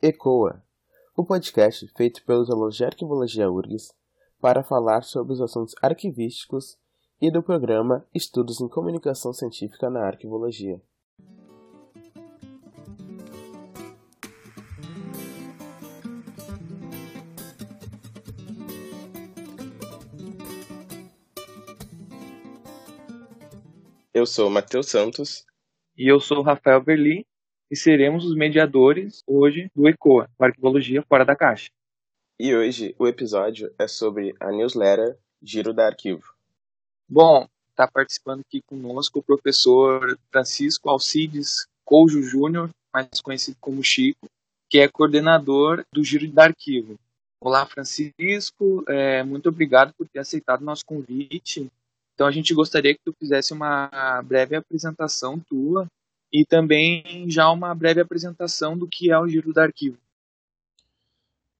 ECOA, 0.00 0.62
o 1.16 1.24
podcast 1.24 1.84
feito 1.96 2.24
pelos 2.24 2.48
alunos 2.48 2.76
de 2.76 2.84
Arquivologia 2.84 3.50
URGS 3.50 3.92
para 4.40 4.62
falar 4.62 5.02
sobre 5.02 5.32
os 5.32 5.40
assuntos 5.40 5.74
arquivísticos 5.82 6.78
e 7.20 7.32
do 7.32 7.42
programa 7.42 8.06
Estudos 8.14 8.60
em 8.60 8.68
Comunicação 8.68 9.32
Científica 9.32 9.90
na 9.90 10.06
Arquivologia. 10.06 10.80
Eu 24.14 24.24
sou 24.24 24.48
Matheus 24.48 24.86
Santos. 24.86 25.44
E 25.96 26.06
eu 26.06 26.20
sou 26.20 26.42
Rafael 26.42 26.80
Berli 26.80 27.26
e 27.70 27.76
seremos 27.76 28.24
os 28.24 28.34
mediadores 28.34 29.22
hoje 29.26 29.70
do 29.74 29.88
ECOA, 29.88 30.28
o 30.38 30.44
Arquivologia 30.44 31.02
Fora 31.02 31.24
da 31.24 31.36
Caixa. 31.36 31.70
E 32.38 32.54
hoje 32.54 32.94
o 32.98 33.06
episódio 33.06 33.72
é 33.78 33.86
sobre 33.88 34.34
a 34.40 34.50
newsletter 34.50 35.16
Giro 35.42 35.72
da 35.72 35.86
Arquivo. 35.86 36.22
Bom, 37.08 37.46
está 37.70 37.86
participando 37.86 38.40
aqui 38.40 38.62
conosco 38.62 39.18
o 39.18 39.22
professor 39.22 40.18
Francisco 40.30 40.88
Alcides 40.88 41.66
Coujo 41.84 42.22
Júnior, 42.22 42.70
mais 42.92 43.20
conhecido 43.20 43.56
como 43.60 43.82
Chico, 43.82 44.28
que 44.68 44.78
é 44.78 44.88
coordenador 44.88 45.84
do 45.92 46.04
Giro 46.04 46.30
da 46.30 46.44
Arquivo. 46.44 46.98
Olá, 47.40 47.64
Francisco, 47.66 48.84
é, 48.88 49.22
muito 49.22 49.48
obrigado 49.48 49.92
por 49.94 50.08
ter 50.08 50.18
aceitado 50.18 50.60
o 50.60 50.64
nosso 50.64 50.84
convite 50.84 51.70
então 52.18 52.26
a 52.26 52.32
gente 52.32 52.52
gostaria 52.52 52.92
que 52.92 53.00
tu 53.04 53.14
fizesse 53.16 53.52
uma 53.52 54.20
breve 54.24 54.56
apresentação 54.56 55.38
tua 55.38 55.86
e 56.32 56.44
também 56.44 57.28
já 57.28 57.50
uma 57.50 57.74
breve 57.74 58.00
apresentação 58.00 58.76
do 58.76 58.86
que 58.86 59.10
é 59.10 59.18
o 59.18 59.28
Giro 59.28 59.52
do 59.52 59.60
Arquivo. 59.60 59.98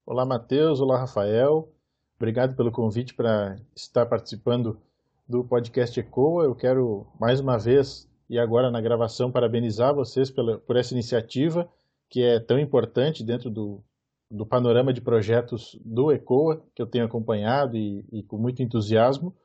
Olá, 0.05 0.25
Matheus. 0.25 0.79
Olá, 0.79 0.99
Rafael. 0.99 1.71
Obrigado 2.17 2.55
pelo 2.55 2.71
convite 2.71 3.13
para 3.13 3.55
estar 3.75 4.05
participando 4.05 4.79
do 5.27 5.43
podcast 5.43 5.99
ECOA. 5.99 6.45
Eu 6.45 6.55
quero, 6.55 7.07
mais 7.19 7.39
uma 7.39 7.57
vez, 7.57 8.09
e 8.29 8.37
agora 8.37 8.71
na 8.71 8.81
gravação, 8.81 9.31
parabenizar 9.31 9.93
vocês 9.93 10.29
pela, 10.31 10.57
por 10.57 10.75
essa 10.75 10.93
iniciativa 10.93 11.69
que 12.09 12.23
é 12.23 12.39
tão 12.39 12.59
importante 12.59 13.23
dentro 13.23 13.49
do, 13.49 13.83
do 14.29 14.45
panorama 14.45 14.91
de 14.91 14.99
projetos 14.99 15.79
do 15.85 16.11
ECOA, 16.11 16.63
que 16.73 16.81
eu 16.81 16.87
tenho 16.87 17.05
acompanhado 17.05 17.77
e, 17.77 18.03
e 18.11 18.23
com 18.23 18.37
muito 18.37 18.63
entusiasmo 18.63 19.35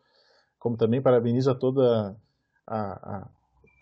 como 0.64 0.78
também 0.78 1.02
parabenizo 1.02 1.54
toda 1.54 2.16
a, 2.66 2.76
a, 2.76 3.28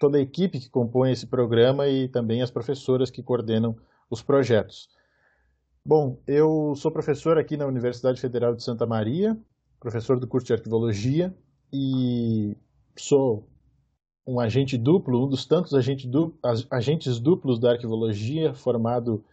toda 0.03 0.19
a 0.19 0.21
equipe 0.21 0.59
que 0.59 0.69
compõe 0.69 1.13
esse 1.13 1.29
programa 1.29 1.87
e 1.87 2.09
também 2.09 2.43
as 2.43 2.51
professoras 2.51 3.09
que 3.09 3.23
coordenam 3.23 3.77
os 4.11 4.21
projetos. 4.21 4.89
Bom, 5.87 6.19
eu 6.27 6.75
sou 6.75 6.91
professor 6.91 7.39
aqui 7.39 7.57
na 7.57 7.67
Universidade 7.67 8.21
Federal 8.21 8.53
de 8.53 8.65
Santa 8.65 8.85
Maria, 8.85 9.39
professor 9.79 10.19
do 10.19 10.27
curso 10.27 10.49
de 10.49 10.55
Arquivologia 10.55 11.33
e 11.73 12.57
sou 12.99 13.49
um 14.27 14.41
agente 14.41 14.77
duplo, 14.77 15.25
um 15.25 15.29
dos 15.29 15.47
tantos 15.47 15.73
agente 15.73 16.09
du 16.09 16.35
agentes 16.69 17.21
duplos 17.21 17.61
da 17.61 17.71
arquivologia, 17.71 18.53
formado 18.55 19.25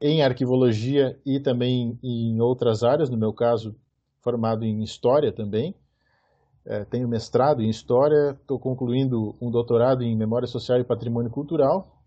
em 0.00 0.22
arquivologia 0.22 1.20
e 1.26 1.38
também 1.38 1.98
em 2.02 2.40
outras 2.40 2.82
áreas, 2.82 3.10
no 3.10 3.18
meu 3.18 3.34
caso, 3.34 3.76
formado 4.22 4.64
em 4.64 4.82
história 4.82 5.30
também 5.30 5.74
é, 6.64 6.84
tenho 6.84 7.08
mestrado 7.08 7.62
em 7.62 7.70
História, 7.70 8.36
estou 8.40 8.58
concluindo 8.58 9.36
um 9.40 9.50
doutorado 9.50 10.02
em 10.02 10.16
Memória 10.16 10.46
Social 10.46 10.78
e 10.78 10.84
Patrimônio 10.84 11.30
Cultural. 11.30 12.02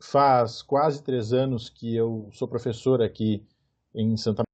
Faz 0.00 0.62
quase 0.62 1.02
três 1.02 1.32
anos 1.32 1.68
que 1.68 1.94
eu 1.94 2.28
sou 2.32 2.48
professor 2.48 3.02
aqui 3.02 3.46
em 3.94 4.16
Santa 4.16 4.42
Maria. 4.42 4.44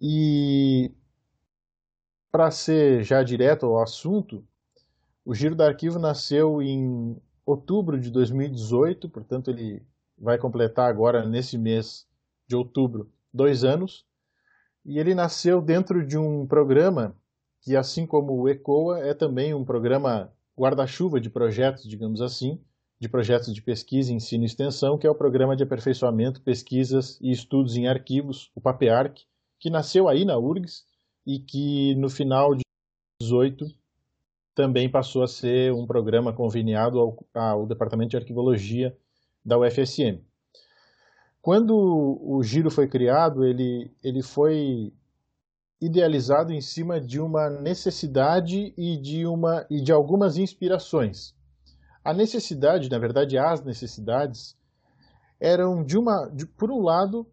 E, 0.00 0.94
para 2.30 2.50
ser 2.50 3.02
já 3.02 3.22
direto 3.22 3.66
ao 3.66 3.82
assunto, 3.82 4.44
o 5.24 5.34
Giro 5.34 5.54
do 5.54 5.62
Arquivo 5.62 5.98
nasceu 5.98 6.60
em 6.60 7.16
outubro 7.46 7.98
de 7.98 8.10
2018, 8.10 9.08
portanto 9.08 9.50
ele 9.50 9.82
vai 10.18 10.38
completar 10.38 10.88
agora, 10.88 11.26
nesse 11.26 11.56
mês 11.58 12.06
de 12.46 12.56
outubro, 12.56 13.10
dois 13.32 13.64
anos. 13.64 14.04
E 14.84 14.98
ele 14.98 15.14
nasceu 15.14 15.62
dentro 15.62 16.04
de 16.06 16.18
um 16.18 16.46
programa 16.46 17.16
que 17.62 17.76
assim 17.76 18.04
como 18.04 18.34
o 18.34 18.48
ECOA 18.48 18.98
é 18.98 19.14
também 19.14 19.54
um 19.54 19.64
programa 19.64 20.32
guarda-chuva 20.58 21.20
de 21.20 21.30
projetos, 21.30 21.84
digamos 21.84 22.20
assim, 22.20 22.60
de 23.00 23.08
projetos 23.08 23.54
de 23.54 23.62
pesquisa, 23.62 24.12
ensino 24.12 24.44
e 24.44 24.46
extensão, 24.46 24.98
que 24.98 25.06
é 25.06 25.10
o 25.10 25.14
Programa 25.14 25.56
de 25.56 25.62
Aperfeiçoamento, 25.62 26.42
Pesquisas 26.42 27.18
e 27.20 27.30
Estudos 27.30 27.76
em 27.76 27.88
Arquivos, 27.88 28.50
o 28.54 28.60
PAPEARC, 28.60 29.22
que 29.58 29.70
nasceu 29.70 30.08
aí 30.08 30.24
na 30.24 30.36
URGS 30.36 30.84
e 31.26 31.38
que 31.38 31.94
no 31.96 32.10
final 32.10 32.54
de 32.54 32.62
2018 33.20 33.74
também 34.54 34.88
passou 34.88 35.22
a 35.22 35.28
ser 35.28 35.72
um 35.72 35.86
programa 35.86 36.32
conveniado 36.32 36.98
ao, 37.00 37.26
ao 37.32 37.66
Departamento 37.66 38.10
de 38.10 38.16
Arquivologia 38.16 38.96
da 39.44 39.58
UFSM. 39.58 40.20
Quando 41.40 41.74
o 41.74 42.40
Giro 42.42 42.70
foi 42.70 42.86
criado, 42.86 43.44
ele, 43.44 43.90
ele 44.02 44.22
foi 44.22 44.92
idealizado 45.82 46.52
em 46.52 46.60
cima 46.60 47.00
de 47.00 47.20
uma 47.20 47.50
necessidade 47.50 48.72
e 48.76 48.96
de, 48.96 49.26
uma, 49.26 49.66
e 49.68 49.80
de 49.80 49.90
algumas 49.90 50.38
inspirações. 50.38 51.34
A 52.04 52.14
necessidade, 52.14 52.88
na 52.88 52.98
verdade, 52.98 53.36
as 53.36 53.64
necessidades, 53.64 54.56
eram, 55.40 55.82
de 55.82 55.98
uma, 55.98 56.28
de, 56.28 56.46
por 56.46 56.70
um 56.70 56.80
lado, 56.80 57.26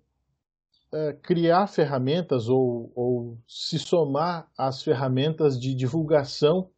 é, 0.91 1.13
criar 1.13 1.67
ferramentas 1.67 2.49
ou, 2.49 2.91
ou 2.95 3.37
se 3.47 3.77
somar 3.77 4.49
às 4.57 4.81
ferramentas 4.81 5.59
de 5.59 5.75
divulgação 5.75 6.71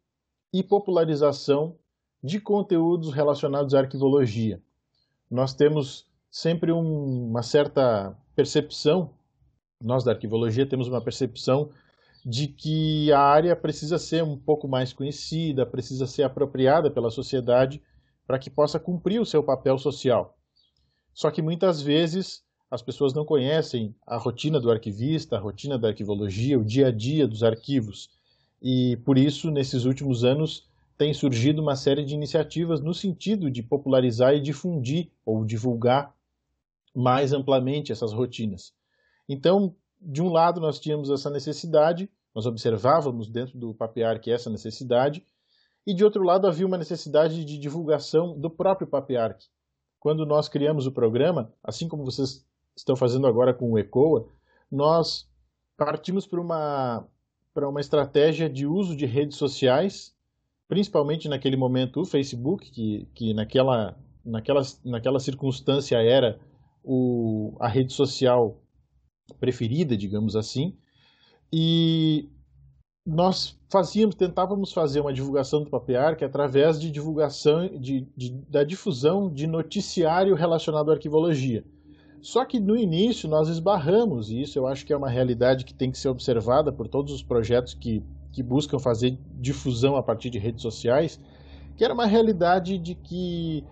e 0.52 0.62
popularização 0.62 1.74
de 2.22 2.38
conteúdos 2.38 3.14
relacionados 3.14 3.72
à 3.72 3.78
arquivologia. 3.78 4.62
Nós 5.30 5.54
temos 5.54 6.06
sempre 6.30 6.70
um, 6.70 7.30
uma 7.30 7.42
certa 7.42 8.14
percepção 8.36 9.14
nós 9.82 10.04
da 10.04 10.12
arquivologia 10.12 10.66
temos 10.66 10.88
uma 10.88 11.00
percepção 11.00 11.70
de 12.24 12.46
que 12.46 13.12
a 13.12 13.20
área 13.20 13.56
precisa 13.56 13.98
ser 13.98 14.22
um 14.22 14.36
pouco 14.36 14.68
mais 14.68 14.92
conhecida, 14.92 15.66
precisa 15.66 16.06
ser 16.06 16.22
apropriada 16.22 16.90
pela 16.90 17.10
sociedade 17.10 17.82
para 18.26 18.38
que 18.38 18.48
possa 18.48 18.78
cumprir 18.78 19.20
o 19.20 19.26
seu 19.26 19.42
papel 19.42 19.76
social. 19.76 20.38
Só 21.12 21.30
que 21.30 21.42
muitas 21.42 21.82
vezes 21.82 22.42
as 22.70 22.80
pessoas 22.80 23.12
não 23.12 23.24
conhecem 23.24 23.94
a 24.06 24.16
rotina 24.16 24.58
do 24.58 24.70
arquivista, 24.70 25.36
a 25.36 25.40
rotina 25.40 25.78
da 25.78 25.88
arquivologia, 25.88 26.58
o 26.58 26.64
dia 26.64 26.86
a 26.86 26.90
dia 26.90 27.26
dos 27.26 27.42
arquivos. 27.42 28.08
E 28.62 28.96
por 29.04 29.18
isso, 29.18 29.50
nesses 29.50 29.84
últimos 29.84 30.24
anos, 30.24 30.66
tem 30.96 31.12
surgido 31.12 31.60
uma 31.60 31.76
série 31.76 32.04
de 32.04 32.14
iniciativas 32.14 32.80
no 32.80 32.94
sentido 32.94 33.50
de 33.50 33.62
popularizar 33.62 34.34
e 34.34 34.40
difundir 34.40 35.10
ou 35.26 35.44
divulgar 35.44 36.14
mais 36.94 37.32
amplamente 37.32 37.90
essas 37.90 38.12
rotinas. 38.12 38.72
Então, 39.28 39.74
de 40.00 40.22
um 40.22 40.28
lado, 40.28 40.60
nós 40.60 40.80
tínhamos 40.80 41.10
essa 41.10 41.30
necessidade, 41.30 42.10
nós 42.34 42.46
observávamos 42.46 43.28
dentro 43.28 43.58
do 43.58 43.74
Papearc 43.74 44.30
essa 44.30 44.50
necessidade, 44.50 45.24
e 45.86 45.94
de 45.94 46.04
outro 46.04 46.22
lado, 46.22 46.46
havia 46.46 46.66
uma 46.66 46.78
necessidade 46.78 47.44
de 47.44 47.58
divulgação 47.58 48.38
do 48.38 48.48
próprio 48.48 48.86
Papearc. 48.86 49.44
Quando 49.98 50.24
nós 50.24 50.48
criamos 50.48 50.86
o 50.86 50.92
programa, 50.92 51.52
assim 51.62 51.88
como 51.88 52.04
vocês 52.04 52.44
estão 52.76 52.96
fazendo 52.96 53.26
agora 53.26 53.52
com 53.52 53.72
o 53.72 53.78
ECOA, 53.78 54.28
nós 54.70 55.28
partimos 55.76 56.26
para 56.26 56.40
uma, 56.40 57.06
para 57.52 57.68
uma 57.68 57.80
estratégia 57.80 58.48
de 58.48 58.66
uso 58.66 58.96
de 58.96 59.06
redes 59.06 59.36
sociais, 59.36 60.14
principalmente 60.68 61.28
naquele 61.28 61.56
momento 61.56 62.00
o 62.00 62.04
Facebook, 62.04 62.70
que, 62.70 63.08
que 63.14 63.34
naquela, 63.34 63.96
naquela, 64.24 64.62
naquela 64.84 65.18
circunstância 65.18 65.96
era 65.96 66.38
o, 66.82 67.56
a 67.60 67.68
rede 67.68 67.92
social 67.92 68.61
preferida, 69.38 69.96
digamos 69.96 70.36
assim, 70.36 70.76
e 71.52 72.28
nós 73.04 73.58
fazíamos, 73.68 74.14
tentávamos 74.14 74.72
fazer 74.72 75.00
uma 75.00 75.12
divulgação 75.12 75.62
do 75.62 75.70
Papearc 75.70 76.22
através 76.24 76.80
de 76.80 76.90
divulgação, 76.90 77.68
de, 77.68 78.06
de, 78.16 78.30
da 78.48 78.62
difusão 78.62 79.28
de 79.30 79.46
noticiário 79.46 80.34
relacionado 80.34 80.90
à 80.90 80.94
arquivologia. 80.94 81.64
Só 82.20 82.44
que 82.44 82.60
no 82.60 82.76
início 82.76 83.28
nós 83.28 83.48
esbarramos, 83.48 84.30
e 84.30 84.40
isso 84.42 84.56
eu 84.56 84.66
acho 84.66 84.86
que 84.86 84.92
é 84.92 84.96
uma 84.96 85.10
realidade 85.10 85.64
que 85.64 85.74
tem 85.74 85.90
que 85.90 85.98
ser 85.98 86.08
observada 86.08 86.72
por 86.72 86.86
todos 86.86 87.12
os 87.12 87.22
projetos 87.22 87.74
que, 87.74 88.00
que 88.30 88.42
buscam 88.42 88.78
fazer 88.78 89.18
difusão 89.40 89.96
a 89.96 90.02
partir 90.02 90.30
de 90.30 90.38
redes 90.38 90.62
sociais, 90.62 91.20
que 91.76 91.84
era 91.84 91.92
uma 91.92 92.06
realidade 92.06 92.78
de 92.78 92.94
que 92.94 93.64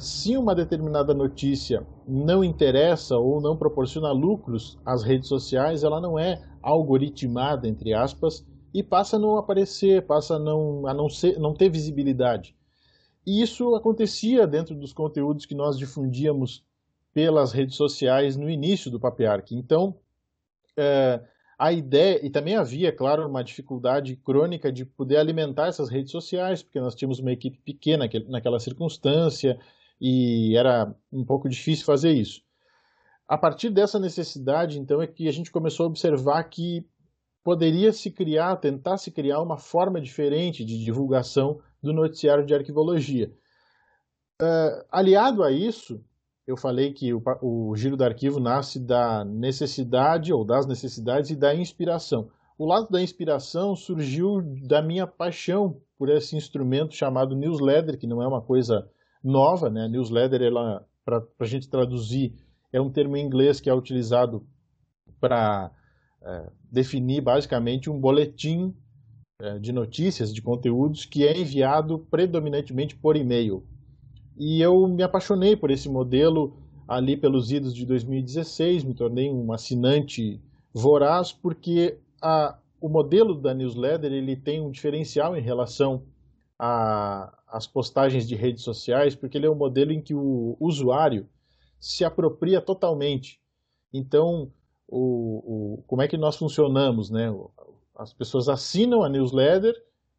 se 0.00 0.36
uma 0.36 0.54
determinada 0.54 1.12
notícia 1.12 1.86
não 2.06 2.44
interessa 2.44 3.16
ou 3.16 3.40
não 3.40 3.56
proporciona 3.56 4.12
lucros 4.12 4.78
às 4.84 5.02
redes 5.02 5.28
sociais, 5.28 5.82
ela 5.82 6.00
não 6.00 6.18
é 6.18 6.40
algoritmada, 6.62 7.66
entre 7.66 7.92
aspas, 7.92 8.46
e 8.72 8.82
passa 8.82 9.16
a 9.16 9.18
não 9.18 9.36
aparecer, 9.36 10.06
passa 10.06 10.36
a 10.36 10.38
não, 10.38 10.86
a 10.86 10.94
não, 10.94 11.08
ser, 11.08 11.38
não 11.38 11.52
ter 11.52 11.68
visibilidade. 11.68 12.56
E 13.26 13.42
isso 13.42 13.74
acontecia 13.74 14.46
dentro 14.46 14.74
dos 14.74 14.92
conteúdos 14.92 15.46
que 15.46 15.54
nós 15.54 15.76
difundíamos 15.76 16.64
pelas 17.12 17.52
redes 17.52 17.76
sociais 17.76 18.36
no 18.36 18.48
início 18.48 18.90
do 18.90 18.98
Papiarc. 18.98 19.52
Então, 19.52 19.96
é, 20.76 21.20
a 21.62 21.72
ideia, 21.72 22.18
e 22.26 22.28
também 22.28 22.56
havia, 22.56 22.90
claro, 22.90 23.24
uma 23.24 23.44
dificuldade 23.44 24.16
crônica 24.16 24.72
de 24.72 24.84
poder 24.84 25.18
alimentar 25.18 25.68
essas 25.68 25.88
redes 25.88 26.10
sociais, 26.10 26.60
porque 26.60 26.80
nós 26.80 26.92
tínhamos 26.92 27.20
uma 27.20 27.30
equipe 27.30 27.56
pequena 27.58 28.10
naquela 28.26 28.58
circunstância 28.58 29.56
e 30.00 30.56
era 30.56 30.92
um 31.12 31.24
pouco 31.24 31.48
difícil 31.48 31.86
fazer 31.86 32.10
isso. 32.10 32.42
A 33.28 33.38
partir 33.38 33.70
dessa 33.70 34.00
necessidade, 34.00 34.76
então, 34.76 35.00
é 35.00 35.06
que 35.06 35.28
a 35.28 35.32
gente 35.32 35.52
começou 35.52 35.84
a 35.84 35.86
observar 35.86 36.42
que 36.50 36.84
poderia 37.44 37.92
se 37.92 38.10
criar, 38.10 38.56
tentar 38.56 38.96
se 38.96 39.12
criar 39.12 39.40
uma 39.40 39.56
forma 39.56 40.00
diferente 40.00 40.64
de 40.64 40.84
divulgação 40.84 41.60
do 41.80 41.92
noticiário 41.92 42.44
de 42.44 42.52
arquivologia. 42.52 43.32
Uh, 44.42 44.84
aliado 44.90 45.44
a 45.44 45.52
isso, 45.52 46.04
eu 46.46 46.56
falei 46.56 46.92
que 46.92 47.12
o, 47.14 47.22
o, 47.40 47.76
giro 47.76 47.96
do 47.96 48.04
arquivo 48.04 48.40
nasce 48.40 48.80
da 48.80 49.24
necessidade 49.24 50.32
ou 50.32 50.44
das 50.44 50.66
necessidades 50.66 51.30
e 51.30 51.36
da 51.36 51.54
inspiração. 51.54 52.28
O 52.58 52.66
lado 52.66 52.88
da 52.90 53.02
inspiração 53.02 53.74
surgiu 53.74 54.42
da 54.66 54.82
minha 54.82 55.06
paixão 55.06 55.80
por 55.96 56.08
esse 56.08 56.36
instrumento 56.36 56.94
chamado 56.94 57.36
newsletter, 57.36 57.98
que 57.98 58.06
não 58.06 58.22
é 58.22 58.26
uma 58.26 58.42
coisa 58.42 58.88
nova, 59.22 59.70
né? 59.70 59.88
Newsletter, 59.88 60.40
para 61.04 61.24
a 61.38 61.44
gente 61.44 61.68
traduzir, 61.68 62.34
é 62.72 62.80
um 62.80 62.90
termo 62.90 63.16
em 63.16 63.24
inglês 63.24 63.60
que 63.60 63.70
é 63.70 63.74
utilizado 63.74 64.44
para 65.20 65.70
é, 66.22 66.50
definir 66.70 67.20
basicamente 67.20 67.88
um 67.88 67.98
boletim 67.98 68.74
é, 69.40 69.58
de 69.58 69.72
notícias, 69.72 70.34
de 70.34 70.42
conteúdos 70.42 71.04
que 71.04 71.26
é 71.26 71.38
enviado 71.38 72.00
predominantemente 72.10 72.96
por 72.96 73.16
e-mail. 73.16 73.64
E 74.36 74.60
eu 74.60 74.86
me 74.88 75.02
apaixonei 75.02 75.56
por 75.56 75.70
esse 75.70 75.88
modelo 75.88 76.56
ali 76.86 77.16
pelos 77.16 77.50
idos 77.50 77.74
de 77.74 77.86
2016, 77.86 78.84
me 78.84 78.94
tornei 78.94 79.30
um 79.30 79.52
assinante 79.52 80.40
voraz 80.72 81.32
porque 81.32 81.98
a, 82.20 82.58
o 82.80 82.88
modelo 82.88 83.34
da 83.34 83.54
newsletter 83.54 84.12
ele 84.12 84.36
tem 84.36 84.60
um 84.60 84.70
diferencial 84.70 85.36
em 85.36 85.40
relação 85.40 86.02
às 86.58 87.66
postagens 87.66 88.26
de 88.26 88.34
redes 88.34 88.62
sociais, 88.62 89.14
porque 89.14 89.36
ele 89.36 89.46
é 89.46 89.50
um 89.50 89.54
modelo 89.54 89.92
em 89.92 90.00
que 90.00 90.14
o 90.14 90.56
usuário 90.60 91.28
se 91.80 92.04
apropria 92.04 92.60
totalmente. 92.60 93.40
Então, 93.92 94.50
o, 94.88 95.78
o, 95.78 95.82
como 95.86 96.02
é 96.02 96.08
que 96.08 96.16
nós 96.16 96.36
funcionamos, 96.36 97.10
né? 97.10 97.34
As 97.96 98.12
pessoas 98.12 98.48
assinam 98.48 99.02
a 99.02 99.08
newsletter 99.08 99.74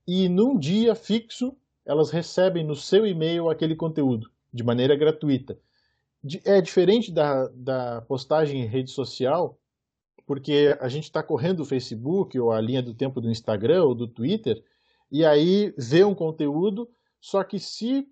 e 0.06 0.28
num 0.28 0.58
dia 0.58 0.96
fixo 0.96 1.56
elas 1.86 2.10
recebem 2.10 2.64
no 2.64 2.76
seu 2.76 3.06
e-mail 3.06 3.50
aquele 3.50 3.76
conteúdo 3.76 4.32
de 4.54 4.64
maneira 4.64 4.96
gratuita. 4.96 5.58
É 6.46 6.62
diferente 6.62 7.12
da, 7.12 7.48
da 7.50 8.02
postagem 8.02 8.62
em 8.62 8.66
rede 8.66 8.92
social, 8.92 9.60
porque 10.26 10.78
a 10.80 10.88
gente 10.88 11.04
está 11.04 11.22
correndo 11.22 11.62
o 11.62 11.66
Facebook 11.66 12.40
ou 12.40 12.52
a 12.52 12.62
linha 12.62 12.82
do 12.82 12.94
tempo 12.94 13.20
do 13.20 13.30
Instagram 13.30 13.84
ou 13.84 13.94
do 13.94 14.08
Twitter 14.08 14.64
e 15.14 15.24
aí 15.24 15.72
vê 15.78 16.04
um 16.04 16.16
conteúdo, 16.16 16.90
só 17.22 17.44
que 17.44 17.60
se 17.60 18.08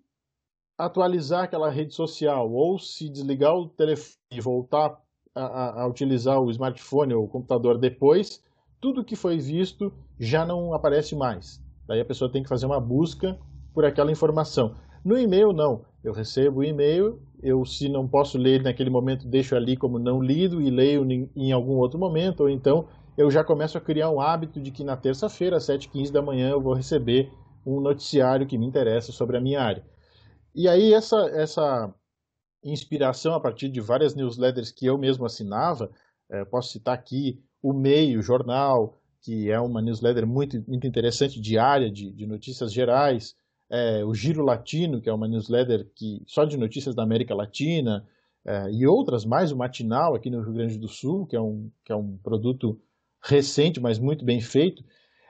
atualizar 0.77 1.45
aquela 1.45 1.67
rede 1.67 1.95
social 1.95 2.51
ou 2.51 2.77
se 2.77 3.09
desligar 3.09 3.55
o 3.55 3.69
telefone 3.69 4.17
e 4.31 4.39
voltar 4.39 5.01
a, 5.33 5.81
a, 5.81 5.87
utilizar 5.87 6.39
o 6.39 6.51
smartphone 6.51 7.15
ou 7.15 7.25
o 7.25 7.27
computador 7.27 7.79
depois, 7.79 8.43
tudo 8.79 9.03
que 9.03 9.15
foi 9.15 9.39
visto 9.39 9.91
já 10.19 10.45
não 10.45 10.75
aparece 10.75 11.15
mais. 11.15 11.59
Daí 11.87 11.99
a 11.99 12.05
pessoa 12.05 12.31
tem 12.31 12.43
que 12.43 12.49
fazer 12.49 12.67
uma 12.67 12.79
busca 12.79 13.39
por 13.73 13.85
aquela 13.85 14.11
informação. 14.11 14.75
No 15.03 15.17
e-mail, 15.17 15.51
não. 15.53 15.85
Eu 16.03 16.13
recebo 16.13 16.59
o 16.59 16.63
e-mail, 16.63 17.21
eu, 17.41 17.63
se 17.65 17.87
não 17.87 18.07
posso 18.07 18.37
ler 18.37 18.61
naquele 18.63 18.89
momento, 18.89 19.27
deixo 19.27 19.55
ali 19.55 19.77
como 19.77 19.99
não 19.99 20.21
lido 20.21 20.61
e 20.61 20.69
leio 20.69 21.05
em 21.35 21.51
algum 21.51 21.77
outro 21.77 21.99
momento, 21.99 22.41
ou 22.41 22.49
então 22.49 22.87
eu 23.17 23.29
já 23.29 23.43
começo 23.43 23.77
a 23.77 23.81
criar 23.81 24.09
um 24.09 24.19
hábito 24.19 24.59
de 24.59 24.71
que 24.71 24.83
na 24.83 24.97
terça-feira, 24.97 25.57
às 25.57 25.63
7h15 25.65 26.11
da 26.11 26.21
manhã, 26.21 26.49
eu 26.49 26.61
vou 26.61 26.73
receber 26.73 27.31
um 27.65 27.79
noticiário 27.79 28.47
que 28.47 28.57
me 28.57 28.65
interessa 28.65 29.11
sobre 29.11 29.37
a 29.37 29.41
minha 29.41 29.61
área. 29.61 29.85
E 30.55 30.67
aí, 30.67 30.93
essa, 30.93 31.17
essa 31.29 31.93
inspiração 32.63 33.33
a 33.33 33.39
partir 33.39 33.69
de 33.69 33.81
várias 33.81 34.15
newsletters 34.15 34.71
que 34.71 34.85
eu 34.85 34.97
mesmo 34.97 35.25
assinava. 35.25 35.91
É, 36.29 36.45
posso 36.45 36.71
citar 36.71 36.93
aqui 36.93 37.41
o 37.61 37.73
Meio 37.73 38.21
Jornal, 38.21 38.97
que 39.21 39.51
é 39.51 39.59
uma 39.59 39.81
newsletter 39.81 40.25
muito, 40.25 40.63
muito 40.67 40.87
interessante, 40.87 41.39
diária, 41.39 41.91
de, 41.91 42.11
de 42.11 42.25
notícias 42.25 42.71
gerais. 42.71 43.35
É, 43.73 44.03
o 44.03 44.13
Giro 44.13 44.43
Latino, 44.43 44.99
que 44.99 45.09
é 45.09 45.13
uma 45.13 45.27
newsletter 45.27 45.89
que, 45.95 46.21
só 46.27 46.43
de 46.43 46.57
notícias 46.57 46.93
da 46.93 47.03
América 47.03 47.33
Latina, 47.33 48.05
é, 48.43 48.69
e 48.71 48.85
outras 48.85 49.23
mais, 49.23 49.51
o 49.51 49.57
Matinal, 49.57 50.13
aqui 50.13 50.29
no 50.29 50.41
Rio 50.41 50.53
Grande 50.53 50.77
do 50.77 50.89
Sul, 50.89 51.25
que 51.25 51.35
é 51.35 51.41
um, 51.41 51.71
que 51.85 51.91
é 51.91 51.95
um 51.95 52.17
produto 52.17 52.79
recente, 53.23 53.79
mas 53.79 53.97
muito 53.97 54.25
bem 54.25 54.41
feito. 54.41 54.83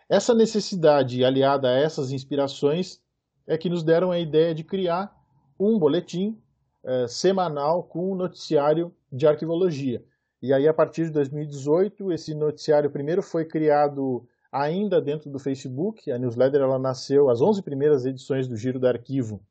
Essa 0.10 0.34
necessidade, 0.34 1.24
aliada 1.24 1.70
a 1.70 1.74
essas 1.74 2.12
inspirações, 2.12 3.00
é 3.46 3.58
que 3.58 3.70
nos 3.70 3.84
deram 3.84 4.12
a 4.12 4.20
ideia 4.20 4.56
de 4.56 4.64
criar 4.64 5.16
um 5.60 5.78
boletim 5.78 6.38
é, 6.84 7.08
semanal 7.08 7.84
com 7.84 8.12
um 8.12 8.16
noticiário 8.16 8.94
de 9.12 9.28
arquivologia. 9.28 10.04
E 10.42 10.52
aí, 10.52 10.68
a 10.68 10.74
partir 10.74 11.06
de 11.06 11.12
2018, 11.12 12.12
esse 12.12 12.34
noticiário 12.34 12.90
primeiro 12.90 13.22
foi 13.22 13.46
criado 13.46 14.28
ainda 14.52 15.02
dentro 15.02 15.30
do 15.30 15.40
Facebook. 15.40 16.12
A 16.12 16.18
newsletter 16.18 16.62
ela 16.62 16.78
nasceu, 16.78 17.30
as 17.30 17.42
11 17.42 17.62
primeiras 17.64 18.06
edições 18.06 18.48
do 18.48 18.56
Giro 18.58 18.80
do 18.80 18.88
Arquivo 18.88 19.42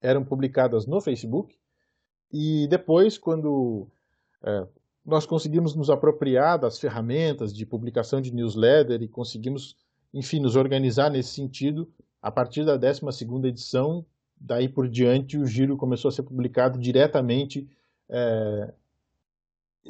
eram 0.00 0.24
publicadas 0.24 0.86
no 0.86 1.00
Facebook. 1.00 1.56
E 2.32 2.66
depois, 2.68 3.16
quando 3.16 3.86
é, 4.42 4.66
nós 5.04 5.26
conseguimos 5.26 5.74
nos 5.74 5.90
apropriar 5.90 6.58
das 6.58 6.78
ferramentas 6.78 7.54
de 7.54 7.64
publicação 7.64 8.20
de 8.20 8.34
newsletter 8.34 9.02
e 9.02 9.08
conseguimos, 9.08 9.76
enfim, 10.12 10.40
nos 10.40 10.56
organizar 10.56 11.10
nesse 11.10 11.30
sentido, 11.30 11.88
a 12.20 12.30
partir 12.30 12.64
da 12.64 12.78
12ª 12.78 13.46
edição, 13.46 14.04
daí 14.40 14.68
por 14.68 14.88
diante 14.88 15.38
o 15.38 15.46
giro 15.46 15.76
começou 15.76 16.08
a 16.08 16.12
ser 16.12 16.22
publicado 16.22 16.78
diretamente 16.78 17.68
é, 18.08 18.72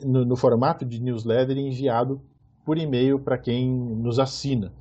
no, 0.02 0.24
no, 0.24 0.36
formato 0.36 0.84
de 0.84 1.00
newsletter 1.00 1.56
enviado 1.56 2.20
por 2.64 2.78
e-mail 2.78 3.18
para 3.18 3.38
quem 3.38 3.70
nos 3.70 4.18
assina. 4.18 4.72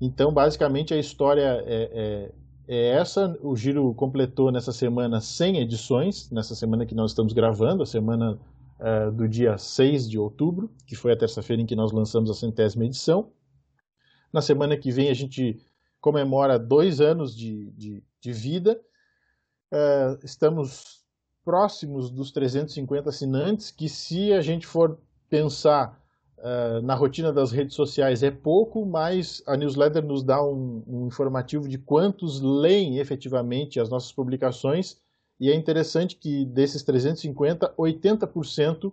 Então, 0.00 0.32
basicamente, 0.32 0.94
a 0.94 0.98
história 0.98 1.62
é, 1.66 1.90
é, 1.92 2.32
é, 2.68 2.88
essa. 2.90 3.36
O 3.42 3.56
giro 3.56 3.92
completou 3.94 4.52
nessa 4.52 4.72
semana 4.72 5.20
100 5.20 5.60
edições, 5.60 6.30
nessa 6.30 6.54
semana 6.54 6.84
que 6.86 6.94
nós 6.94 7.10
estamos 7.10 7.32
gravando, 7.32 7.82
a 7.82 7.86
semana 7.86 8.38
é, 8.78 9.10
do 9.10 9.28
dia 9.28 9.56
6 9.56 10.08
de 10.08 10.18
outubro, 10.18 10.70
que 10.86 10.94
foi 10.94 11.12
a 11.12 11.16
terça-feira 11.16 11.62
em 11.62 11.66
que 11.66 11.76
nós 11.76 11.92
lançamos 11.92 12.30
a 12.30 12.34
centésima 12.34 12.84
edição. 12.84 13.30
Na 14.32 14.42
semana 14.42 14.76
que 14.76 14.90
vem, 14.90 15.08
a 15.08 15.14
gente 15.14 15.58
comemora 16.00 16.58
dois 16.58 17.00
anos 17.00 17.34
de, 17.34 17.70
de, 17.72 18.02
de 18.20 18.32
vida 18.32 18.80
uh, 19.72 20.18
estamos 20.24 21.04
próximos 21.44 22.10
dos 22.10 22.32
350 22.32 23.08
assinantes, 23.08 23.70
que 23.70 23.88
se 23.88 24.32
a 24.32 24.40
gente 24.40 24.66
for 24.66 24.98
pensar 25.28 26.00
uh, 26.38 26.80
na 26.82 26.94
rotina 26.94 27.32
das 27.32 27.52
redes 27.52 27.74
sociais 27.74 28.22
é 28.22 28.30
pouco, 28.30 28.84
mas 28.84 29.42
a 29.46 29.56
newsletter 29.56 30.04
nos 30.04 30.22
dá 30.22 30.42
um, 30.42 30.82
um 30.86 31.06
informativo 31.06 31.68
de 31.68 31.78
quantos 31.78 32.40
leem 32.40 32.98
efetivamente 32.98 33.80
as 33.80 33.88
nossas 33.88 34.12
publicações, 34.12 34.98
e 35.38 35.50
é 35.50 35.54
interessante 35.54 36.16
que 36.16 36.44
desses 36.46 36.82
350, 36.82 37.74
80% 37.76 38.86
uh, 38.86 38.92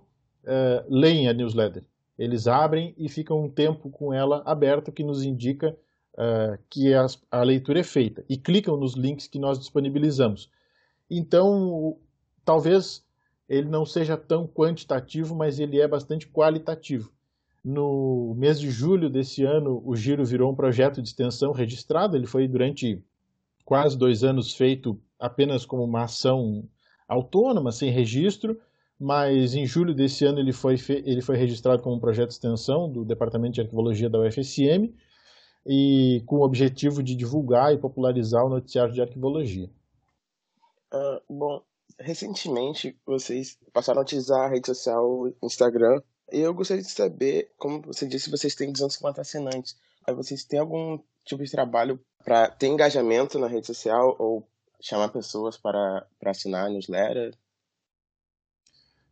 leem 0.90 1.30
a 1.30 1.34
newsletter. 1.34 1.84
Eles 2.18 2.48
abrem 2.48 2.94
e 2.98 3.10
ficam 3.10 3.44
um 3.44 3.50
tempo 3.50 3.90
com 3.90 4.14
ela 4.14 4.44
aberta, 4.46 4.92
que 4.92 5.04
nos 5.04 5.24
indica 5.24 5.76
uh, 6.14 6.58
que 6.70 6.94
a, 6.94 7.06
a 7.32 7.44
leitura 7.44 7.80
é 7.80 7.84
feita, 7.84 8.24
e 8.30 8.38
clicam 8.38 8.78
nos 8.78 8.94
links 8.94 9.28
que 9.28 9.40
nós 9.40 9.58
disponibilizamos. 9.58 10.50
Então, 11.10 11.98
talvez 12.46 13.04
ele 13.48 13.70
não 13.70 13.86
seja 13.86 14.18
tão 14.18 14.48
quantitativo, 14.48 15.36
mas 15.36 15.60
ele 15.60 15.80
é 15.80 15.88
bastante 15.88 16.28
qualitativo. 16.28 17.12
No 17.64 18.36
mês 18.36 18.60
de 18.60 18.70
julho 18.70 19.10
desse 19.10 19.44
ano, 19.46 19.82
o 19.86 19.96
Giro 19.96 20.26
virou 20.26 20.52
um 20.52 20.56
projeto 20.56 21.02
de 21.02 21.08
extensão 21.08 21.54
registrado. 21.54 22.18
Ele 22.18 22.28
foi 22.28 22.46
durante 22.46 23.02
quase 23.64 23.98
dois 23.98 24.24
anos 24.24 24.54
feito 24.54 25.00
apenas 25.18 25.66
como 25.66 25.84
uma 25.84 26.04
ação 26.04 26.68
autônoma, 27.08 27.72
sem 27.72 27.90
registro, 27.90 28.60
mas 29.00 29.56
em 29.56 29.66
julho 29.66 29.94
desse 29.94 30.26
ano 30.26 30.40
ele 30.40 30.52
foi, 30.52 30.76
ele 31.06 31.22
foi 31.22 31.38
registrado 31.38 31.82
como 31.82 31.96
um 31.96 32.00
projeto 32.00 32.30
de 32.30 32.34
extensão 32.34 32.92
do 32.92 33.06
Departamento 33.06 33.54
de 33.54 33.62
Arquivologia 33.62 34.10
da 34.10 34.20
UFSM 34.20 34.94
e 35.66 36.22
com 36.26 36.38
o 36.38 36.44
objetivo 36.44 37.02
de 37.02 37.16
divulgar 37.16 37.74
e 37.74 37.78
popularizar 37.78 38.46
o 38.46 38.50
noticiário 38.50 38.94
de 38.94 39.02
arquivologia. 39.02 39.70
Uh, 40.94 41.34
bom, 41.34 41.64
recentemente 41.98 42.98
vocês 43.06 43.58
passaram 43.72 44.00
a 44.00 44.04
utilizar 44.04 44.42
a 44.42 44.50
rede 44.50 44.68
social 44.68 45.32
Instagram 45.42 46.02
eu 46.42 46.54
gostaria 46.54 46.82
de 46.82 46.90
saber, 46.90 47.52
como 47.58 47.82
você 47.82 48.08
disse, 48.08 48.30
vocês 48.30 48.56
têm 48.56 48.72
250 48.72 49.22
assinantes. 49.22 49.76
Aí 50.06 50.14
vocês 50.14 50.44
têm 50.44 50.60
algum 50.60 51.00
tipo 51.26 51.44
de 51.44 51.52
trabalho 51.52 52.00
para 52.24 52.50
ter 52.50 52.68
engajamento 52.68 53.38
na 53.38 53.48
rede 53.48 53.68
social 53.68 54.16
ou 54.20 54.48
chamar 54.82 55.10
pessoas 55.10 55.58
para, 55.58 56.06
para 56.20 56.32
assinar 56.32 56.66
a 56.66 56.70
newsletter? 56.70 57.34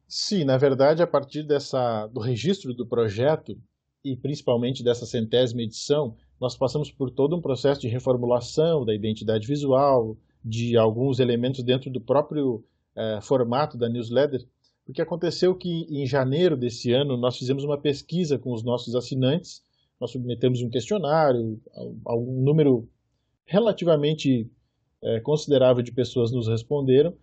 Sim, 0.08 0.44
na 0.44 0.58
verdade, 0.58 1.02
a 1.02 1.08
partir 1.08 1.44
dessa, 1.44 2.08
do 2.08 2.20
registro 2.20 2.74
do 2.74 2.86
projeto 2.86 3.58
e 4.04 4.18
principalmente 4.18 4.84
dessa 4.84 5.06
centésima 5.06 5.62
edição, 5.62 6.18
nós 6.40 6.58
passamos 6.58 6.92
por 6.92 7.12
todo 7.12 7.36
um 7.36 7.42
processo 7.42 7.80
de 7.80 7.88
reformulação 7.88 8.84
da 8.84 8.94
identidade 8.94 9.48
visual, 9.48 10.18
de 10.44 10.76
alguns 10.76 11.20
elementos 11.20 11.64
dentro 11.64 11.90
do 11.90 12.02
próprio 12.02 12.66
eh, 12.96 13.20
formato 13.22 13.78
da 13.78 13.88
newsletter, 13.88 14.46
porque 14.86 15.02
aconteceu 15.02 15.56
que 15.56 15.86
em 15.90 16.06
janeiro 16.06 16.58
desse 16.58 16.92
ano 16.92 17.18
nós 17.18 17.38
fizemos 17.38 17.64
uma 17.64 17.78
pesquisa 17.78 18.38
com 18.38 18.52
os 18.52 18.64
nossos 18.64 18.96
assinantes, 18.96 19.64
nós 20.00 20.12
submetemos 20.12 20.62
um 20.62 20.70
questionário, 20.70 21.62
um 22.08 22.42
número 22.42 22.90
relativamente 23.46 24.50
é, 25.02 25.20
considerável 25.20 25.84
de 25.84 25.92
pessoas 25.92 26.32
nos 26.32 26.48
responderam, 26.48 27.16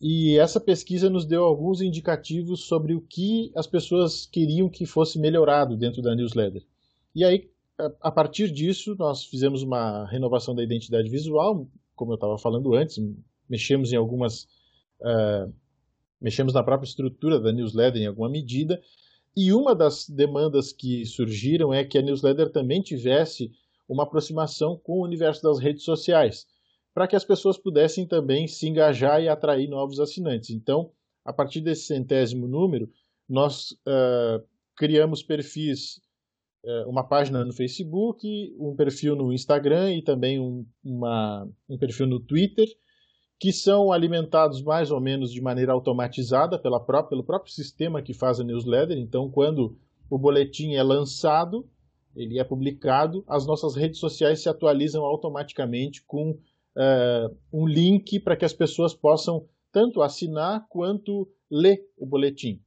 e 0.00 0.38
essa 0.38 0.60
pesquisa 0.60 1.10
nos 1.10 1.26
deu 1.26 1.44
alguns 1.44 1.80
indicativos 1.80 2.64
sobre 2.64 2.94
o 2.94 3.00
que 3.00 3.50
as 3.56 3.66
pessoas 3.66 4.26
queriam 4.26 4.68
que 4.68 4.86
fosse 4.86 5.18
melhorado 5.18 5.76
dentro 5.76 6.00
da 6.00 6.14
newsletter. 6.14 6.64
E 7.14 7.24
aí, 7.24 7.50
a 8.00 8.10
partir 8.10 8.50
disso, 8.52 8.94
nós 8.96 9.24
fizemos 9.24 9.62
uma 9.62 10.06
renovação 10.06 10.54
da 10.54 10.62
identidade 10.62 11.08
visual, 11.08 11.68
como 11.96 12.12
eu 12.12 12.14
estava 12.14 12.38
falando 12.38 12.74
antes, 12.74 12.98
mexemos 13.48 13.92
em 13.92 13.96
algumas. 13.96 14.44
Uh, 15.00 15.52
mexemos 16.20 16.52
na 16.54 16.62
própria 16.62 16.88
estrutura 16.88 17.40
da 17.40 17.52
newsletter 17.52 18.02
em 18.02 18.06
alguma 18.06 18.28
medida, 18.28 18.80
e 19.36 19.52
uma 19.52 19.74
das 19.74 20.08
demandas 20.08 20.72
que 20.72 21.04
surgiram 21.06 21.72
é 21.72 21.84
que 21.84 21.98
a 21.98 22.02
newsletter 22.02 22.50
também 22.50 22.82
tivesse 22.82 23.50
uma 23.88 24.02
aproximação 24.02 24.76
com 24.76 24.94
o 24.94 25.04
universo 25.04 25.42
das 25.42 25.58
redes 25.58 25.84
sociais 25.84 26.46
para 26.98 27.06
que 27.06 27.14
as 27.14 27.24
pessoas 27.24 27.56
pudessem 27.56 28.04
também 28.04 28.48
se 28.48 28.66
engajar 28.68 29.22
e 29.22 29.28
atrair 29.28 29.68
novos 29.68 30.00
assinantes. 30.00 30.50
Então, 30.50 30.90
a 31.24 31.32
partir 31.32 31.60
desse 31.60 31.86
centésimo 31.86 32.48
número, 32.48 32.90
nós 33.28 33.70
uh, 33.86 34.44
criamos 34.74 35.22
perfis, 35.22 36.00
uh, 36.64 36.90
uma 36.90 37.04
página 37.04 37.44
no 37.44 37.52
Facebook, 37.52 38.52
um 38.58 38.74
perfil 38.74 39.14
no 39.14 39.32
Instagram 39.32 39.94
e 39.94 40.02
também 40.02 40.40
um, 40.40 40.66
uma, 40.82 41.48
um 41.68 41.78
perfil 41.78 42.08
no 42.08 42.18
Twitter, 42.18 42.66
que 43.38 43.52
são 43.52 43.92
alimentados 43.92 44.62
mais 44.62 44.90
ou 44.90 45.00
menos 45.00 45.32
de 45.32 45.40
maneira 45.40 45.72
automatizada 45.72 46.58
pela 46.58 46.80
própria, 46.80 47.10
pelo 47.10 47.24
próprio 47.24 47.52
sistema 47.52 48.02
que 48.02 48.12
faz 48.12 48.40
a 48.40 48.44
newsletter. 48.44 48.98
Então, 48.98 49.30
quando 49.30 49.78
o 50.10 50.18
boletim 50.18 50.74
é 50.74 50.82
lançado, 50.82 51.68
ele 52.16 52.38
é 52.38 52.44
publicado, 52.44 53.24
as 53.28 53.46
nossas 53.46 53.76
redes 53.76 54.00
sociais 54.00 54.42
se 54.42 54.48
atualizam 54.48 55.04
automaticamente 55.04 56.02
com 56.04 56.30
uh, 56.30 57.36
um 57.52 57.66
link 57.66 58.18
para 58.18 58.36
que 58.36 58.44
as 58.44 58.52
pessoas 58.52 58.92
possam 58.92 59.46
tanto 59.70 60.02
assinar 60.02 60.66
quanto 60.68 61.28
ler 61.48 61.86
o 61.96 62.06
boletim. 62.06 62.60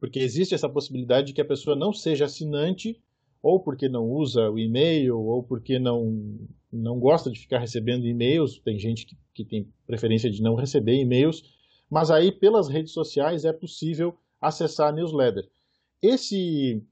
Porque 0.00 0.20
existe 0.20 0.54
essa 0.54 0.68
possibilidade 0.68 1.28
de 1.28 1.32
que 1.34 1.40
a 1.40 1.44
pessoa 1.44 1.76
não 1.76 1.92
seja 1.92 2.24
assinante, 2.24 2.98
ou 3.42 3.60
porque 3.60 3.88
não 3.88 4.04
usa 4.10 4.50
o 4.50 4.58
e-mail, 4.58 5.18
ou 5.18 5.42
porque 5.42 5.78
não, 5.78 6.38
não 6.72 6.98
gosta 6.98 7.30
de 7.30 7.38
ficar 7.38 7.58
recebendo 7.58 8.06
e-mails. 8.06 8.58
Tem 8.58 8.78
gente 8.78 9.06
que, 9.06 9.16
que 9.34 9.44
tem 9.44 9.68
preferência 9.86 10.30
de 10.30 10.42
não 10.42 10.54
receber 10.54 11.00
e-mails, 11.00 11.42
mas 11.90 12.10
aí 12.10 12.32
pelas 12.32 12.68
redes 12.68 12.92
sociais 12.92 13.44
é 13.44 13.52
possível 13.52 14.14
acessar 14.40 14.88
a 14.88 14.92
newsletter. 14.92 15.48
Esse, 16.02 16.82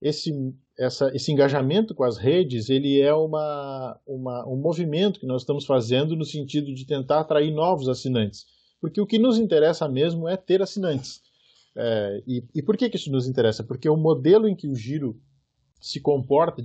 esse 0.00 0.32
essa, 0.78 1.14
esse 1.14 1.30
engajamento 1.30 1.94
com 1.94 2.04
as 2.04 2.16
redes 2.16 2.70
ele 2.70 3.00
é 3.00 3.14
uma, 3.14 3.98
uma, 4.06 4.48
um 4.48 4.56
movimento 4.56 5.20
que 5.20 5.26
nós 5.26 5.42
estamos 5.42 5.64
fazendo 5.64 6.16
no 6.16 6.24
sentido 6.24 6.74
de 6.74 6.86
tentar 6.86 7.20
atrair 7.20 7.52
novos 7.52 7.88
assinantes. 7.88 8.46
Porque 8.80 9.00
o 9.00 9.06
que 9.06 9.18
nos 9.18 9.38
interessa 9.38 9.88
mesmo 9.88 10.28
é 10.28 10.36
ter 10.36 10.62
assinantes. 10.62 11.20
É, 11.76 12.22
e, 12.26 12.44
e 12.54 12.62
por 12.62 12.76
que, 12.76 12.88
que 12.88 12.96
isso 12.96 13.12
nos 13.12 13.28
interessa? 13.28 13.62
Porque 13.62 13.88
o 13.88 13.96
modelo 13.96 14.48
em 14.48 14.56
que 14.56 14.66
o 14.66 14.74
giro 14.74 15.20
se 15.82 16.00
comporta 16.00 16.62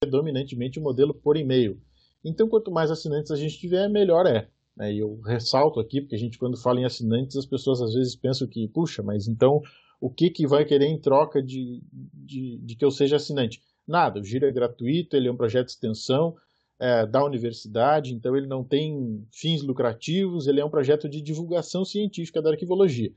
predominantemente 0.00 0.78
o 0.78 0.82
modelo 0.82 1.12
por 1.12 1.36
e-mail. 1.36 1.82
Então, 2.24 2.48
quanto 2.48 2.70
mais 2.70 2.90
assinantes 2.90 3.32
a 3.32 3.36
gente 3.36 3.58
tiver, 3.58 3.88
melhor 3.88 4.26
é. 4.26 4.48
Né? 4.76 4.94
E 4.94 4.98
eu 5.00 5.20
ressalto 5.20 5.80
aqui, 5.80 6.00
porque 6.00 6.14
a 6.14 6.18
gente, 6.18 6.38
quando 6.38 6.56
fala 6.56 6.80
em 6.80 6.84
assinantes, 6.84 7.36
as 7.36 7.44
pessoas 7.44 7.82
às 7.82 7.94
vezes 7.94 8.14
pensam 8.14 8.46
que, 8.46 8.68
puxa, 8.68 9.02
mas 9.02 9.26
então 9.26 9.60
o 10.00 10.08
que, 10.08 10.30
que 10.30 10.46
vai 10.46 10.64
querer 10.64 10.86
em 10.86 11.00
troca 11.00 11.42
de, 11.42 11.82
de, 11.92 12.58
de, 12.58 12.76
que 12.76 12.84
eu 12.84 12.90
seja 12.90 13.16
assinante? 13.16 13.60
Nada, 13.86 14.20
o 14.20 14.24
Giro 14.24 14.46
é 14.46 14.52
gratuito, 14.52 15.16
ele 15.16 15.28
é 15.28 15.32
um 15.32 15.36
projeto 15.36 15.66
de 15.66 15.72
extensão 15.72 16.36
é, 16.78 17.04
da 17.06 17.24
universidade, 17.24 18.14
então 18.14 18.36
ele 18.36 18.46
não 18.46 18.64
tem 18.64 19.26
fins 19.32 19.62
lucrativos, 19.62 20.46
ele 20.46 20.60
é 20.60 20.64
um 20.64 20.70
projeto 20.70 21.08
de 21.08 21.20
divulgação 21.20 21.84
científica 21.84 22.40
da 22.40 22.50
arquivologia. 22.50 23.12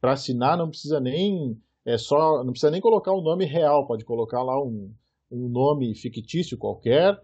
Para 0.00 0.12
assinar 0.12 0.56
não 0.56 0.68
precisa 0.68 1.00
nem 1.00 1.60
é 1.86 1.96
só 1.96 2.42
não 2.42 2.50
precisa 2.50 2.70
nem 2.70 2.80
colocar 2.80 3.14
um 3.14 3.22
nome 3.22 3.44
real, 3.44 3.86
pode 3.86 4.04
colocar 4.04 4.42
lá 4.42 4.60
um, 4.60 4.92
um 5.30 5.48
nome 5.48 5.94
fictício 5.94 6.58
qualquer 6.58 7.16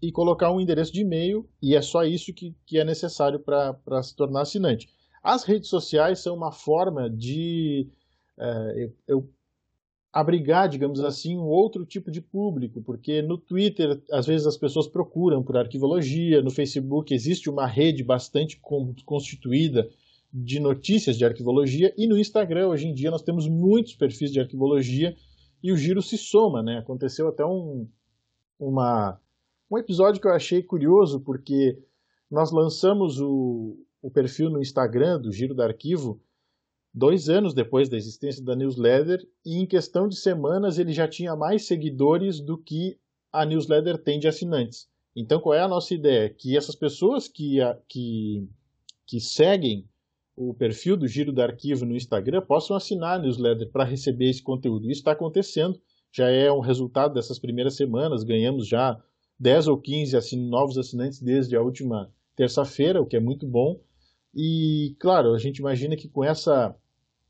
e 0.00 0.12
colocar 0.12 0.52
um 0.52 0.60
endereço 0.60 0.92
de 0.92 1.00
e-mail, 1.00 1.48
e 1.60 1.74
é 1.74 1.82
só 1.82 2.04
isso 2.04 2.32
que, 2.32 2.54
que 2.64 2.78
é 2.78 2.84
necessário 2.84 3.40
para 3.40 4.02
se 4.02 4.14
tornar 4.14 4.42
assinante. 4.42 4.88
As 5.22 5.42
redes 5.42 5.68
sociais 5.68 6.20
são 6.20 6.36
uma 6.36 6.52
forma 6.52 7.10
de 7.10 7.88
é, 8.38 8.84
eu, 8.84 8.92
eu 9.08 9.30
abrigar, 10.12 10.68
digamos 10.68 11.00
assim, 11.00 11.36
um 11.36 11.46
outro 11.46 11.84
tipo 11.84 12.08
de 12.08 12.20
público, 12.20 12.80
porque 12.82 13.20
no 13.20 13.36
Twitter, 13.36 14.00
às 14.12 14.26
vezes 14.26 14.46
as 14.46 14.56
pessoas 14.56 14.86
procuram 14.86 15.42
por 15.42 15.56
arquivologia, 15.56 16.40
no 16.40 16.52
Facebook 16.52 17.12
existe 17.12 17.50
uma 17.50 17.66
rede 17.66 18.04
bastante 18.04 18.60
constituída 19.04 19.88
de 20.36 20.58
notícias 20.58 21.16
de 21.16 21.24
arquivologia, 21.24 21.94
e 21.96 22.08
no 22.08 22.18
Instagram, 22.18 22.66
hoje 22.66 22.88
em 22.88 22.92
dia, 22.92 23.08
nós 23.08 23.22
temos 23.22 23.48
muitos 23.48 23.94
perfis 23.94 24.32
de 24.32 24.40
arquivologia 24.40 25.14
e 25.62 25.70
o 25.70 25.76
giro 25.76 26.02
se 26.02 26.18
soma, 26.18 26.60
né? 26.60 26.78
Aconteceu 26.78 27.28
até 27.28 27.46
um, 27.46 27.88
uma, 28.58 29.20
um 29.70 29.78
episódio 29.78 30.20
que 30.20 30.26
eu 30.26 30.32
achei 30.32 30.60
curioso, 30.60 31.20
porque 31.20 31.78
nós 32.28 32.50
lançamos 32.50 33.20
o, 33.20 33.78
o 34.02 34.10
perfil 34.10 34.50
no 34.50 34.60
Instagram 34.60 35.20
do 35.20 35.30
Giro 35.30 35.54
do 35.54 35.62
Arquivo 35.62 36.20
dois 36.92 37.28
anos 37.28 37.54
depois 37.54 37.88
da 37.88 37.96
existência 37.96 38.44
da 38.44 38.56
newsletter, 38.56 39.24
e 39.46 39.58
em 39.58 39.66
questão 39.66 40.08
de 40.08 40.16
semanas 40.16 40.78
ele 40.80 40.92
já 40.92 41.06
tinha 41.06 41.36
mais 41.36 41.64
seguidores 41.64 42.40
do 42.40 42.58
que 42.58 42.98
a 43.32 43.46
newsletter 43.46 43.98
tem 43.98 44.18
de 44.18 44.26
assinantes. 44.26 44.88
Então, 45.14 45.40
qual 45.40 45.54
é 45.54 45.60
a 45.60 45.68
nossa 45.68 45.94
ideia? 45.94 46.28
Que 46.28 46.56
essas 46.56 46.74
pessoas 46.74 47.28
que, 47.28 47.58
que, 47.88 48.48
que 49.06 49.20
seguem 49.20 49.88
o 50.36 50.52
perfil 50.52 50.96
do 50.96 51.06
Giro 51.06 51.32
do 51.32 51.42
Arquivo 51.42 51.84
no 51.84 51.96
Instagram 51.96 52.42
possam 52.42 52.76
assinar 52.76 53.18
a 53.18 53.22
newsletter 53.22 53.70
para 53.70 53.84
receber 53.84 54.30
esse 54.30 54.42
conteúdo. 54.42 54.90
Isso 54.90 55.00
está 55.00 55.12
acontecendo, 55.12 55.80
já 56.12 56.28
é 56.28 56.50
um 56.50 56.60
resultado 56.60 57.14
dessas 57.14 57.38
primeiras 57.38 57.76
semanas, 57.76 58.24
ganhamos 58.24 58.66
já 58.66 59.00
10 59.38 59.68
ou 59.68 59.78
15 59.78 60.16
assin 60.16 60.48
novos 60.48 60.78
assinantes 60.78 61.20
desde 61.20 61.56
a 61.56 61.62
última 61.62 62.10
terça-feira, 62.36 63.00
o 63.00 63.06
que 63.06 63.16
é 63.16 63.20
muito 63.20 63.46
bom. 63.46 63.80
E, 64.34 64.96
claro, 64.98 65.32
a 65.34 65.38
gente 65.38 65.58
imagina 65.58 65.96
que 65.96 66.08
com 66.08 66.24
essa 66.24 66.74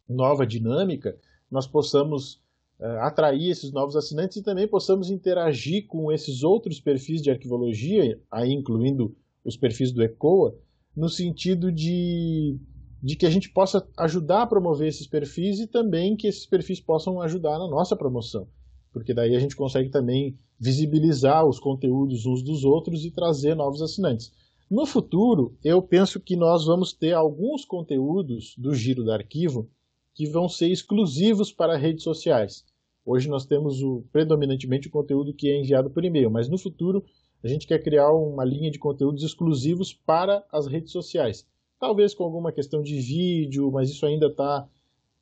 nova 0.08 0.46
dinâmica, 0.46 1.18
nós 1.50 1.66
possamos 1.66 2.34
uh, 2.78 3.00
atrair 3.00 3.50
esses 3.50 3.70
novos 3.73 3.96
assinantes 3.96 4.38
e 4.38 4.42
também 4.42 4.66
possamos 4.66 5.11
interagir 5.11 5.87
com 5.87 6.11
esses 6.11 6.42
outros 6.42 6.80
perfis 6.80 7.23
de 7.23 7.30
arquivologia, 7.30 8.20
aí 8.30 8.52
incluindo 8.52 9.14
os 9.44 9.56
perfis 9.56 9.92
do 9.92 10.02
ECOA, 10.02 10.56
no 10.96 11.08
sentido 11.08 11.70
de, 11.70 12.58
de 13.04 13.16
que 13.16 13.26
a 13.26 13.30
gente 13.30 13.50
possa 13.50 13.87
ajudar 13.99 14.44
a 14.44 14.46
promover 14.46 14.88
esses 14.88 15.06
perfis 15.06 15.61
e 15.61 15.66
também 15.66 16.16
que 16.16 16.26
esses 16.26 16.46
perfis 16.46 16.80
possam 16.80 17.20
ajudar 17.20 17.58
na 17.58 17.68
nossa 17.68 17.94
promoção, 17.94 18.49
porque 18.94 19.12
daí 19.12 19.37
a 19.37 19.38
gente 19.38 19.54
consegue 19.54 19.90
também 19.90 20.38
visibilizar 20.58 21.46
os 21.46 21.61
conteúdos 21.61 22.25
uns 22.25 22.42
dos 22.42 22.64
outros 22.64 23.04
e 23.04 23.11
trazer 23.11 23.54
novos 23.54 23.82
assinantes. 23.82 24.32
No 24.70 24.87
futuro, 24.87 25.54
eu 25.62 25.82
penso 25.82 26.18
que 26.18 26.34
nós 26.34 26.64
vamos 26.64 26.94
ter 26.94 27.12
alguns 27.12 27.66
conteúdos 27.66 28.54
do 28.56 28.75
giro 28.75 29.04
do 29.04 29.12
arquivo 29.12 29.68
que 30.14 30.26
vão 30.26 30.49
ser 30.49 30.68
exclusivos 30.68 31.52
para 31.52 31.76
redes 31.76 32.04
sociais. 32.04 32.64
Hoje 33.04 33.28
nós 33.28 33.44
temos 33.44 33.82
o, 33.82 34.02
predominantemente 34.11 34.88
o 34.88 34.90
conteúdo 34.90 35.34
que 35.34 35.50
é 35.50 35.61
enviado 35.61 35.90
por 35.90 36.06
e-mail, 36.06 36.30
mas 36.30 36.49
no 36.49 36.56
futuro 36.56 37.04
a 37.42 37.49
gente 37.49 37.66
quer 37.66 37.82
criar 37.82 38.11
uma 38.12 38.46
linha 38.46 38.70
de 38.70 38.78
conteúdos 38.78 39.23
exclusivos 39.23 39.92
para 39.92 40.42
as 40.50 40.66
redes 40.66 40.90
sociais. 40.90 41.46
Talvez 41.78 42.14
com 42.14 42.25
alguma 42.25 42.52
questão 42.52 42.83
de 42.83 42.99
vídeo, 43.00 43.71
mas 43.71 43.90
isso 43.90 44.07
ainda 44.07 44.26
está 44.26 44.69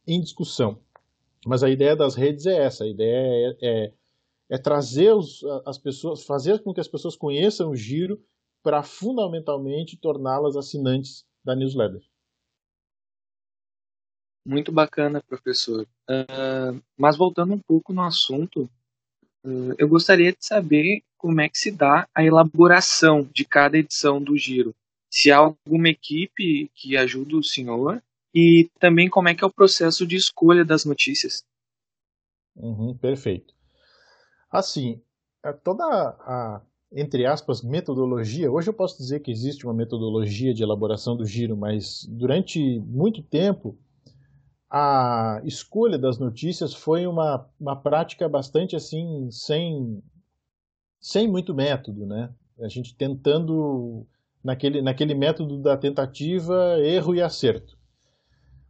em 0.07 0.21
discussão. 0.21 0.79
Mas 1.47 1.63
a 1.63 1.71
ideia 1.71 1.97
das 1.97 2.15
redes 2.15 2.47
é 2.47 2.65
essa: 2.65 2.85
a 2.85 2.89
ideia 2.89 3.57
é, 3.61 3.69
é, 3.69 3.93
é 4.51 4.59
trazer 4.59 5.13
os, 5.13 5.43
as 5.67 5.79
pessoas, 5.79 6.25
fazer 6.25 6.63
com 6.63 6.73
que 6.73 6.81
as 6.81 6.89
pessoas 6.89 7.17
conheçam 7.17 7.71
o 7.71 7.77
giro 7.77 8.23
para 8.63 8.83
fundamentalmente 8.83 9.97
torná-las 9.97 10.57
assinantes 10.57 11.27
da 11.45 11.57
newsletter. 11.57 12.03
Muito 14.47 14.73
bacana, 14.73 15.23
professor. 15.23 15.87
Uh, 16.09 16.83
mas 16.97 17.17
voltando 17.17 17.55
um 17.55 17.59
pouco 17.59 17.93
no 17.93 18.03
assunto, 18.03 18.69
uh, 19.45 19.75
eu 19.79 19.89
gostaria 19.89 20.33
de 20.33 20.45
saber 20.45 21.03
como 21.17 21.41
é 21.41 21.49
que 21.49 21.59
se 21.59 21.71
dá 21.71 22.09
a 22.15 22.25
elaboração 22.25 23.29
de 23.33 23.45
cada 23.45 23.79
edição 23.79 24.21
do 24.21 24.37
Giro. 24.37 24.75
Se 25.15 25.31
há 25.31 25.37
alguma 25.37 25.91
equipe 25.91 26.71
que 26.75 26.97
ajuda 26.97 27.37
o 27.37 27.45
senhor 27.45 28.03
e 28.35 28.71
também 28.81 29.11
como 29.11 29.29
é 29.29 29.35
que 29.35 29.45
é 29.45 29.47
o 29.47 29.53
processo 29.53 30.07
de 30.07 30.17
escolha 30.17 30.65
das 30.65 30.87
notícias. 30.87 31.45
Uhum, 32.57 32.97
perfeito. 32.97 33.53
Assim, 34.51 35.03
é 35.45 35.53
toda 35.53 35.85
a, 35.85 36.63
entre 36.91 37.27
aspas, 37.27 37.63
metodologia, 37.63 38.51
hoje 38.51 38.71
eu 38.71 38.75
posso 38.75 38.97
dizer 38.97 39.21
que 39.21 39.31
existe 39.31 39.67
uma 39.67 39.75
metodologia 39.75 40.55
de 40.55 40.63
elaboração 40.63 41.15
do 41.15 41.27
giro, 41.27 41.59
mas 41.59 42.07
durante 42.09 42.59
muito 42.81 43.23
tempo 43.23 43.79
a 44.71 45.43
escolha 45.45 45.99
das 45.99 46.19
notícias 46.19 46.73
foi 46.73 47.07
uma, 47.07 47.47
uma 47.61 47.77
prática 47.77 48.27
bastante 48.31 48.75
assim, 48.75 49.31
sem, 49.31 50.03
sem 50.99 51.29
muito 51.29 51.55
método, 51.55 52.07
né? 52.07 52.35
A 52.59 52.69
gente 52.69 52.97
tentando 52.97 54.07
naquele, 54.43 54.83
naquele 54.83 55.15
método 55.15 55.59
da 55.59 55.77
tentativa, 55.77 56.79
erro 56.81 57.15
e 57.15 57.23
acerto. 57.23 57.77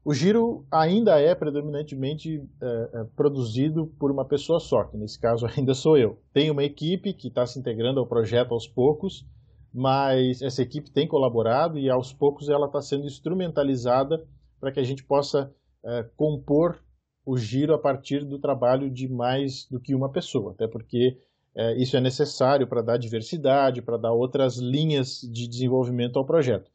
O 0.05 0.13
giro 0.13 0.67
ainda 0.71 1.21
é 1.21 1.33
predominantemente 1.33 2.43
é, 2.61 2.91
é, 2.93 3.05
produzido 3.15 3.87
por 4.01 4.11
uma 4.11 4.25
pessoa 4.25 4.59
só, 4.59 4.83
que 4.85 4.97
nesse 4.97 5.19
caso 5.19 5.47
ainda 5.57 5.75
sou 5.75 5.97
eu. 5.97 6.19
Tem 6.33 6.51
uma 6.51 6.65
equipe 6.65 7.13
que 7.13 7.29
está 7.29 7.47
se 7.47 7.59
integrando 7.59 8.01
ao 8.01 8.07
projeto 8.07 8.53
aos 8.53 8.67
poucos, 8.67 9.25
mas 9.73 10.43
essa 10.43 10.61
equipe 10.61 10.91
tem 10.91 11.07
colaborado 11.07 11.79
e 11.79 11.89
aos 11.89 12.13
poucos 12.13 12.49
ela 12.49 12.67
está 12.67 12.81
sendo 12.81 13.07
instrumentalizada 13.07 14.27
para 14.61 14.73
que 14.73 14.81
a 14.81 14.85
gente 14.85 15.05
possa 15.05 15.55
é, 15.85 16.03
compor 16.17 16.83
o 17.25 17.37
giro 17.37 17.73
a 17.73 17.79
partir 17.79 18.25
do 18.25 18.39
trabalho 18.39 18.91
de 18.91 19.09
mais 19.09 19.67
do 19.71 19.81
que 19.81 19.95
uma 19.95 20.11
pessoa, 20.11 20.53
até 20.53 20.67
porque 20.67 21.17
é, 21.55 21.77
isso 21.77 21.97
é 21.97 22.01
necessário 22.01 22.67
para 22.67 22.83
dar 22.83 22.97
diversidade, 22.97 23.83
para 23.83 23.97
dar 23.97 24.13
outras 24.13 24.57
linhas 24.57 25.21
de 25.21 25.47
desenvolvimento 25.47 26.19
ao 26.19 26.25
projeto. 26.25 26.71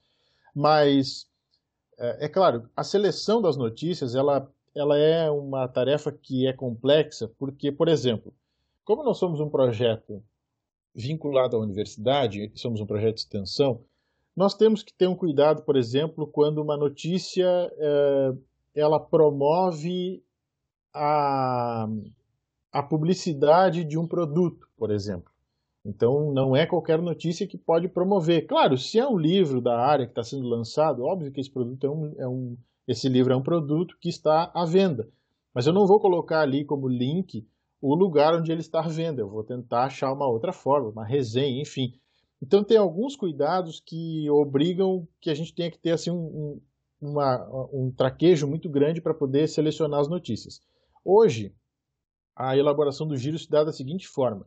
Mas 0.54 1.28
é, 1.98 2.26
é, 2.26 2.30
claro, 2.30 2.70
a 2.76 2.84
seleção 2.84 3.42
das 3.42 3.58
notícias 3.58 4.14
ela, 4.14 4.48
ela 4.76 4.98
é 4.98 5.30
uma 5.32 5.68
tarefa 5.68 6.12
que 6.12 6.48
é 6.48 6.54
complexa, 6.54 7.32
porque, 7.40 7.72
por 7.72 7.88
exemplo, 7.88 8.34
como 8.86 9.04
nós 9.04 9.18
somos 9.18 9.40
um 9.40 9.50
projeto 9.50 10.24
vinculado 10.94 11.56
à 11.56 11.60
universidade, 11.60 12.52
somos 12.56 12.80
um 12.80 12.86
projeto 12.86 13.16
de 13.16 13.22
extensão, 13.22 13.84
nós 14.36 14.54
temos 14.54 14.84
que 14.84 14.94
ter 14.94 15.08
um 15.08 15.16
cuidado, 15.16 15.64
por 15.64 15.76
exemplo, 15.76 16.28
quando 16.28 16.62
uma 16.62 16.78
notícia 16.78 17.46
é, 17.46 18.34
ela 18.76 19.00
promove 19.00 20.24
a, 20.94 21.88
a 22.72 22.84
publicidade 22.84 23.84
de 23.84 23.98
um 23.98 24.08
produto, 24.08 24.67
por 24.78 24.92
exemplo. 24.92 25.32
Então, 25.88 26.34
não 26.34 26.54
é 26.54 26.66
qualquer 26.66 27.02
notícia 27.02 27.48
que 27.48 27.58
pode 27.58 27.88
promover. 27.88 28.46
Claro, 28.46 28.78
se 28.78 29.00
é 29.00 29.08
um 29.08 29.18
livro 29.18 29.62
da 29.62 29.80
área 29.80 30.06
que 30.06 30.12
está 30.12 30.22
sendo 30.22 30.46
lançado, 30.46 31.04
óbvio 31.04 31.32
que 31.32 31.40
esse 31.40 31.50
produto 31.50 31.86
é 31.86 31.90
um, 31.90 32.16
é 32.18 32.28
um, 32.28 32.58
esse 32.86 33.08
livro 33.08 33.32
é 33.32 33.36
um 33.36 33.42
produto 33.42 33.98
que 34.00 34.10
está 34.10 34.52
à 34.54 34.66
venda. 34.66 35.10
Mas 35.54 35.66
eu 35.66 35.72
não 35.72 35.88
vou 35.88 35.98
colocar 36.00 36.42
ali 36.42 36.66
como 36.66 36.90
link 36.90 37.48
o 37.82 37.96
lugar 37.96 38.36
onde 38.36 38.52
ele 38.52 38.60
está 38.60 38.82
à 38.82 38.88
venda. 38.90 39.22
Eu 39.22 39.30
vou 39.30 39.46
tentar 39.46 39.86
achar 39.86 40.12
uma 40.12 40.28
outra 40.28 40.52
forma, 40.52 40.90
uma 40.90 41.06
resenha, 41.06 41.62
enfim. 41.62 41.94
Então, 42.42 42.66
tem 42.66 42.78
alguns 42.78 43.16
cuidados 43.16 43.80
que 43.80 44.30
obrigam 44.30 45.08
que 45.22 45.30
a 45.30 45.34
gente 45.34 45.56
tenha 45.56 45.72
que 45.72 45.80
ter 45.80 45.92
assim 45.92 46.12
um, 46.12 46.60
um, 47.02 47.10
uma, 47.10 47.70
um 47.72 47.92
traquejo 47.92 48.46
muito 48.46 48.70
grande 48.70 49.00
para 49.00 49.14
poder 49.14 49.48
selecionar 49.48 50.02
as 50.02 50.10
notícias. 50.10 50.60
Hoje, 51.04 51.56
a 52.36 52.58
elaboração 52.58 53.08
do 53.08 53.16
giro 53.16 53.40
se 53.40 53.50
dá 53.50 53.64
da 53.64 53.72
seguinte 53.72 54.06
forma 54.06 54.46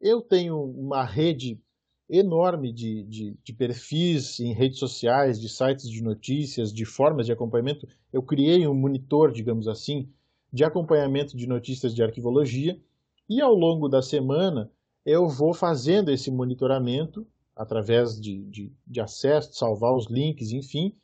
eu 0.00 0.20
tenho 0.20 0.60
uma 0.62 1.04
rede 1.04 1.60
enorme 2.08 2.72
de, 2.72 3.02
de, 3.04 3.36
de, 3.42 3.52
perfis 3.52 4.38
em 4.38 4.52
redes 4.52 4.78
sociais, 4.78 5.40
de 5.40 5.48
sites 5.48 5.90
de 5.90 6.02
notícias, 6.02 6.72
de 6.72 6.84
formas 6.84 7.26
de 7.26 7.32
acompanhamento. 7.32 7.88
Eu 8.12 8.22
criei 8.22 8.66
um 8.66 8.74
monitor, 8.74 9.32
digamos 9.32 9.66
assim, 9.66 10.08
de 10.52 10.64
acompanhamento 10.64 11.36
de 11.36 11.46
notícias 11.46 11.94
de 11.94 12.02
arquivologia 12.02 12.80
e 13.28 13.40
ao 13.40 13.54
longo 13.54 13.88
da 13.88 14.00
semana 14.00 14.70
eu 15.04 15.28
vou 15.28 15.52
fazendo 15.52 16.10
esse 16.10 16.30
monitoramento 16.30 17.26
através 17.54 18.20
de, 18.20 18.44
de, 18.44 18.72
de 18.86 19.00
acesso, 19.00 19.54
salvar 19.54 19.94
os 19.94 20.06
links, 20.06 20.52
enfim. 20.52 20.94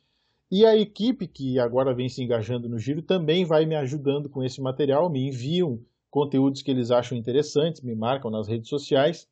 E 0.51 0.65
a 0.65 0.77
equipe 0.77 1.27
que 1.27 1.57
agora 1.57 1.93
vem 1.93 2.07
se 2.07 2.21
engajando 2.21 2.69
no 2.69 2.77
giro 2.77 3.01
também 3.01 3.43
vai 3.43 3.65
me 3.65 3.75
ajudando 3.75 4.29
com 4.29 4.43
esse 4.43 4.61
material, 4.61 5.09
me 5.09 5.27
enviam 5.27 5.81
conteúdos 6.13 6.61
que 6.61 6.69
eles 6.69 6.91
acham 6.91 7.17
interessantes, 7.17 7.81
me 7.81 7.95
marcam 7.95 8.29
nas 8.29 8.47
redes 8.47 8.69
sociais. 8.69 9.27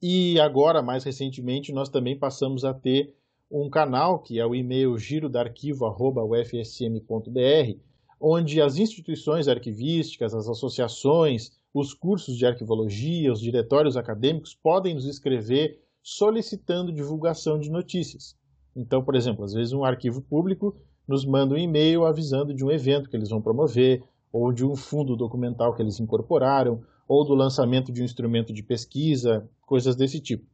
E 0.00 0.38
agora, 0.38 0.80
mais 0.80 1.02
recentemente, 1.02 1.72
nós 1.72 1.88
também 1.88 2.16
passamos 2.16 2.64
a 2.64 2.72
ter 2.72 3.16
um 3.50 3.68
canal, 3.68 4.20
que 4.20 4.38
é 4.38 4.46
o 4.46 4.54
e-mail 4.54 4.96
girodarquivo.ufsm.br, 4.96 7.80
onde 8.20 8.62
as 8.62 8.76
instituições 8.76 9.48
arquivísticas, 9.48 10.36
as 10.36 10.48
associações, 10.48 11.50
os 11.74 11.92
cursos 11.92 12.38
de 12.38 12.46
arquivologia, 12.46 13.32
os 13.32 13.40
diretórios 13.40 13.96
acadêmicos 13.96 14.54
podem 14.54 14.94
nos 14.94 15.04
escrever 15.04 15.82
solicitando 16.00 16.92
divulgação 16.92 17.58
de 17.58 17.70
notícias. 17.70 18.36
Então, 18.76 19.02
por 19.02 19.16
exemplo, 19.16 19.44
às 19.44 19.52
vezes 19.52 19.72
um 19.72 19.84
arquivo 19.84 20.22
público 20.22 20.76
nos 21.08 21.24
manda 21.24 21.56
um 21.56 21.58
e-mail 21.58 22.06
avisando 22.06 22.54
de 22.54 22.64
um 22.64 22.70
evento 22.70 23.10
que 23.10 23.16
eles 23.16 23.30
vão 23.30 23.42
promover, 23.42 24.04
ou 24.36 24.52
de 24.52 24.66
um 24.66 24.76
fundo 24.76 25.16
documental 25.16 25.74
que 25.74 25.80
eles 25.80 25.98
incorporaram, 25.98 26.84
ou 27.08 27.24
do 27.24 27.34
lançamento 27.34 27.90
de 27.90 28.02
um 28.02 28.04
instrumento 28.04 28.52
de 28.52 28.62
pesquisa, 28.62 29.48
coisas 29.62 29.96
desse 29.96 30.20
tipo. 30.20 30.44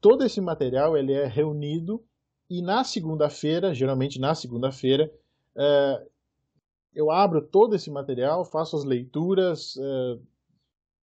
Todo 0.00 0.24
esse 0.24 0.40
material 0.40 0.96
ele 0.96 1.12
é 1.12 1.26
reunido 1.26 2.00
e 2.48 2.62
na 2.62 2.84
segunda-feira, 2.84 3.74
geralmente 3.74 4.20
na 4.20 4.36
segunda-feira, 4.36 5.12
é, 5.56 6.06
eu 6.94 7.10
abro 7.10 7.42
todo 7.42 7.74
esse 7.74 7.90
material, 7.90 8.44
faço 8.44 8.76
as 8.76 8.84
leituras, 8.84 9.76
é, 9.76 10.18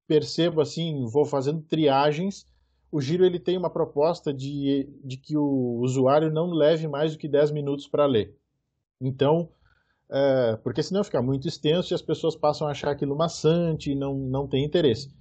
percebo 0.07 0.61
assim, 0.61 1.05
vou 1.05 1.25
fazendo 1.25 1.61
triagens. 1.63 2.45
O 2.89 3.01
Giro 3.01 3.25
ele 3.25 3.39
tem 3.39 3.57
uma 3.57 3.69
proposta 3.69 4.33
de, 4.33 4.89
de 5.03 5.17
que 5.17 5.35
o 5.35 5.79
usuário 5.81 6.31
não 6.31 6.51
leve 6.51 6.87
mais 6.87 7.11
do 7.11 7.17
que 7.17 7.27
10 7.27 7.51
minutos 7.51 7.87
para 7.87 8.05
ler. 8.05 8.37
Então, 9.01 9.49
é, 10.11 10.55
porque 10.63 10.81
senão 10.81 11.03
fica 11.03 11.21
muito 11.21 11.47
extenso 11.47 11.93
e 11.93 11.95
as 11.95 12.01
pessoas 12.01 12.35
passam 12.35 12.67
a 12.67 12.71
achar 12.71 12.91
aquilo 12.91 13.15
maçante 13.15 13.91
e 13.91 13.95
não, 13.95 14.15
não 14.15 14.47
tem 14.47 14.65
interesse. 14.65 15.13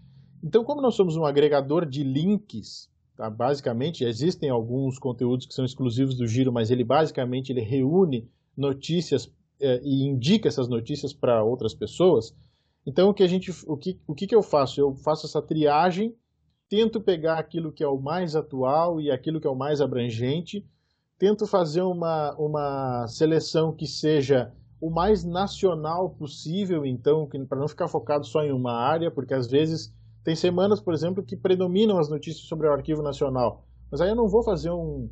Então, 0.42 0.64
como 0.64 0.81
nós 0.81 0.94
somos 0.94 1.16
um 1.16 1.24
agregador 1.24 1.85
de 1.85 2.03
links, 2.03 2.88
tá, 3.16 3.29
basicamente, 3.29 4.05
existem 4.05 4.48
alguns 4.48 4.98
conteúdos 4.98 5.46
que 5.46 5.55
são 5.55 5.64
exclusivos 5.64 6.16
do 6.16 6.27
Giro, 6.27 6.53
mas 6.53 6.70
ele 6.70 6.85
basicamente 6.85 7.51
ele 7.51 7.61
reúne 7.61 8.31
notícias 8.57 9.31
é, 9.61 9.81
e 9.83 10.05
indica 10.05 10.48
essas 10.48 10.68
notícias 10.68 11.12
para 11.12 11.44
outras 11.44 11.74
pessoas. 11.74 12.35
Então, 12.87 13.11
o 13.11 13.14
que, 13.14 13.22
a 13.22 13.27
gente, 13.27 13.53
o, 13.66 13.77
que, 13.77 14.01
o 14.07 14.14
que, 14.14 14.27
que 14.27 14.35
eu 14.35 14.42
faço? 14.42 14.81
Eu 14.81 14.94
faço 14.94 15.27
essa 15.27 15.42
triagem, 15.42 16.14
tento 16.68 17.01
pegar 17.01 17.38
aquilo 17.38 17.72
que 17.72 17.85
é 17.85 17.88
o 17.88 18.01
mais 18.01 18.35
atual 18.35 19.01
e 19.01 19.11
aquilo 19.11 19.40
que 19.40 19.46
é 19.46 19.51
o 19.51 19.57
mais 19.57 19.81
abrangente, 19.81 20.64
tento 21.18 21.46
fazer 21.46 21.83
uma, 21.83 22.35
uma 22.37 23.07
seleção 23.09 23.72
que 23.72 23.87
seja 23.87 24.55
o 24.80 24.90
mais 24.90 25.24
nacional 25.24 26.10
possível, 26.10 26.86
então, 26.86 27.28
para 27.48 27.58
não 27.58 27.68
ficar 27.68 27.88
focado 27.88 28.24
só 28.24 28.42
em 28.42 28.52
uma 28.52 28.72
área, 28.72 29.10
porque 29.10 29.34
às 29.34 29.48
vezes 29.48 29.92
tem 30.22 30.36
semanas, 30.36 30.80
por 30.80 30.94
exemplo, 30.94 31.22
que 31.22 31.36
predominam 31.36 31.98
as 31.98 32.08
notícias 32.08 32.46
sobre 32.46 32.68
o 32.68 32.72
Arquivo 32.72 33.02
Nacional. 33.02 33.64
Mas 33.90 34.00
aí 34.00 34.10
eu 34.10 34.16
não 34.16 34.28
vou 34.28 34.42
fazer 34.42 34.70
um, 34.70 35.10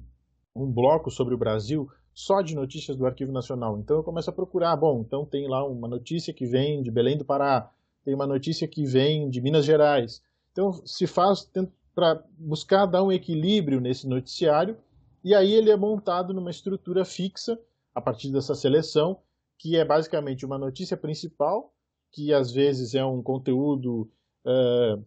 um 0.55 0.71
bloco 0.71 1.11
sobre 1.11 1.35
o 1.35 1.39
Brasil 1.39 1.89
só 2.15 2.41
de 2.41 2.55
notícias 2.55 2.97
do 2.97 3.07
Arquivo 3.07 3.33
Nacional. 3.33 3.79
Então 3.79 3.97
eu 3.97 4.03
começo 4.03 4.31
a 4.31 4.33
procurar, 4.33 4.77
bom, 4.77 5.03
então 5.07 5.25
tem 5.25 5.49
lá 5.49 5.67
uma 5.67 5.89
notícia 5.89 6.33
que 6.33 6.47
vem 6.47 6.83
de 6.83 6.91
Belém 6.91 7.19
do 7.19 7.25
Pará, 7.25 7.71
tem 8.05 8.15
uma 8.15 8.27
notícia 8.27 8.69
que 8.69 8.85
vem 8.85 9.29
de 9.29 9.41
Minas 9.41 9.65
Gerais. 9.65 10.23
Então 10.53 10.73
se 10.87 11.07
faz 11.07 11.51
para 11.95 12.23
buscar 12.39 12.87
dar 12.87 13.03
um 13.03 13.13
equilíbrio 13.13 13.81
nesse 13.81 14.07
noticiário, 14.09 14.77
e 15.25 15.35
aí 15.35 15.53
ele 15.53 15.71
é 15.71 15.77
montado 15.77 16.33
numa 16.33 16.51
estrutura 16.51 17.05
fixa 17.05 17.59
a 17.95 18.01
partir 18.01 18.31
dessa 18.31 18.55
seleção 18.55 19.19
que 19.59 19.77
é 19.77 19.85
basicamente 19.85 20.45
uma 20.45 20.59
notícia 20.59 20.97
principal, 20.97 21.73
que 22.13 22.33
às 22.33 22.53
vezes 22.53 22.95
é 22.95 23.05
um 23.05 23.23
conteúdo 23.23 24.11
é, 24.47 24.99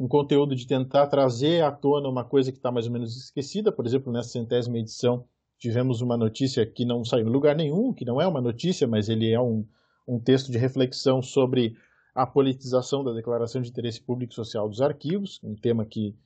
um 0.00 0.08
conteúdo 0.08 0.56
de 0.56 0.66
tentar 0.66 1.06
trazer 1.08 1.62
à 1.62 1.70
tona 1.70 2.08
uma 2.08 2.24
coisa 2.24 2.50
que 2.50 2.56
está 2.56 2.72
mais 2.72 2.86
ou 2.86 2.92
menos 2.92 3.14
esquecida. 3.16 3.70
Por 3.70 3.86
exemplo, 3.86 4.10
nessa 4.10 4.30
centésima 4.30 4.78
edição 4.78 5.26
tivemos 5.58 6.00
uma 6.00 6.16
notícia 6.16 6.64
que 6.64 6.86
não 6.86 7.04
saiu 7.04 7.26
em 7.26 7.30
lugar 7.30 7.54
nenhum, 7.54 7.92
que 7.92 8.06
não 8.06 8.18
é 8.18 8.26
uma 8.26 8.40
notícia, 8.40 8.88
mas 8.88 9.10
ele 9.10 9.30
é 9.30 9.38
um, 9.38 9.66
um 10.08 10.18
texto 10.18 10.50
de 10.50 10.56
reflexão 10.56 11.20
sobre 11.20 11.76
a 12.14 12.26
politização 12.26 13.04
da 13.04 13.12
Declaração 13.12 13.60
de 13.60 13.68
Interesse 13.68 14.00
Público 14.00 14.32
Social 14.32 14.66
dos 14.66 14.80
Arquivos, 14.80 15.38
um 15.44 15.54
tema 15.54 15.84
que 15.84 16.16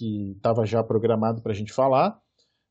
estava 0.00 0.64
já 0.64 0.82
programado 0.82 1.42
para 1.42 1.52
a 1.52 1.54
gente 1.54 1.72
falar. 1.72 2.18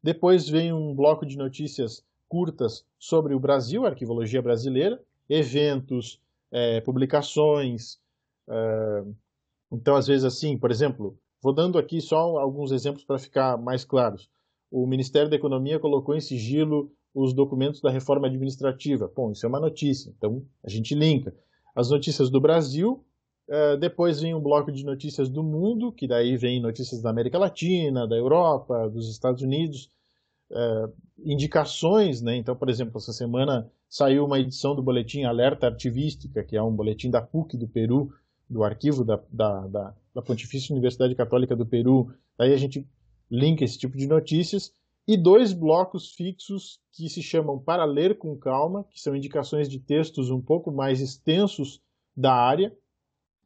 Depois 0.02 0.50
vem 0.50 0.74
um 0.74 0.96
bloco 0.96 1.24
de 1.24 1.38
notícias 1.38 2.04
curtas 2.28 2.86
sobre 3.00 3.34
o 3.34 3.40
Brasil, 3.40 3.86
arquivologia 3.86 4.42
brasileira, 4.42 5.02
eventos, 5.30 6.22
é, 6.52 6.82
publicações. 6.82 8.00
É, 8.50 9.04
então, 9.72 9.96
às 9.96 10.08
vezes, 10.08 10.24
assim, 10.24 10.58
por 10.58 10.72
exemplo, 10.72 11.18
vou 11.42 11.54
dando 11.54 11.78
aqui 11.78 12.02
só 12.02 12.38
alguns 12.38 12.72
exemplos 12.72 13.04
para 13.04 13.20
ficar 13.20 13.58
mais 13.58 13.84
claros. 13.84 14.30
O 14.72 14.86
Ministério 14.86 15.30
da 15.30 15.36
Economia 15.36 15.80
colocou 15.80 16.16
em 16.16 16.22
sigilo 16.22 16.92
os 17.14 17.34
documentos 17.34 17.82
da 17.82 17.90
reforma 17.90 18.28
administrativa. 18.28 19.12
Bom, 19.16 19.32
isso 19.32 19.46
é 19.46 19.50
uma 19.50 19.60
notícia, 19.60 20.14
então 20.16 20.46
a 20.64 20.70
gente 20.70 20.94
linka. 20.94 21.34
As 21.76 21.90
notícias 21.90 22.30
do 22.30 22.40
Brasil, 22.40 23.04
uh, 23.50 23.78
depois 23.78 24.22
vem 24.22 24.36
um 24.36 24.42
bloco 24.42 24.72
de 24.72 24.84
notícias 24.84 25.30
do 25.30 25.42
mundo, 25.42 25.92
que 25.92 26.08
daí 26.08 26.38
vem 26.38 26.62
notícias 26.62 27.02
da 27.02 27.10
América 27.10 27.38
Latina, 27.38 28.08
da 28.08 28.16
Europa, 28.16 28.90
dos 28.90 29.10
Estados 29.10 29.42
Unidos, 29.42 29.90
uh, 30.52 30.94
indicações, 31.20 32.22
né? 32.22 32.36
Então, 32.36 32.56
por 32.56 32.70
exemplo, 32.70 32.98
essa 32.98 33.14
semana 33.14 33.70
saiu 33.90 34.26
uma 34.26 34.40
edição 34.40 34.76
do 34.76 34.84
boletim 34.84 35.24
Alerta 35.24 35.68
Arquivística, 35.68 36.44
que 36.44 36.56
é 36.56 36.62
um 36.62 36.76
boletim 36.76 37.10
da 37.10 37.22
PUC 37.22 37.58
do 37.58 37.68
Peru, 37.68 38.14
do 38.50 38.64
arquivo 38.64 39.04
da, 39.04 39.22
da, 39.32 39.68
da, 39.68 39.96
da 40.16 40.22
Pontifícia 40.22 40.74
Universidade 40.74 41.16
Católica 41.16 41.56
do 41.56 41.66
Peru. 41.66 42.14
Daí 42.38 42.54
a 42.54 42.58
gente 42.58 42.88
linka 43.30 43.64
esse 43.64 43.78
tipo 43.78 43.98
de 43.98 44.08
notícias 44.08 44.72
e 45.08 45.16
dois 45.18 45.54
blocos 45.54 46.12
fixos 46.12 46.80
que 46.92 47.10
se 47.10 47.22
chamam 47.22 47.58
Para 47.58 47.86
Ler 47.86 48.18
com 48.18 48.38
Calma, 48.38 48.86
que 48.92 49.00
são 49.00 49.16
indicações 49.16 49.70
de 49.70 49.80
textos 49.80 50.30
um 50.30 50.42
pouco 50.42 50.72
mais 50.72 51.00
extensos 51.00 51.82
da 52.16 52.34
área, 52.34 52.76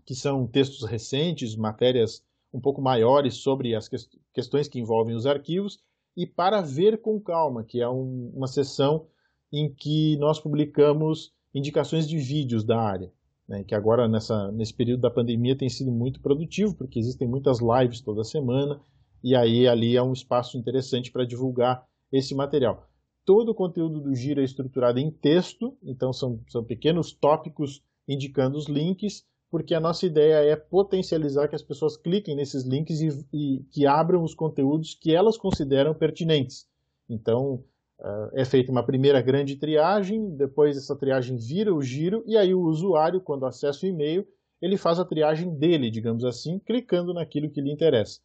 que 0.06 0.16
são 0.16 0.48
textos 0.48 0.84
recentes, 0.84 1.56
matérias 1.56 2.24
um 2.54 2.60
pouco 2.60 2.82
maiores 2.82 3.36
sobre 3.36 3.76
as 3.76 3.90
questões 4.34 4.68
que 4.68 4.80
envolvem 4.80 5.16
os 5.16 5.26
arquivos, 5.26 5.80
e 6.16 6.26
Para 6.26 6.62
Ver 6.62 7.02
com 7.02 7.20
Calma, 7.20 7.64
que 7.64 7.82
é 7.82 7.90
um, 7.90 8.32
uma 8.36 8.48
sessão 8.48 9.08
em 9.52 9.74
que 9.74 10.18
nós 10.18 10.40
publicamos 10.40 11.34
indicações 11.54 12.08
de 12.08 12.18
vídeos 12.18 12.64
da 12.64 12.80
área, 12.80 13.12
né, 13.48 13.64
que 13.64 13.76
agora 13.76 14.08
nessa, 14.08 14.52
nesse 14.52 14.74
período 14.74 15.02
da 15.02 15.12
pandemia 15.12 15.58
tem 15.58 15.70
sido 15.70 15.92
muito 15.92 16.22
produtivo, 16.22 16.76
porque 16.76 17.00
existem 17.00 17.28
muitas 17.28 17.60
lives 17.60 18.02
toda 18.02 18.24
semana, 18.24 18.80
e 19.24 19.36
aí 19.36 19.68
ali 19.68 19.96
é 19.96 20.02
um 20.02 20.14
espaço 20.14 20.58
interessante 20.58 21.12
para 21.12 21.26
divulgar 21.26 21.86
esse 22.12 22.34
material. 22.34 22.88
Todo 23.26 23.50
o 23.50 23.56
conteúdo 23.56 24.02
do 24.02 24.16
Giro 24.16 24.42
é 24.42 24.44
estruturado 24.44 25.00
em 25.00 25.12
texto, 25.12 25.78
então 25.84 26.12
são, 26.12 26.42
são 26.48 26.64
pequenos 26.64 27.12
tópicos 27.12 27.84
indicando 28.08 28.58
os 28.58 28.68
links, 28.68 29.26
porque 29.52 29.76
a 29.76 29.80
nossa 29.80 30.06
ideia 30.06 30.50
é 30.50 30.56
potencializar 30.56 31.50
que 31.50 31.56
as 31.56 31.62
pessoas 31.62 31.98
cliquem 31.98 32.36
nesses 32.36 32.64
links 32.64 33.02
e, 33.02 33.10
e 33.34 33.64
que 33.70 33.86
abram 33.86 34.24
os 34.24 34.34
conteúdos 34.34 34.96
que 34.96 35.14
elas 35.14 35.38
consideram 35.38 35.94
pertinentes. 35.94 36.66
Então, 37.10 37.64
uh, 38.00 38.30
é 38.34 38.46
feita 38.46 38.72
uma 38.72 38.86
primeira 38.86 39.22
grande 39.22 39.58
triagem, 39.58 40.36
depois 40.38 40.78
essa 40.78 40.96
triagem 40.96 41.36
vira 41.36 41.76
o 41.76 41.82
giro, 41.82 42.24
e 42.26 42.38
aí 42.38 42.54
o 42.54 42.62
usuário, 42.62 43.20
quando 43.20 43.46
acessa 43.46 43.86
o 43.86 43.90
e-mail, 43.90 44.26
ele 44.62 44.78
faz 44.78 45.00
a 45.00 45.06
triagem 45.06 45.54
dele, 45.54 45.92
digamos 45.92 46.24
assim, 46.24 46.58
clicando 46.60 47.14
naquilo 47.14 47.50
que 47.50 47.60
lhe 47.60 47.72
interessa. 47.72 48.22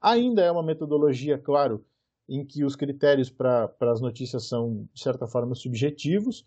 Ainda 0.00 0.42
é 0.42 0.50
uma 0.50 0.62
metodologia, 0.62 1.36
claro, 1.36 1.84
em 2.28 2.44
que 2.44 2.62
os 2.62 2.76
critérios 2.76 3.30
para 3.30 3.74
as 3.80 4.00
notícias 4.00 4.46
são, 4.46 4.86
de 4.92 5.02
certa 5.02 5.26
forma, 5.26 5.54
subjetivos. 5.54 6.46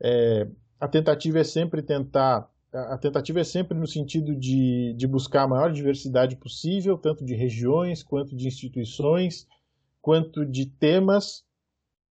É, 0.00 0.48
a 0.80 0.88
tentativa 0.88 1.40
é 1.40 1.44
sempre 1.44 1.82
tentar. 1.82 2.48
A 2.76 2.98
tentativa 2.98 3.40
é 3.40 3.44
sempre 3.44 3.76
no 3.76 3.86
sentido 3.86 4.34
de, 4.34 4.92
de 4.94 5.06
buscar 5.06 5.42
a 5.44 5.48
maior 5.48 5.72
diversidade 5.72 6.36
possível, 6.36 6.98
tanto 6.98 7.24
de 7.24 7.34
regiões, 7.34 8.02
quanto 8.02 8.36
de 8.36 8.46
instituições, 8.46 9.46
quanto 10.02 10.44
de 10.44 10.66
temas, 10.66 11.44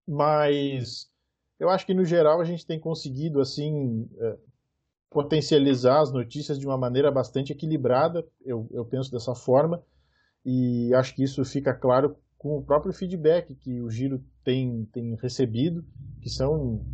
mas 0.07 1.09
eu 1.59 1.69
acho 1.69 1.85
que 1.85 1.93
no 1.93 2.03
geral 2.03 2.41
a 2.41 2.43
gente 2.43 2.65
tem 2.65 2.79
conseguido 2.79 3.39
assim 3.39 4.09
é, 4.17 4.37
potencializar 5.09 6.01
as 6.01 6.11
notícias 6.11 6.59
de 6.59 6.65
uma 6.65 6.77
maneira 6.77 7.11
bastante 7.11 7.53
equilibrada, 7.53 8.25
eu, 8.43 8.67
eu 8.71 8.83
penso 8.83 9.11
dessa 9.11 9.33
forma 9.33 9.81
e 10.45 10.93
acho 10.93 11.15
que 11.15 11.23
isso 11.23 11.43
fica 11.45 11.73
claro 11.73 12.17
com 12.37 12.57
o 12.57 12.63
próprio 12.63 12.93
feedback 12.93 13.55
que 13.55 13.81
o 13.81 13.89
Giro 13.89 14.23
tem, 14.43 14.85
tem 14.93 15.15
recebido, 15.15 15.83
que 16.21 16.29
são, 16.29 16.85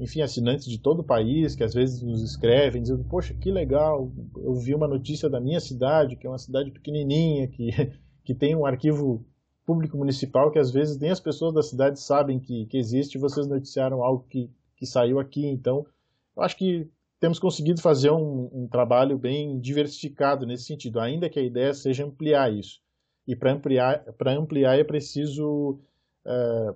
enfim, 0.00 0.22
assinantes 0.22 0.64
de 0.66 0.78
todo 0.78 1.00
o 1.00 1.04
país, 1.04 1.54
que 1.54 1.62
às 1.62 1.74
vezes 1.74 2.02
nos 2.02 2.22
escrevem 2.22 2.80
dizendo, 2.80 3.04
poxa, 3.04 3.34
que 3.34 3.50
legal, 3.50 4.10
eu 4.36 4.54
vi 4.54 4.74
uma 4.74 4.88
notícia 4.88 5.28
da 5.28 5.38
minha 5.38 5.60
cidade, 5.60 6.16
que 6.16 6.26
é 6.26 6.30
uma 6.30 6.38
cidade 6.38 6.70
pequenininha, 6.70 7.46
que, 7.48 7.70
que 8.24 8.34
tem 8.34 8.56
um 8.56 8.64
arquivo 8.64 9.22
público 9.66 9.98
municipal 9.98 10.50
que 10.50 10.58
às 10.58 10.70
vezes 10.70 10.98
nem 10.98 11.10
as 11.10 11.20
pessoas 11.20 11.52
da 11.52 11.62
cidade 11.62 12.00
sabem 12.00 12.40
que, 12.40 12.64
que 12.66 12.78
existe 12.78 13.14
e 13.14 13.20
vocês 13.20 13.46
noticiaram 13.46 14.02
algo 14.02 14.26
que, 14.28 14.50
que 14.74 14.86
saiu 14.86 15.20
aqui. 15.20 15.46
Então, 15.46 15.86
eu 16.34 16.42
acho 16.42 16.56
que 16.56 16.88
temos 17.20 17.38
conseguido 17.38 17.82
fazer 17.82 18.10
um, 18.10 18.48
um 18.52 18.66
trabalho 18.66 19.18
bem 19.18 19.60
diversificado 19.60 20.46
nesse 20.46 20.64
sentido, 20.64 20.98
ainda 20.98 21.28
que 21.28 21.38
a 21.38 21.42
ideia 21.42 21.74
seja 21.74 22.06
ampliar 22.06 22.50
isso. 22.50 22.80
E 23.28 23.36
para 23.36 23.52
ampliar, 23.52 24.02
ampliar 24.26 24.78
é 24.78 24.82
preciso 24.82 25.78
é, 26.26 26.74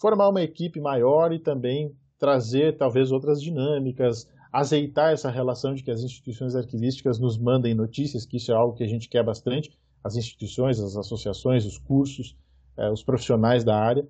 formar 0.00 0.30
uma 0.30 0.42
equipe 0.42 0.80
maior 0.80 1.32
e 1.32 1.38
também 1.38 1.94
trazer 2.22 2.76
talvez 2.76 3.10
outras 3.10 3.42
dinâmicas, 3.42 4.28
azeitar 4.52 5.12
essa 5.12 5.28
relação 5.28 5.74
de 5.74 5.82
que 5.82 5.90
as 5.90 6.04
instituições 6.04 6.54
arquivísticas 6.54 7.18
nos 7.18 7.36
mandem 7.36 7.74
notícias, 7.74 8.24
que 8.24 8.36
isso 8.36 8.52
é 8.52 8.54
algo 8.54 8.76
que 8.76 8.84
a 8.84 8.86
gente 8.86 9.08
quer 9.08 9.24
bastante, 9.24 9.76
as 10.04 10.14
instituições, 10.14 10.78
as 10.78 10.96
associações, 10.96 11.66
os 11.66 11.78
cursos, 11.78 12.36
é, 12.76 12.88
os 12.88 13.02
profissionais 13.02 13.64
da 13.64 13.76
área. 13.76 14.08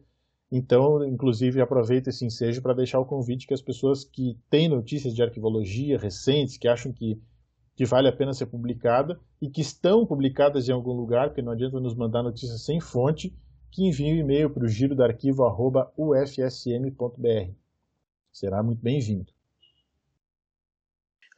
Então, 0.50 1.02
inclusive, 1.06 1.62
aproveito 1.62 2.08
esse 2.08 2.26
ensejo 2.26 2.60
para 2.60 2.74
deixar 2.74 3.00
o 3.00 3.06
convite 3.06 3.46
que 3.46 3.54
as 3.54 3.62
pessoas 3.62 4.04
que 4.04 4.38
têm 4.50 4.68
notícias 4.68 5.14
de 5.14 5.22
arquivologia 5.22 5.98
recentes, 5.98 6.58
que 6.58 6.68
acham 6.68 6.92
que 6.92 7.18
que 7.74 7.86
vale 7.86 8.06
a 8.06 8.12
pena 8.12 8.34
ser 8.34 8.44
publicada 8.44 9.18
e 9.40 9.48
que 9.48 9.62
estão 9.62 10.04
publicadas 10.04 10.68
em 10.68 10.72
algum 10.72 10.92
lugar, 10.92 11.28
porque 11.28 11.40
não 11.40 11.52
adianta 11.52 11.80
nos 11.80 11.94
mandar 11.94 12.22
notícias 12.22 12.62
sem 12.62 12.78
fonte, 12.78 13.34
que 13.70 13.88
envie 13.88 14.12
um 14.12 14.16
e-mail 14.16 14.50
para 14.50 14.64
o 14.64 14.68
giro 14.68 14.94
do 14.94 15.02
arquivo 15.02 15.42
ufsm.br. 15.96 17.61
Será 18.32 18.62
muito 18.62 18.82
bem-vindo. 18.82 19.30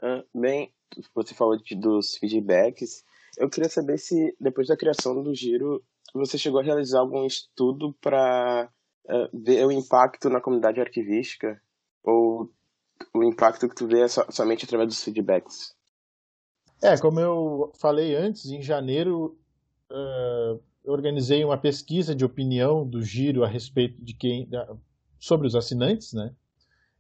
Ah, 0.00 0.22
bem, 0.34 0.72
você 1.14 1.34
falou 1.34 1.56
de, 1.56 1.74
dos 1.74 2.16
feedbacks. 2.16 3.04
Eu 3.36 3.50
queria 3.50 3.68
saber 3.68 3.98
se, 3.98 4.36
depois 4.40 4.68
da 4.68 4.76
criação 4.76 5.20
do 5.22 5.34
giro, 5.34 5.82
você 6.14 6.38
chegou 6.38 6.60
a 6.60 6.62
realizar 6.62 7.00
algum 7.00 7.26
estudo 7.26 7.92
para 8.00 8.70
uh, 9.06 9.42
ver 9.42 9.66
o 9.66 9.72
impacto 9.72 10.30
na 10.30 10.40
comunidade 10.40 10.80
arquivística? 10.80 11.60
Ou 12.02 12.52
o 13.12 13.24
impacto 13.24 13.68
que 13.68 13.74
tu 13.74 13.88
vê 13.88 14.02
é 14.02 14.08
so, 14.08 14.24
somente 14.30 14.64
através 14.64 14.88
dos 14.88 15.02
feedbacks? 15.02 15.74
É, 16.82 16.96
como 16.98 17.18
eu 17.18 17.72
falei 17.80 18.14
antes, 18.14 18.46
em 18.46 18.62
janeiro 18.62 19.36
uh, 19.90 20.62
eu 20.84 20.92
organizei 20.92 21.44
uma 21.44 21.58
pesquisa 21.58 22.14
de 22.14 22.24
opinião 22.24 22.86
do 22.86 23.02
Giro 23.02 23.42
a 23.42 23.48
respeito 23.48 24.00
de 24.04 24.12
quem 24.14 24.48
sobre 25.18 25.46
os 25.46 25.56
assinantes, 25.56 26.12
né? 26.12 26.34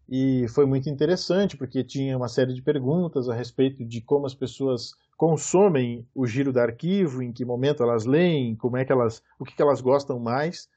E 0.08 0.46
foi 0.48 0.66
muito 0.66 0.88
interessante 0.88 1.56
porque 1.56 1.82
tinha 1.82 2.16
uma 2.16 2.28
série 2.28 2.52
de 2.52 2.62
perguntas 2.62 3.28
a 3.28 3.34
respeito 3.34 3.84
de 3.84 4.00
como 4.00 4.26
as 4.26 4.34
pessoas 4.34 4.92
consomem 5.16 6.06
o 6.14 6.26
giro 6.26 6.52
do 6.52 6.60
arquivo, 6.60 7.22
em 7.22 7.32
que 7.32 7.44
momento 7.44 7.82
elas 7.82 8.04
leem, 8.04 8.54
como 8.56 8.76
é 8.76 8.84
que 8.84 8.92
elas, 8.92 9.22
o 9.38 9.44
que, 9.44 9.54
que 9.54 9.62
elas 9.62 9.80
gostam 9.80 10.18
mais. 10.18 10.68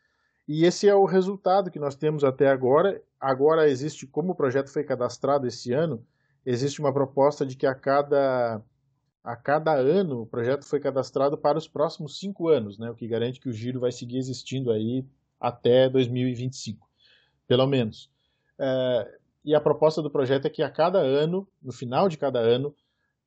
E 0.47 0.63
esse 0.63 0.87
é 0.87 0.95
o 0.95 1.05
resultado 1.05 1.69
que 1.69 1.79
nós 1.79 1.95
temos 1.95 2.23
até 2.23 2.47
agora. 2.47 3.01
Agora 3.19 3.69
existe, 3.69 4.07
como 4.07 4.31
o 4.31 4.35
projeto 4.35 4.71
foi 4.71 4.83
cadastrado 4.83 5.45
esse 5.45 5.73
ano, 5.73 6.05
existe 6.45 6.79
uma 6.79 6.93
proposta 6.93 7.45
de 7.45 7.57
que 7.57 7.65
a 7.65 7.75
cada 7.75 8.63
a 9.23 9.35
cada 9.35 9.73
ano 9.73 10.21
o 10.21 10.25
projeto 10.25 10.63
foi 10.65 10.79
cadastrado 10.79 11.37
para 11.37 11.57
os 11.57 11.67
próximos 11.67 12.17
cinco 12.17 12.47
anos, 12.47 12.79
né, 12.79 12.89
o 12.89 12.95
que 12.95 13.05
garante 13.09 13.41
que 13.41 13.49
o 13.49 13.51
giro 13.51 13.77
vai 13.77 13.91
seguir 13.91 14.17
existindo 14.19 14.71
aí 14.71 15.05
até 15.37 15.89
2025, 15.89 16.87
pelo 17.45 17.67
menos. 17.67 18.09
É, 18.59 19.17
e 19.45 19.55
a 19.55 19.61
proposta 19.61 20.01
do 20.01 20.09
projeto 20.09 20.45
é 20.45 20.49
que 20.49 20.61
a 20.61 20.69
cada 20.69 20.99
ano, 20.99 21.47
no 21.61 21.71
final 21.71 22.09
de 22.09 22.17
cada 22.17 22.39
ano, 22.39 22.75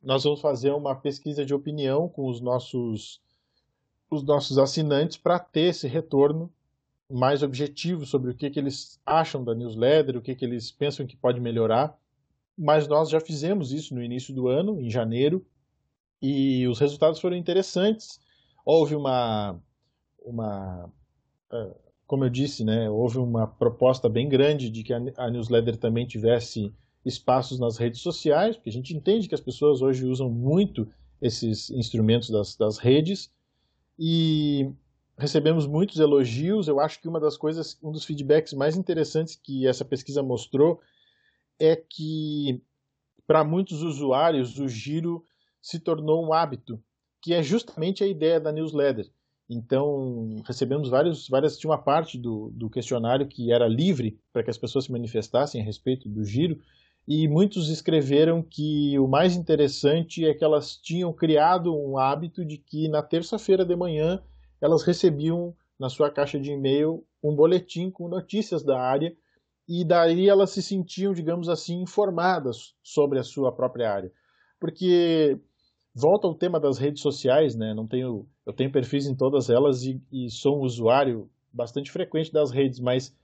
nós 0.02 0.24
vamos 0.24 0.40
fazer 0.40 0.70
uma 0.70 0.94
pesquisa 0.94 1.44
de 1.44 1.54
opinião 1.54 2.08
com 2.08 2.28
os 2.28 2.40
nossos, 2.40 3.20
os 4.10 4.22
nossos 4.22 4.58
assinantes 4.58 5.16
para 5.16 5.38
ter 5.38 5.68
esse 5.70 5.86
retorno 5.86 6.52
mais 7.10 7.42
objetivo 7.42 8.06
sobre 8.06 8.30
o 8.30 8.34
que, 8.34 8.50
que 8.50 8.58
eles 8.58 9.00
acham 9.04 9.42
da 9.42 9.54
newsletter, 9.54 10.16
o 10.16 10.22
que, 10.22 10.34
que 10.34 10.44
eles 10.44 10.70
pensam 10.70 11.06
que 11.06 11.16
pode 11.16 11.40
melhorar. 11.40 11.98
Mas 12.56 12.86
nós 12.86 13.10
já 13.10 13.20
fizemos 13.20 13.72
isso 13.72 13.94
no 13.94 14.02
início 14.02 14.34
do 14.34 14.46
ano, 14.46 14.80
em 14.80 14.90
janeiro, 14.90 15.44
e 16.22 16.68
os 16.68 16.78
resultados 16.78 17.20
foram 17.20 17.36
interessantes. 17.36 18.20
Houve 18.64 18.94
uma, 18.94 19.58
uma 20.18 20.92
é, 21.50 21.74
como 22.10 22.24
eu 22.24 22.28
disse, 22.28 22.64
né, 22.64 22.90
houve 22.90 23.18
uma 23.18 23.46
proposta 23.46 24.08
bem 24.08 24.28
grande 24.28 24.68
de 24.68 24.82
que 24.82 24.92
a 24.92 25.30
newsletter 25.30 25.76
também 25.76 26.04
tivesse 26.04 26.74
espaços 27.04 27.60
nas 27.60 27.76
redes 27.76 28.00
sociais, 28.00 28.56
porque 28.56 28.68
a 28.68 28.72
gente 28.72 28.96
entende 28.96 29.28
que 29.28 29.34
as 29.36 29.40
pessoas 29.40 29.80
hoje 29.80 30.04
usam 30.04 30.28
muito 30.28 30.88
esses 31.22 31.70
instrumentos 31.70 32.28
das, 32.28 32.56
das 32.56 32.78
redes 32.78 33.32
e 33.96 34.72
recebemos 35.16 35.68
muitos 35.68 36.00
elogios. 36.00 36.66
Eu 36.66 36.80
acho 36.80 37.00
que 37.00 37.06
uma 37.06 37.20
das 37.20 37.36
coisas, 37.36 37.78
um 37.80 37.92
dos 37.92 38.04
feedbacks 38.04 38.54
mais 38.54 38.76
interessantes 38.76 39.36
que 39.36 39.68
essa 39.68 39.84
pesquisa 39.84 40.20
mostrou 40.20 40.80
é 41.60 41.76
que 41.76 42.60
para 43.24 43.44
muitos 43.44 43.84
usuários 43.84 44.58
o 44.58 44.66
giro 44.66 45.24
se 45.62 45.78
tornou 45.78 46.26
um 46.26 46.32
hábito, 46.32 46.82
que 47.22 47.32
é 47.32 47.40
justamente 47.40 48.02
a 48.02 48.06
ideia 48.08 48.40
da 48.40 48.50
newsletter, 48.50 49.08
Então, 49.52 50.36
recebemos 50.46 50.88
vários, 50.88 51.28
várias, 51.28 51.58
tinha 51.58 51.72
uma 51.72 51.82
parte 51.82 52.16
do, 52.16 52.52
do 52.54 52.70
questionário 52.70 53.26
que 53.26 53.52
era 53.52 53.66
livre 53.66 54.16
para 54.32 54.44
que 54.44 54.50
as 54.50 54.56
pessoas 54.56 54.84
se 54.84 54.92
manifestassem 54.92 55.60
a 55.60 55.64
respeito 55.64 56.08
do 56.08 56.24
giro, 56.24 56.56
e 57.08 57.26
muitos 57.26 57.68
escreveram 57.68 58.44
que 58.44 58.96
o 58.96 59.08
mais 59.08 59.34
interessante 59.34 60.24
é 60.24 60.32
que 60.32 60.44
elas 60.44 60.76
tinham 60.76 61.12
criado 61.12 61.76
um 61.76 61.98
hábito 61.98 62.44
de 62.44 62.58
que 62.58 62.86
na 62.86 63.02
terça-feira 63.02 63.64
de 63.64 63.74
manhã 63.74 64.22
elas 64.60 64.84
recebiam 64.84 65.52
na 65.76 65.88
sua 65.88 66.10
caixa 66.10 66.38
de 66.38 66.52
e-mail 66.52 67.04
um 67.20 67.34
boletim 67.34 67.90
com 67.90 68.06
notícias 68.06 68.62
da 68.62 68.80
área 68.80 69.12
e 69.68 69.84
daí 69.84 70.28
elas 70.28 70.50
se 70.50 70.62
sentiam, 70.62 71.12
digamos 71.12 71.48
assim, 71.48 71.80
informadas 71.80 72.74
sobre 72.84 73.18
a 73.18 73.24
sua 73.24 73.50
própria 73.50 73.92
área. 73.92 74.12
Porque 74.60 75.40
volta 76.00 76.26
ao 76.26 76.34
tema 76.34 76.58
das 76.58 76.78
redes 76.78 77.02
sociais, 77.02 77.54
né? 77.54 77.74
Não 77.74 77.86
tenho, 77.86 78.26
eu 78.46 78.52
tenho 78.52 78.72
perfis 78.72 79.06
em 79.06 79.14
todas 79.14 79.50
elas 79.50 79.82
e, 79.82 80.00
e 80.10 80.30
sou 80.30 80.58
um 80.58 80.62
usuário 80.62 81.30
bastante 81.52 81.90
frequente 81.90 82.32
das 82.32 82.50
redes, 82.50 82.80
mas 82.80 83.14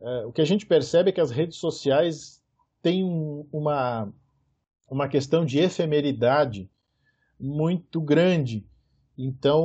uh, 0.00 0.28
o 0.28 0.32
que 0.32 0.40
a 0.40 0.44
gente 0.44 0.66
percebe 0.66 1.10
é 1.10 1.12
que 1.12 1.20
as 1.20 1.30
redes 1.30 1.56
sociais 1.58 2.42
têm 2.82 3.02
uma, 3.52 4.12
uma 4.90 5.08
questão 5.08 5.44
de 5.44 5.58
efemeridade 5.58 6.70
muito 7.38 8.00
grande. 8.00 8.64
Então, 9.18 9.64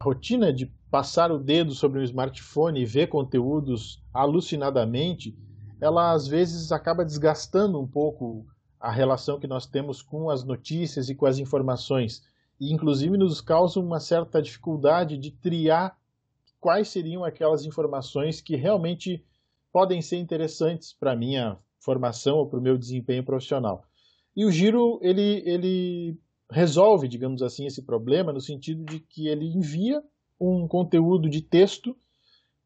a 0.00 0.04
rotina 0.04 0.52
de 0.52 0.66
passar 0.90 1.32
o 1.32 1.38
dedo 1.38 1.74
sobre 1.74 2.00
um 2.00 2.04
smartphone 2.04 2.80
e 2.80 2.86
ver 2.86 3.08
conteúdos 3.08 4.02
alucinadamente, 4.12 5.36
ela 5.80 6.12
às 6.12 6.26
vezes 6.26 6.70
acaba 6.70 7.04
desgastando 7.04 7.80
um 7.80 7.86
pouco 7.86 8.46
a 8.84 8.90
relação 8.90 9.40
que 9.40 9.46
nós 9.46 9.64
temos 9.64 10.02
com 10.02 10.28
as 10.28 10.44
notícias 10.44 11.08
e 11.08 11.14
com 11.14 11.24
as 11.24 11.38
informações. 11.38 12.22
E 12.60 12.70
inclusive 12.70 13.16
nos 13.16 13.40
causa 13.40 13.80
uma 13.80 13.98
certa 13.98 14.42
dificuldade 14.42 15.16
de 15.16 15.30
triar 15.30 15.98
quais 16.60 16.88
seriam 16.88 17.24
aquelas 17.24 17.64
informações 17.64 18.42
que 18.42 18.56
realmente 18.56 19.24
podem 19.72 20.02
ser 20.02 20.18
interessantes 20.18 20.92
para 20.92 21.12
a 21.12 21.16
minha 21.16 21.56
formação 21.80 22.36
ou 22.36 22.46
para 22.46 22.58
o 22.58 22.62
meu 22.62 22.76
desempenho 22.76 23.24
profissional. 23.24 23.86
E 24.36 24.44
o 24.44 24.50
Giro, 24.50 24.98
ele, 25.00 25.42
ele 25.46 26.18
resolve, 26.50 27.08
digamos 27.08 27.42
assim, 27.42 27.64
esse 27.64 27.82
problema 27.82 28.34
no 28.34 28.40
sentido 28.40 28.84
de 28.84 29.00
que 29.00 29.28
ele 29.28 29.46
envia 29.46 30.02
um 30.38 30.68
conteúdo 30.68 31.30
de 31.30 31.40
texto 31.40 31.96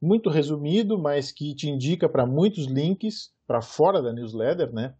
muito 0.03 0.29
resumido, 0.31 0.99
mas 0.99 1.31
que 1.31 1.55
te 1.55 1.69
indica 1.69 2.09
para 2.09 2.27
muitos 2.27 2.67
links 2.67 3.33
para 3.47 3.63
fora 3.63 4.03
da 4.03 4.13
newsletter, 4.13 4.73
né? 4.73 4.95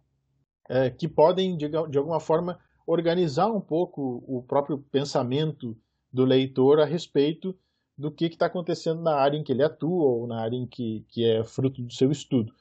É, 0.69 0.89
que 0.89 1.07
podem, 1.07 1.57
de, 1.57 1.67
de 1.67 1.97
alguma 1.97 2.19
forma, 2.19 2.59
organizar 2.85 3.47
um 3.47 3.59
pouco 3.59 4.23
o 4.27 4.43
próprio 4.43 4.77
pensamento 4.77 5.75
do 6.13 6.23
leitor 6.23 6.79
a 6.79 6.85
respeito 6.85 7.55
do 7.97 8.11
que 8.11 8.25
está 8.25 8.45
acontecendo 8.45 9.01
na 9.01 9.15
área 9.15 9.37
em 9.37 9.43
que 9.43 9.51
ele 9.51 9.63
atua 9.63 10.05
ou 10.05 10.27
na 10.27 10.41
área 10.41 10.55
em 10.55 10.65
que, 10.65 11.03
que 11.09 11.25
é 11.25 11.43
fruto 11.43 11.81
do 11.81 11.91
seu 11.91 12.11
estudo. 12.11 12.53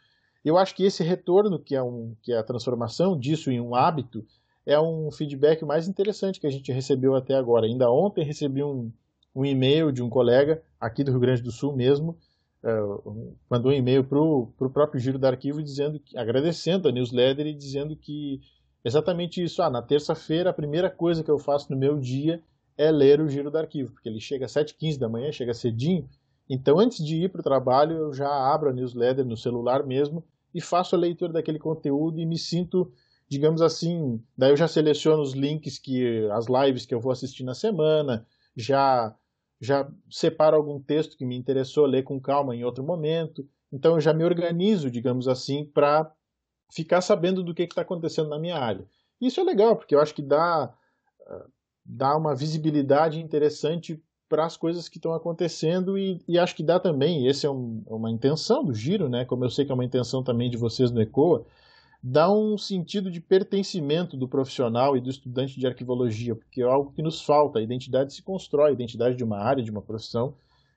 Eu 0.44 0.56
acho 0.56 0.74
que 0.74 0.84
esse 0.84 1.04
retorno, 1.04 1.58
que 1.58 1.74
é, 1.76 1.82
um, 1.82 2.16
que 2.22 2.32
é 2.32 2.38
a 2.38 2.42
transformação 2.42 3.18
disso 3.18 3.50
em 3.50 3.60
um 3.60 3.74
hábito, 3.74 4.24
é 4.66 4.78
um 4.80 5.10
feedback 5.10 5.64
mais 5.64 5.86
interessante 5.86 6.40
que 6.40 6.46
a 6.46 6.50
gente 6.50 6.72
recebeu 6.72 7.14
até 7.14 7.34
agora. 7.34 7.66
Ainda 7.66 7.90
ontem 7.90 8.24
recebi 8.24 8.62
um, 8.62 8.90
um 9.34 9.44
e-mail 9.44 9.92
de 9.92 10.02
um 10.02 10.10
colega 10.10 10.62
aqui 10.80 11.04
do 11.04 11.10
Rio 11.10 11.20
Grande 11.20 11.42
do 11.42 11.52
Sul 11.52 11.74
mesmo, 11.74 12.16
uh, 12.64 13.36
mandou 13.50 13.70
um 13.70 13.74
e-mail 13.74 14.04
para 14.04 14.18
o 14.18 14.70
próprio 14.72 15.00
giro 15.00 15.18
do 15.18 15.26
arquivo 15.26 15.62
dizendo, 15.62 16.00
agradecendo 16.16 16.88
a 16.88 16.92
newsletter 16.92 17.46
e 17.46 17.54
dizendo 17.54 17.96
que 17.96 18.40
exatamente 18.84 19.42
isso. 19.42 19.62
Ah, 19.62 19.70
na 19.70 19.82
terça-feira 19.82 20.50
a 20.50 20.54
primeira 20.54 20.90
coisa 20.90 21.22
que 21.22 21.30
eu 21.30 21.38
faço 21.38 21.70
no 21.72 21.78
meu 21.78 21.98
dia 21.98 22.42
é 22.76 22.90
ler 22.90 23.20
o 23.20 23.28
giro 23.28 23.50
do 23.50 23.58
arquivo, 23.58 23.92
porque 23.92 24.08
ele 24.08 24.20
chega 24.20 24.46
às 24.46 24.52
7h15 24.52 24.98
da 24.98 25.08
manhã, 25.08 25.32
chega 25.32 25.52
cedinho. 25.52 26.08
Então, 26.48 26.78
antes 26.78 27.04
de 27.04 27.24
ir 27.24 27.28
para 27.28 27.40
o 27.40 27.44
trabalho, 27.44 27.96
eu 27.96 28.12
já 28.12 28.28
abro 28.28 28.70
a 28.70 28.72
newsletter 28.72 29.24
no 29.24 29.36
celular 29.36 29.84
mesmo 29.84 30.24
e 30.54 30.60
faço 30.60 30.94
a 30.94 30.98
leitura 30.98 31.32
daquele 31.32 31.58
conteúdo 31.58 32.20
e 32.20 32.24
me 32.24 32.38
sinto, 32.38 32.90
digamos 33.28 33.60
assim, 33.60 34.22
daí 34.36 34.52
eu 34.52 34.56
já 34.56 34.66
seleciono 34.66 35.20
os 35.20 35.34
links 35.34 35.78
que 35.78 36.26
as 36.30 36.46
lives 36.46 36.86
que 36.86 36.94
eu 36.94 37.00
vou 37.00 37.12
assistir 37.12 37.44
na 37.44 37.52
semana, 37.52 38.26
já 38.56 39.14
já 39.60 39.88
separo 40.10 40.56
algum 40.56 40.80
texto 40.80 41.16
que 41.16 41.24
me 41.24 41.36
interessou 41.36 41.86
ler 41.86 42.04
com 42.04 42.20
calma 42.20 42.54
em 42.54 42.64
outro 42.64 42.84
momento. 42.84 43.46
Então 43.72 43.94
eu 43.94 44.00
já 44.00 44.12
me 44.12 44.24
organizo, 44.24 44.90
digamos 44.90 45.26
assim, 45.28 45.64
para 45.64 46.10
ficar 46.72 47.00
sabendo 47.00 47.42
do 47.42 47.54
que 47.54 47.62
está 47.62 47.82
acontecendo 47.82 48.28
na 48.28 48.38
minha 48.38 48.56
área. 48.56 48.86
Isso 49.20 49.40
é 49.40 49.42
legal, 49.42 49.76
porque 49.76 49.94
eu 49.94 50.00
acho 50.00 50.14
que 50.14 50.22
dá, 50.22 50.72
dá 51.84 52.16
uma 52.16 52.34
visibilidade 52.34 53.20
interessante 53.20 54.02
para 54.28 54.44
as 54.44 54.56
coisas 54.56 54.88
que 54.88 54.98
estão 54.98 55.14
acontecendo 55.14 55.96
e, 55.96 56.22
e, 56.28 56.38
acho 56.38 56.54
que 56.54 56.62
dá 56.62 56.78
também, 56.78 57.26
essa 57.28 57.46
é 57.46 57.50
um, 57.50 57.82
uma 57.86 58.10
intenção 58.10 58.62
do 58.62 58.74
Giro, 58.74 59.08
né? 59.08 59.24
como 59.24 59.44
eu 59.44 59.50
sei 59.50 59.64
que 59.64 59.72
é 59.72 59.74
uma 59.74 59.84
intenção 59.84 60.22
também 60.22 60.50
de 60.50 60.56
vocês 60.58 60.90
no 60.90 61.00
ECOA, 61.00 61.46
dá 62.02 62.30
um 62.32 62.56
sentido 62.56 63.10
de 63.10 63.20
pertencimento 63.20 64.16
do 64.16 64.28
profissional 64.28 64.96
e 64.96 65.00
do 65.00 65.10
estudante 65.10 65.58
de 65.58 65.66
arquivologia, 65.66 66.34
porque 66.34 66.62
é 66.62 66.64
algo 66.64 66.92
que 66.92 67.02
nos 67.02 67.22
falta. 67.22 67.58
A 67.58 67.62
identidade 67.62 68.12
se 68.12 68.22
constrói, 68.22 68.70
a 68.70 68.72
identidade 68.72 69.16
de 69.16 69.24
uma 69.24 69.38
área, 69.38 69.62
de 69.62 69.70
uma 69.70 69.82
profissão, 69.82 70.34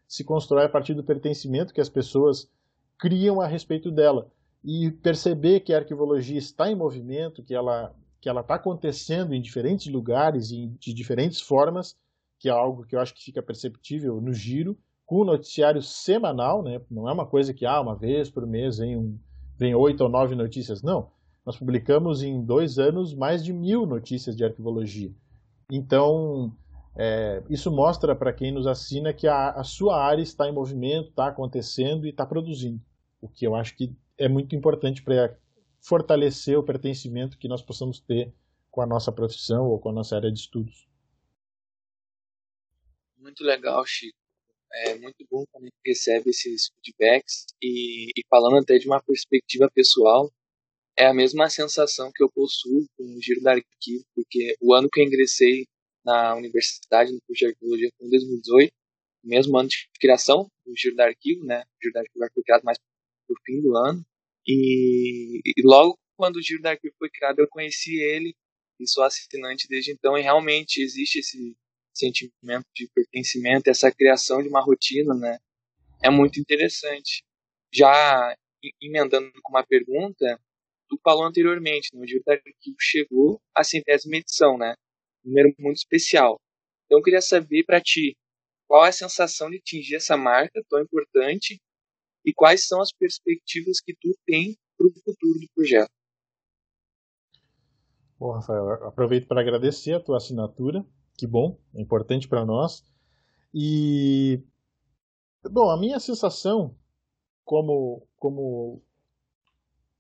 se 0.08 0.24
constrói 0.24 0.66
a 0.66 0.70
partir 0.70 0.94
do 0.94 1.04
pertencimento 1.04 1.74
que 1.74 1.82
as 1.82 1.90
pessoas 1.90 2.50
criam 2.98 3.40
a 3.40 3.48
respeito 3.48 3.92
dela. 3.92 4.30
E 4.64 4.92
perceber 4.92 5.62
que 5.62 5.74
a 5.74 5.78
arquivologia 5.78 6.38
está 6.38 6.70
em 6.70 6.76
movimento, 6.76 7.44
que 7.44 7.54
ela 7.54 7.96
que 8.22 8.30
ela 8.30 8.42
está 8.42 8.54
acontecendo 8.54 9.34
em 9.34 9.42
diferentes 9.42 9.92
lugares 9.92 10.52
e 10.52 10.68
de 10.80 10.94
diferentes 10.94 11.42
formas, 11.42 11.98
que 12.38 12.48
é 12.48 12.52
algo 12.52 12.86
que 12.86 12.96
eu 12.96 13.00
acho 13.00 13.16
que 13.16 13.24
fica 13.24 13.42
perceptível 13.42 14.22
no 14.22 14.32
giro, 14.32 14.78
com 15.08 15.22
o 15.22 15.26
noticiário 15.26 15.82
semanal, 15.82 16.62
né? 16.62 16.80
não 16.90 17.10
é 17.10 17.12
uma 17.12 17.26
coisa 17.26 17.52
que 17.52 17.66
ah, 17.66 17.82
uma 17.82 17.96
vez 17.96 18.30
por 18.30 18.46
mês 18.46 18.78
vem 18.78 18.96
um, 18.96 19.20
vem 19.62 19.76
oito 19.76 20.02
ou 20.02 20.10
nove 20.10 20.34
notícias. 20.34 20.82
Não. 20.82 21.12
Nós 21.46 21.56
publicamos 21.56 22.24
em 22.24 22.44
dois 22.44 22.80
anos 22.80 23.14
mais 23.14 23.44
de 23.46 23.54
mil 23.54 23.86
notícias 23.86 24.36
de 24.36 24.44
arquivologia. 24.44 25.14
Então, 25.72 26.52
é, 26.96 27.44
isso 27.48 27.72
mostra 27.72 28.16
para 28.16 28.34
quem 28.34 28.52
nos 28.52 28.66
assina 28.66 29.14
que 29.14 29.28
a, 29.28 29.52
a, 29.52 29.64
sua 29.64 30.04
área 30.04 30.24
está 30.24 30.50
em 30.50 30.52
movimento, 30.52 31.10
está 31.10 31.28
acontecendo 31.28 32.08
e 32.08 32.10
está 32.10 32.26
produzindo. 32.26 32.82
O 33.22 33.30
que 33.30 33.46
eu 33.46 33.56
acho 33.56 33.76
que 33.76 33.96
é 34.18 34.28
muito 34.28 34.56
importante 34.56 35.04
para 35.04 35.38
fortalecer 35.80 36.58
o 36.58 36.64
pertencimento 36.64 37.38
que 37.38 37.48
nós 37.48 37.62
possamos 37.62 38.00
ter 38.00 38.34
com 38.72 38.82
a 38.82 38.88
nossa 38.88 39.12
profissão 39.12 39.68
ou 39.68 39.80
com 39.80 39.90
a 39.90 39.94
nossa 39.94 40.16
área 40.16 40.32
de 40.32 40.40
estudos. 40.40 40.88
Muito 43.16 43.44
legal, 43.44 43.86
Chico 43.86 44.21
é 44.74 44.98
muito 44.98 45.26
bom 45.30 45.44
quando 45.52 45.64
a 45.64 45.68
gente 45.68 45.82
recebe 45.86 46.30
esses 46.30 46.70
feedbacks 46.76 47.46
e, 47.62 48.10
e, 48.18 48.24
falando 48.30 48.62
até 48.62 48.78
de 48.78 48.88
uma 48.88 49.02
perspectiva 49.02 49.70
pessoal, 49.74 50.32
é 50.98 51.06
a 51.08 51.14
mesma 51.14 51.50
sensação 51.50 52.12
que 52.14 52.24
eu 52.24 52.30
possuo 52.32 52.86
com 52.98 53.04
o 53.04 53.22
Giro 53.22 53.42
da 53.42 53.52
Arquivo, 53.54 54.04
porque 54.16 54.56
o 54.62 54.74
ano 54.74 54.90
que 54.92 55.02
eu 55.02 55.06
ingressei 55.06 55.66
na 56.06 56.36
universidade, 56.36 57.12
no 57.12 57.20
curso 57.28 57.40
de 57.40 57.48
arqueologia, 57.48 57.90
foi 57.98 58.08
em 58.08 58.10
2018, 58.10 58.74
mesmo 59.24 59.58
ano 59.58 59.70
de 59.70 59.78
criação 60.00 60.48
do 60.66 60.74
Giro 60.76 60.96
da 60.96 61.06
Arquivo, 61.06 61.46
né? 61.46 61.62
O 61.62 61.84
Giro 61.84 61.94
da 61.94 62.02
Arquivo 62.02 62.28
foi 62.34 62.44
criado 62.44 62.64
mais 62.64 62.78
no 63.30 63.36
fim 63.46 63.62
do 63.62 63.76
ano, 63.78 64.04
e, 64.48 65.42
e 65.46 65.62
logo 65.64 65.98
quando 66.18 66.38
o 66.38 66.42
Giro 66.42 66.62
da 66.62 66.72
Arquivo 66.72 66.94
foi 66.98 67.10
criado, 67.10 67.40
eu 67.40 67.48
conheci 67.48 68.00
ele 68.00 68.36
e 68.80 68.88
sou 68.88 69.04
assinante 69.04 69.68
desde 69.68 69.92
então, 69.92 70.18
e 70.18 70.22
realmente 70.22 70.82
existe 70.82 71.20
esse 71.20 71.56
sentimento 71.94 72.66
de 72.76 72.90
pertencimento, 72.94 73.70
essa 73.70 73.92
criação 73.92 74.42
de 74.42 74.50
uma 74.50 74.62
rotina, 74.62 75.14
né? 75.14 75.38
É 76.04 76.10
muito 76.10 76.40
interessante. 76.40 77.24
Já 77.74 78.36
emendando 78.82 79.32
com 79.42 79.52
uma 79.52 79.66
pergunta, 79.66 80.40
tu 80.90 81.00
falou 81.04 81.26
anteriormente, 81.26 81.96
no 81.96 82.06
dia 82.06 82.22
do 82.26 82.32
arquivo 82.32 82.76
chegou 82.80 83.42
a 83.56 83.64
centésima 83.64 84.18
edição, 84.18 84.58
né? 84.58 84.76
Um 85.24 85.30
número 85.30 85.54
muito 85.60 85.78
especial. 85.78 86.40
Então 86.86 87.00
eu 87.00 87.04
queria 87.04 87.22
saber 87.22 87.64
para 87.64 87.82
ti, 87.82 88.18
qual 88.68 88.86
é 88.86 88.90
a 88.90 88.94
sensação 88.94 89.50
de 89.50 89.58
atingir 89.58 89.96
essa 89.96 90.18
marca 90.18 90.64
tão 90.70 90.82
importante 90.82 91.62
e 92.26 92.34
quais 92.34 92.68
são 92.68 92.82
as 92.82 92.92
perspectivas 92.92 93.80
que 93.80 93.96
tu 94.00 94.16
tem 94.26 94.58
para 94.78 94.88
o 94.88 94.94
futuro 94.94 95.40
do 95.40 95.48
projeto? 95.54 95.92
Bom, 98.20 98.32
Rafael, 98.34 98.86
aproveito 98.86 99.28
para 99.28 99.42
agradecer 99.42 99.94
a 99.94 100.00
tua 100.00 100.18
assinatura 100.18 100.86
que 101.18 101.28
bom, 101.28 101.58
é 101.74 101.82
importante 101.82 102.28
para 102.28 102.46
nós. 102.46 102.84
E 103.54 104.42
bom, 105.50 105.70
a 105.70 105.78
minha 105.78 106.00
sensação 106.00 106.76
como 107.44 108.08
como 108.18 108.82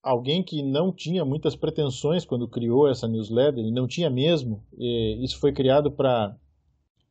alguém 0.02 0.44
que 0.44 0.64
não 0.64 0.92
tinha 0.92 1.24
muitas 1.24 1.56
pretensões 1.56 2.26
quando 2.26 2.48
criou 2.48 2.90
essa 2.90 3.08
newsletter, 3.08 3.64
e 3.64 3.72
não 3.72 3.88
tinha 3.88 4.10
mesmo, 4.10 4.64
isso 4.72 5.40
foi 5.40 5.52
criado 5.52 5.92
para 5.92 6.36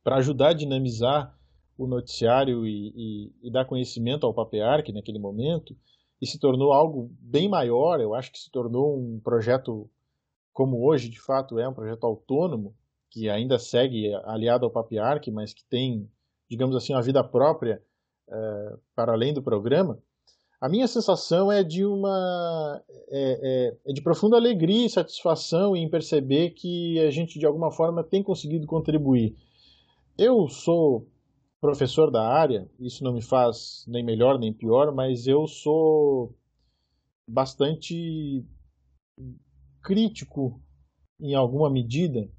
para 0.03 0.17
ajudar 0.17 0.49
a 0.49 0.53
dinamizar 0.53 1.37
o 1.77 1.85
noticiário 1.85 2.65
e, 2.65 2.91
e, 2.95 3.47
e 3.47 3.51
dar 3.51 3.65
conhecimento 3.65 4.25
ao 4.25 4.33
Papearc 4.33 4.91
naquele 4.91 5.19
momento, 5.19 5.77
e 6.19 6.25
se 6.25 6.39
tornou 6.39 6.73
algo 6.73 7.11
bem 7.19 7.47
maior, 7.47 7.99
eu 7.99 8.13
acho 8.13 8.31
que 8.31 8.39
se 8.39 8.49
tornou 8.49 8.97
um 8.97 9.19
projeto 9.19 9.89
como 10.51 10.85
hoje 10.85 11.07
de 11.07 11.19
fato 11.19 11.59
é 11.59 11.67
um 11.67 11.73
projeto 11.73 12.03
autônomo, 12.05 12.75
que 13.11 13.29
ainda 13.29 13.59
segue 13.59 14.13
aliado 14.23 14.65
ao 14.65 14.71
Papiarc, 14.71 15.29
mas 15.29 15.53
que 15.53 15.63
tem, 15.65 16.09
digamos 16.49 16.75
assim, 16.75 16.93
uma 16.93 17.01
vida 17.01 17.23
própria 17.23 17.83
uh, 18.29 18.79
para 18.95 19.11
além 19.11 19.33
do 19.33 19.43
programa, 19.43 20.01
a 20.61 20.69
minha 20.69 20.87
sensação 20.87 21.51
é 21.51 21.63
de 21.63 21.83
uma 21.85 22.81
é, 23.09 23.73
é, 23.73 23.77
é, 23.83 23.93
de 23.93 24.01
profunda 24.01 24.37
alegria 24.37 24.85
e 24.85 24.89
satisfação 24.89 25.75
em 25.75 25.89
perceber 25.89 26.51
que 26.51 26.99
a 26.99 27.09
gente 27.09 27.37
de 27.37 27.45
alguma 27.45 27.71
forma 27.71 28.03
tem 28.03 28.23
conseguido 28.23 28.65
contribuir. 28.67 29.35
Eu 30.17 30.47
sou 30.47 31.07
professor 31.59 32.11
da 32.11 32.27
área, 32.27 32.69
isso 32.79 33.03
não 33.03 33.11
me 33.11 33.21
faz 33.21 33.83
nem 33.87 34.03
melhor 34.03 34.39
nem 34.39 34.53
pior, 34.53 34.93
mas 34.93 35.27
eu 35.27 35.47
sou 35.47 36.33
bastante 37.27 38.45
crítico 39.81 40.61
em 41.19 41.33
alguma 41.33 41.71
medida, 41.71 42.29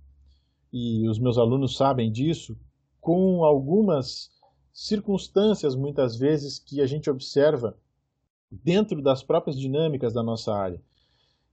e 0.72 1.08
os 1.08 1.18
meus 1.18 1.36
alunos 1.36 1.76
sabem 1.76 2.10
disso, 2.10 2.56
com 3.00 3.44
algumas 3.44 4.30
circunstâncias, 4.72 5.74
muitas 5.74 6.16
vezes, 6.16 6.58
que 6.58 6.80
a 6.80 6.86
gente 6.86 7.10
observa 7.10 7.76
dentro 8.50 9.02
das 9.02 9.22
próprias 9.22 9.58
dinâmicas 9.58 10.12
da 10.12 10.22
nossa 10.22 10.54
área. 10.54 10.80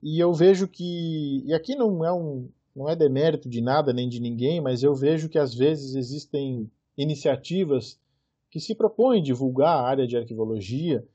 E 0.01 0.19
eu 0.19 0.33
vejo 0.33 0.67
que, 0.67 1.43
e 1.45 1.53
aqui 1.53 1.75
não 1.75 2.05
é 2.05 2.13
um 2.13 2.49
não 2.75 2.87
é 2.87 2.95
demérito 2.95 3.49
de 3.49 3.61
nada 3.61 3.91
nem 3.91 4.07
de 4.07 4.21
ninguém, 4.21 4.61
mas 4.61 4.83
eu 4.83 4.95
vejo 4.95 5.27
que 5.27 5.37
às 5.37 5.53
vezes 5.53 5.95
existem 5.95 6.71
iniciativas 6.97 7.99
que 8.49 8.59
se 8.59 8.73
propõem 8.73 9.21
divulgar 9.21 9.75
a 9.75 9.87
área 9.87 10.07
de 10.07 10.15
arquivologia 10.15 11.05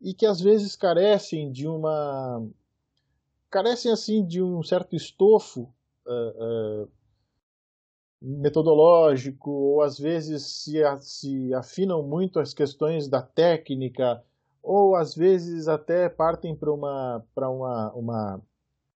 e 0.00 0.14
que 0.14 0.24
às 0.24 0.40
vezes 0.40 0.76
carecem 0.76 1.50
de 1.50 1.66
uma 1.66 2.46
carecem 3.50 3.90
assim 3.90 4.24
de 4.24 4.40
um 4.40 4.62
certo 4.62 4.94
estofo 4.94 5.62
uh, 6.06 6.84
uh, 6.84 6.90
metodológico 8.20 9.50
ou 9.50 9.82
às 9.82 9.98
vezes 9.98 10.42
se, 10.42 10.82
se 11.00 11.54
afinam 11.54 12.02
muito 12.02 12.40
as 12.40 12.52
questões 12.52 13.08
da 13.08 13.22
técnica 13.22 14.22
ou 14.62 14.96
às 14.96 15.14
vezes 15.14 15.68
até 15.68 16.08
partem 16.08 16.54
para 16.54 16.72
uma 16.72 17.24
uma, 17.36 17.92
uma 17.94 18.42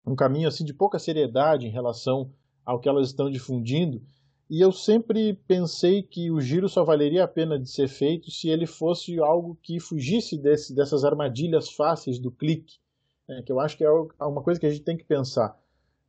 um 0.05 0.15
caminho 0.15 0.47
assim 0.47 0.65
de 0.65 0.73
pouca 0.73 0.97
seriedade 0.97 1.67
em 1.67 1.71
relação 1.71 2.31
ao 2.65 2.79
que 2.79 2.89
elas 2.89 3.07
estão 3.07 3.29
difundindo 3.29 4.01
e 4.51 4.60
eu 4.60 4.73
sempre 4.73 5.34
pensei 5.47 6.03
que 6.03 6.29
o 6.29 6.41
giro 6.41 6.67
só 6.67 6.84
valeria 6.84 7.23
a 7.23 7.27
pena 7.27 7.57
de 7.57 7.69
ser 7.69 7.88
feito 7.88 8.29
se 8.29 8.49
ele 8.49 8.65
fosse 8.65 9.17
algo 9.17 9.57
que 9.63 9.79
fugisse 9.79 10.38
desse, 10.38 10.75
dessas 10.75 11.05
armadilhas 11.05 11.71
fáceis 11.71 12.19
do 12.19 12.29
clique, 12.29 12.75
né, 13.29 13.41
que 13.45 13.49
eu 13.49 13.62
acho 13.62 13.77
que 13.77 13.86
é, 13.86 13.88
é 13.88 14.25
uma 14.25 14.43
coisa 14.43 14.60
que 14.60 14.65
a 14.65 14.69
gente 14.69 14.84
tem 14.84 14.97
que 14.97 15.05
pensar. 15.05 15.57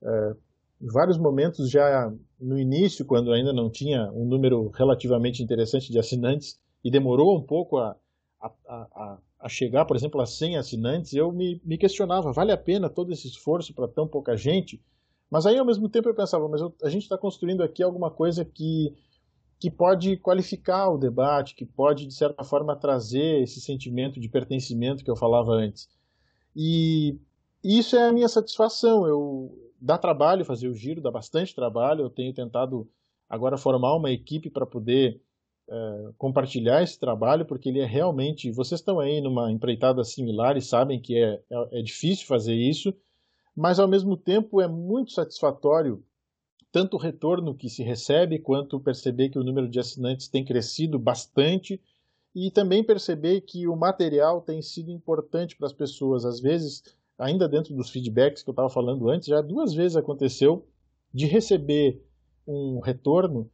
É, 0.02 0.34
em 0.82 0.88
vários 0.88 1.16
momentos, 1.16 1.70
já 1.70 2.12
no 2.40 2.58
início, 2.58 3.04
quando 3.04 3.32
ainda 3.32 3.52
não 3.52 3.70
tinha 3.70 4.10
um 4.12 4.24
número 4.24 4.68
relativamente 4.70 5.40
interessante 5.40 5.92
de 5.92 5.98
assinantes, 5.98 6.60
e 6.82 6.90
demorou 6.90 7.38
um 7.38 7.42
pouco 7.42 7.78
a, 7.78 7.96
a, 8.40 8.52
a, 8.68 9.18
a 9.38 9.48
chegar, 9.48 9.84
por 9.84 9.96
exemplo, 9.96 10.20
a 10.20 10.26
100 10.26 10.56
assinantes, 10.56 11.12
eu 11.12 11.30
me, 11.30 11.60
me 11.64 11.78
questionava, 11.78 12.32
vale 12.32 12.50
a 12.50 12.56
pena 12.56 12.90
todo 12.90 13.12
esse 13.12 13.28
esforço 13.28 13.72
para 13.72 13.86
tão 13.86 14.08
pouca 14.08 14.36
gente? 14.36 14.82
Mas 15.30 15.46
aí, 15.46 15.56
ao 15.56 15.64
mesmo 15.64 15.88
tempo, 15.88 16.08
eu 16.08 16.14
pensava, 16.14 16.48
mas 16.48 16.60
eu, 16.60 16.74
a 16.82 16.88
gente 16.88 17.04
está 17.04 17.16
construindo 17.16 17.62
aqui 17.62 17.80
alguma 17.80 18.10
coisa 18.10 18.44
que, 18.44 18.92
que 19.60 19.70
pode 19.70 20.16
qualificar 20.16 20.90
o 20.90 20.98
debate, 20.98 21.54
que 21.54 21.64
pode, 21.64 22.06
de 22.06 22.14
certa 22.14 22.42
forma, 22.42 22.74
trazer 22.74 23.40
esse 23.40 23.60
sentimento 23.60 24.18
de 24.18 24.28
pertencimento 24.28 25.04
que 25.04 25.10
eu 25.10 25.16
falava 25.16 25.52
antes. 25.52 25.88
E 26.56 27.16
isso 27.62 27.94
é 27.94 28.08
a 28.08 28.12
minha 28.12 28.28
satisfação. 28.28 29.06
Eu 29.06 29.71
dá 29.82 29.98
trabalho 29.98 30.44
fazer 30.44 30.68
o 30.68 30.74
giro, 30.74 31.00
dá 31.00 31.10
bastante 31.10 31.54
trabalho. 31.54 32.02
Eu 32.02 32.10
tenho 32.10 32.32
tentado 32.32 32.88
agora 33.28 33.56
formar 33.56 33.96
uma 33.96 34.10
equipe 34.10 34.48
para 34.48 34.64
poder 34.64 35.20
é, 35.68 36.10
compartilhar 36.16 36.82
esse 36.82 36.98
trabalho, 36.98 37.44
porque 37.44 37.68
ele 37.68 37.80
é 37.80 37.86
realmente. 37.86 38.52
Vocês 38.52 38.80
estão 38.80 39.00
aí 39.00 39.20
numa 39.20 39.50
empreitada 39.50 40.04
similar 40.04 40.56
e 40.56 40.62
sabem 40.62 41.00
que 41.00 41.16
é, 41.16 41.42
é, 41.50 41.80
é 41.80 41.82
difícil 41.82 42.26
fazer 42.26 42.54
isso 42.54 42.94
mas 43.54 43.78
ao 43.78 43.86
mesmo 43.86 44.16
tempo 44.16 44.60
é 44.60 44.68
muito 44.68 45.12
satisfatório 45.12 46.02
tanto 46.70 46.96
o 46.96 46.98
retorno 46.98 47.54
que 47.54 47.68
se 47.68 47.82
recebe, 47.82 48.38
quanto 48.38 48.80
perceber 48.80 49.28
que 49.28 49.38
o 49.38 49.44
número 49.44 49.68
de 49.68 49.78
assinantes 49.78 50.26
tem 50.26 50.42
crescido 50.42 50.98
bastante 50.98 51.78
e 52.34 52.50
também 52.50 52.82
perceber 52.82 53.42
que 53.42 53.68
o 53.68 53.76
material 53.76 54.40
tem 54.40 54.62
sido 54.62 54.90
importante 54.90 55.54
para 55.54 55.66
as 55.66 55.72
pessoas. 55.74 56.24
Às 56.24 56.40
vezes, 56.40 56.82
ainda 57.18 57.48
dentro 57.48 57.74
dos 57.74 57.90
feedbacks 57.90 58.42
que 58.42 58.50
eu 58.50 58.52
estava 58.52 58.68
falando 58.68 59.08
antes, 59.08 59.28
já 59.28 59.40
duas 59.40 59.74
vezes 59.74 59.96
aconteceu 59.96 60.66
de 61.12 61.26
receber 61.26 62.02
um 62.46 62.80
retorno 62.80 63.50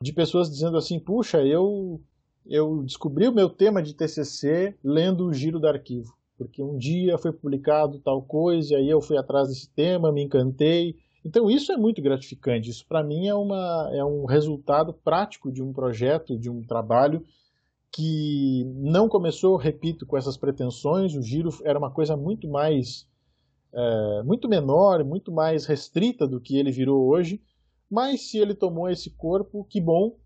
de 0.00 0.12
pessoas 0.12 0.50
dizendo 0.50 0.76
assim: 0.76 0.98
puxa, 0.98 1.42
eu, 1.42 2.00
eu 2.46 2.82
descobri 2.82 3.28
o 3.28 3.34
meu 3.34 3.48
tema 3.48 3.82
de 3.82 3.94
TCC 3.94 4.76
lendo 4.82 5.26
o 5.26 5.32
giro 5.32 5.58
do 5.58 5.66
arquivo 5.66 6.14
porque 6.36 6.62
um 6.62 6.76
dia 6.76 7.16
foi 7.16 7.32
publicado 7.32 7.98
tal 8.00 8.22
coisa, 8.22 8.74
e 8.74 8.76
aí 8.76 8.90
eu 8.90 9.00
fui 9.00 9.16
atrás 9.16 9.48
desse 9.48 9.68
tema, 9.70 10.12
me 10.12 10.22
encantei. 10.22 10.96
Então 11.24 11.50
isso 11.50 11.72
é 11.72 11.76
muito 11.76 12.02
gratificante. 12.02 12.70
Isso 12.70 12.84
para 12.86 13.02
mim 13.02 13.28
é, 13.28 13.34
uma, 13.34 13.90
é 13.92 14.04
um 14.04 14.24
resultado 14.24 14.92
prático 14.92 15.50
de 15.50 15.62
um 15.62 15.72
projeto, 15.72 16.36
de 16.36 16.50
um 16.50 16.62
trabalho 16.62 17.24
que 17.94 18.64
não 18.74 19.08
começou, 19.08 19.56
repito, 19.56 20.04
com 20.04 20.16
essas 20.16 20.36
pretensões. 20.36 21.14
O 21.14 21.22
giro 21.22 21.50
era 21.62 21.78
uma 21.78 21.92
coisa 21.92 22.16
muito 22.16 22.48
mais, 22.48 23.08
é, 23.72 24.22
muito 24.24 24.48
menor, 24.48 25.04
muito 25.04 25.30
mais 25.30 25.64
restrita 25.64 26.26
do 26.26 26.40
que 26.40 26.56
ele 26.56 26.72
virou 26.72 27.06
hoje. 27.06 27.40
Mas 27.88 28.28
se 28.28 28.38
ele 28.38 28.52
tomou 28.52 28.90
esse 28.90 29.10
corpo, 29.10 29.64
que 29.70 29.80
bom, 29.80 30.16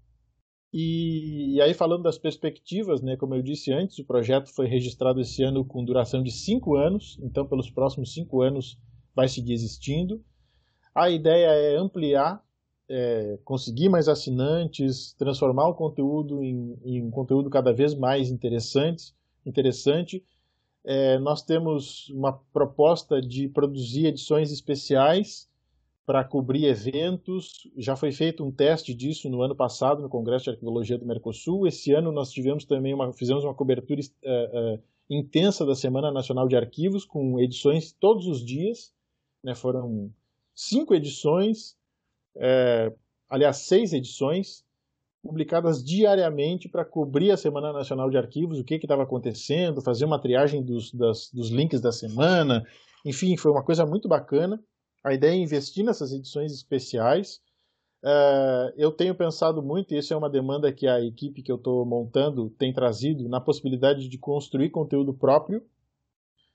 e, 0.73 1.57
e, 1.57 1.61
aí, 1.61 1.75
falando 1.75 2.03
das 2.03 2.19
perspectivas, 2.19 3.03
né, 3.03 3.17
como 3.17 3.35
eu 3.35 3.43
disse 3.43 3.71
antes, 3.71 3.99
o 3.99 4.05
projeto 4.05 4.55
foi 4.55 4.67
registrado 4.67 5.21
esse 5.21 5.43
ano 5.43 5.65
com 5.65 5.85
duração 5.85 6.23
de 6.23 6.31
cinco 6.31 6.75
anos, 6.75 7.19
então, 7.23 7.47
pelos 7.47 7.71
próximos 7.71 8.15
cinco 8.15 8.41
anos, 8.41 8.79
vai 9.15 9.29
seguir 9.29 9.53
existindo. 9.53 10.23
A 10.95 11.11
ideia 11.11 11.49
é 11.49 11.77
ampliar, 11.77 12.43
é, 12.89 13.39
conseguir 13.45 13.89
mais 13.89 14.09
assinantes, 14.09 15.13
transformar 15.19 15.69
o 15.69 15.75
conteúdo 15.75 16.43
em, 16.43 16.77
em 16.85 17.03
um 17.03 17.11
conteúdo 17.11 17.51
cada 17.51 17.73
vez 17.73 17.95
mais 17.95 18.31
interessante. 18.31 19.15
interessante. 19.45 20.25
É, 20.85 21.19
nós 21.19 21.43
temos 21.43 22.09
uma 22.11 22.33
proposta 22.53 23.21
de 23.21 23.49
produzir 23.49 24.07
edições 24.07 24.51
especiais 24.51 25.49
para 26.07 26.25
cobrir 26.25 26.65
eventos. 26.65 27.69
Já 27.77 27.95
foi 27.95 28.11
feito 28.11 28.43
um 28.43 28.51
teste 28.51 28.95
disso 28.95 29.29
no 29.29 29.43
ano 29.43 29.55
passado 29.55 30.01
no 30.01 30.09
Congresso 30.09 30.45
de 30.45 30.51
Arqueologia 30.53 30.97
do 30.97 31.05
Mercosul. 31.05 31.67
Esse 31.67 31.93
ano 31.93 32.11
nós 32.11 32.31
tivemos 32.31 32.65
também 32.65 32.95
uma, 32.95 33.13
fizemos 33.13 33.45
uma 33.45 33.53
cobertura 33.53 34.01
uh, 34.01 34.77
uh, 34.77 34.83
intensa 35.11 35.67
da 35.67 35.75
Semana 35.75 36.11
Nacional 36.11 36.49
de 36.49 36.57
Arquivos 36.57 37.05
com 37.05 37.39
edições 37.39 37.93
todos 37.93 38.27
os 38.27 38.43
dias. 38.43 38.91
Né? 39.45 39.55
Foram 39.55 40.11
cinco 40.55 40.95
edições, 40.95 41.77
é, 42.39 42.93
aliás 43.29 43.59
seis 43.59 43.93
edições 43.93 44.65
publicadas 45.23 45.83
diariamente 45.85 46.69
para 46.69 46.85
cobrir 46.85 47.31
a 47.31 47.37
Semana 47.37 47.73
Nacional 47.73 48.09
de 48.09 48.17
Arquivos, 48.17 48.59
o 48.59 48.65
que 48.65 48.77
estava 48.77 49.03
acontecendo, 49.03 49.83
fazer 49.83 50.05
uma 50.05 50.21
triagem 50.21 50.65
dos, 50.65 50.93
das, 50.93 51.31
dos 51.33 51.51
links 51.51 51.81
da 51.81 51.93
semana. 51.93 52.65
Enfim, 53.05 53.37
foi 53.37 53.51
uma 53.51 53.65
coisa 53.65 53.85
muito 53.85 54.09
bacana. 54.09 54.63
A 55.05 55.13
ideia 55.13 55.33
é 55.33 55.43
investir 55.43 55.85
nessas 55.85 56.13
edições 56.13 56.53
especiais. 56.53 57.41
Uh, 58.03 58.71
eu 58.77 58.93
tenho 58.93 59.15
pensado 59.15 59.61
muito, 59.61 59.93
e 59.93 59.99
isso 59.99 60.15
é 60.15 60.17
uma 60.17 60.31
demanda 60.31 60.73
que 60.73 60.87
a 60.87 61.01
equipe 61.05 61.43
que 61.43 61.51
eu 61.51 61.57
estou 61.57 61.85
montando 61.85 62.49
tem 62.51 62.73
trazido, 62.73 63.29
na 63.29 63.41
possibilidade 63.41 64.09
de 64.09 64.19
construir 64.19 64.71
conteúdo 64.71 65.13
próprio. 65.13 65.63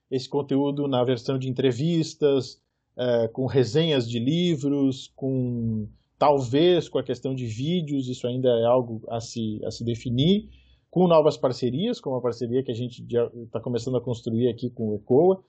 Esse 0.09 0.29
conteúdo 0.29 0.87
na 0.87 1.03
versão 1.03 1.37
de 1.37 1.49
entrevistas, 1.49 2.61
uh, 2.97 3.31
com 3.31 3.45
resenhas 3.45 4.09
de 4.09 4.19
livros, 4.19 5.11
com 5.15 5.87
talvez 6.17 6.87
com 6.87 6.97
a 6.97 7.03
questão 7.03 7.35
de 7.35 7.45
vídeos, 7.45 8.07
isso 8.07 8.25
ainda 8.27 8.49
é 8.49 8.65
algo 8.65 9.01
a 9.09 9.19
se, 9.19 9.59
a 9.65 9.71
se 9.71 9.83
definir, 9.83 10.49
com 10.89 11.07
novas 11.07 11.35
parcerias, 11.35 11.99
como 11.99 12.15
a 12.15 12.21
parceria 12.21 12.63
que 12.63 12.71
a 12.71 12.75
gente 12.75 13.05
está 13.43 13.59
começando 13.59 13.97
a 13.97 14.01
construir 14.01 14.47
aqui 14.47 14.69
com 14.69 14.89
o 14.89 14.95
ECOA. 14.95 15.43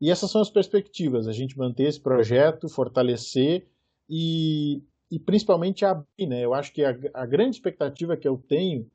E 0.00 0.10
essas 0.10 0.30
são 0.30 0.40
as 0.40 0.50
perspectivas, 0.50 1.28
a 1.28 1.32
gente 1.32 1.56
manter 1.56 1.84
esse 1.84 2.00
projeto, 2.00 2.68
fortalecer 2.68 3.66
e, 4.08 4.82
e 5.10 5.18
principalmente 5.18 5.84
abrir. 5.84 6.26
Né? 6.26 6.44
Eu 6.44 6.54
acho 6.54 6.72
que 6.72 6.82
a, 6.82 6.96
a 7.14 7.24
grande 7.24 7.56
expectativa 7.56 8.16
que 8.16 8.26
eu 8.26 8.36
tenho, 8.36 8.86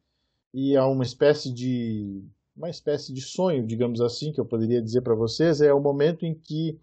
e 0.54 0.76
é 0.76 0.82
uma 0.82 1.04
espécie 1.04 1.54
de 1.54 2.24
uma 2.56 2.70
espécie 2.70 3.14
de 3.14 3.22
sonho, 3.22 3.66
digamos 3.66 4.02
assim, 4.02 4.32
que 4.32 4.40
eu 4.40 4.46
poderia 4.46 4.82
dizer 4.82 5.02
para 5.02 5.16
vocês, 5.16 5.62
é 5.62 5.74
o 5.74 5.80
momento 5.80 6.26
em 6.26 6.34
que 6.34 6.78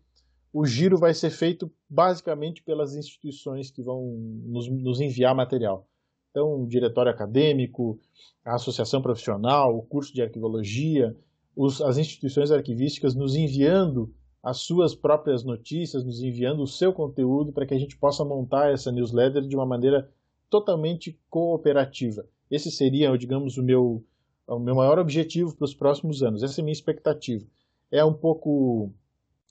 o 0.53 0.65
giro 0.65 0.97
vai 0.97 1.13
ser 1.15 1.31
feito 1.31 1.71
basicamente 1.89 2.63
pelas 2.63 2.95
instituições 2.95 3.71
que 3.71 3.83
vão 3.83 4.03
nos, 4.45 4.69
nos 4.69 5.01
enviar 5.01 5.35
material. 5.35 5.87
Então, 6.31 6.63
o 6.63 6.67
diretório 6.67 7.11
acadêmico, 7.11 7.99
a 8.45 8.55
associação 8.55 9.03
profissional, 9.03 9.77
o 9.77 9.83
curso 9.83 10.13
de 10.13 10.23
arquivologia, 10.23 11.17
os, 11.57 11.81
as 11.83 11.99
instituições 11.99 12.51
arquivísticas 12.51 13.15
nos 13.15 13.35
enviando 13.35 14.15
as 14.43 14.59
suas 14.59 14.95
próprias 14.95 15.43
notícias, 15.45 16.05
nos 16.05 16.23
enviando 16.23 16.63
o 16.63 16.67
seu 16.67 16.93
conteúdo 16.93 17.53
para 17.53 17.67
que 17.67 17.75
a 17.75 17.79
gente 17.79 17.99
possa 17.99 18.25
montar 18.25 18.73
essa 18.73 18.93
newsletter 18.93 19.43
de 19.43 19.57
uma 19.57 19.67
maneira 19.67 20.09
totalmente 20.49 21.19
cooperativa. 21.29 22.25
esse 22.51 22.71
seria, 22.71 23.15
digamos, 23.19 23.59
o 23.59 23.63
meu, 23.63 24.03
o 24.47 24.59
meu 24.59 24.75
maior 24.75 24.99
objetivo 24.99 25.55
para 25.55 25.65
os 25.65 25.75
próximos 25.75 26.23
anos. 26.23 26.43
Essa 26.43 26.61
é 26.61 26.63
a 26.63 26.65
minha 26.65 26.73
expectativa. 26.73 27.45
É 27.91 28.05
um 28.05 28.15
pouco. 28.15 28.93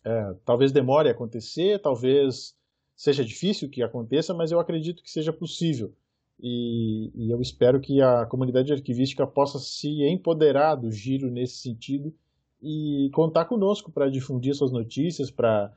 É, 0.07 0.33
talvez 0.45 0.71
demore 0.71 1.09
a 1.09 1.11
acontecer, 1.11 1.81
talvez 1.81 2.55
seja 2.95 3.25
difícil 3.25 3.69
que 3.69 3.83
aconteça, 3.83 4.33
mas 4.33 4.53
eu 4.53 4.59
acredito 4.59 5.03
que 5.03 5.11
seja 5.11 5.33
possível. 5.33 5.93
E, 6.39 7.11
e, 7.13 7.29
eu 7.29 7.41
espero 7.41 7.81
que 7.81 8.01
a 8.01 8.25
comunidade 8.25 8.71
arquivística 8.71 9.27
possa 9.27 9.59
se 9.59 10.05
empoderar 10.05 10.75
do 10.75 10.89
giro 10.93 11.29
nesse 11.29 11.57
sentido 11.57 12.15
e 12.61 13.09
contar 13.13 13.45
conosco 13.45 13.91
para 13.91 14.09
difundir 14.09 14.55
suas 14.55 14.71
notícias, 14.71 15.29
para 15.29 15.75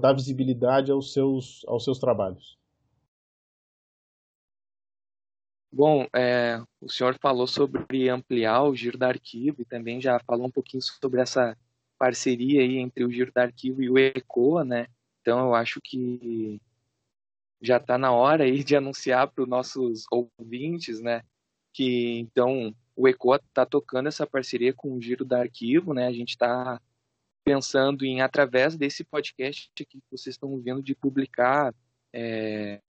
dar 0.00 0.12
visibilidade 0.12 0.90
aos 0.90 1.12
seus, 1.12 1.64
aos 1.68 1.84
seus 1.84 2.00
trabalhos. 2.00 2.58
Bom, 5.70 6.04
é, 6.16 6.60
o 6.80 6.90
senhor 6.90 7.16
falou 7.20 7.46
sobre 7.46 8.08
ampliar 8.08 8.64
o 8.64 8.74
giro 8.74 8.98
da 8.98 9.06
arquivo 9.06 9.62
e 9.62 9.64
também 9.64 10.00
já 10.00 10.18
falou 10.26 10.48
um 10.48 10.50
pouquinho 10.50 10.82
sobre 10.82 11.20
essa 11.20 11.56
parceria 11.98 12.62
aí 12.62 12.78
entre 12.78 13.04
o 13.04 13.10
giro 13.10 13.32
da 13.32 13.42
arquivo 13.42 13.82
e 13.82 13.90
o 13.90 13.98
ECOA, 13.98 14.64
né? 14.64 14.86
Então 15.20 15.40
eu 15.40 15.54
acho 15.54 15.80
que 15.82 16.60
já 17.60 17.78
está 17.78 17.98
na 17.98 18.12
hora 18.12 18.44
aí 18.44 18.62
de 18.62 18.76
anunciar 18.76 19.28
para 19.28 19.42
os 19.42 19.48
nossos 19.48 20.04
ouvintes, 20.10 21.00
né? 21.00 21.22
Que 21.72 22.18
então 22.20 22.74
o 22.96 23.08
ECOA 23.08 23.36
está 23.36 23.66
tocando 23.66 24.08
essa 24.08 24.26
parceria 24.26 24.72
com 24.72 24.94
o 24.94 25.00
Giro 25.00 25.24
da 25.24 25.40
Arquivo, 25.40 25.92
né? 25.92 26.06
A 26.06 26.12
gente 26.12 26.30
está 26.30 26.80
pensando 27.44 28.04
em, 28.04 28.20
através 28.20 28.76
desse 28.76 29.02
podcast 29.04 29.70
que 29.74 30.00
vocês 30.10 30.34
estão 30.34 30.50
ouvindo, 30.50 30.82
de 30.82 30.94
publicar 30.94 31.74
é, 32.12 32.80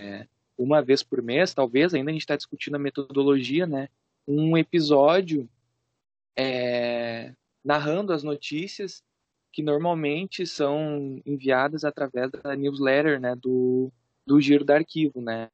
uma 0.57 0.81
vez 0.81 1.01
por 1.01 1.21
mês, 1.21 1.53
talvez, 1.53 1.93
ainda 1.93 2.11
a 2.11 2.13
gente 2.13 2.23
está 2.23 2.35
discutindo 2.35 2.75
a 2.75 2.79
metodologia, 2.79 3.65
né? 3.65 3.87
Um 4.27 4.57
episódio 4.57 5.49
é, 6.37 7.33
narrando 7.69 8.11
as 8.11 8.23
notícias 8.23 9.03
que 9.53 9.61
normalmente 9.61 10.45
são 10.45 11.21
enviadas 11.25 11.83
através 11.83 12.31
da 12.31 12.55
newsletter, 12.55 13.19
né? 13.19 13.35
Do, 13.35 13.91
do 14.25 14.41
Giro 14.41 14.65
da 14.65 14.75
Arquivo, 14.75 15.21
né? 15.21 15.49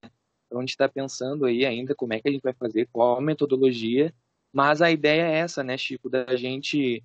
Então 0.46 0.60
a 0.60 0.62
gente 0.62 0.70
está 0.70 0.88
pensando 0.88 1.46
aí 1.46 1.66
ainda 1.66 1.94
como 1.94 2.14
é 2.14 2.20
que 2.22 2.30
a 2.30 2.32
gente 2.32 2.44
vai 2.44 2.54
fazer, 2.54 2.88
qual 2.92 3.18
a 3.18 3.22
metodologia 3.22 4.14
mas 4.56 4.82
a 4.82 4.90
ideia 4.90 5.24
é 5.24 5.40
essa, 5.40 5.66
né, 5.66 5.78
Chico, 5.78 6.10
da 6.10 6.34
gente, 6.38 7.04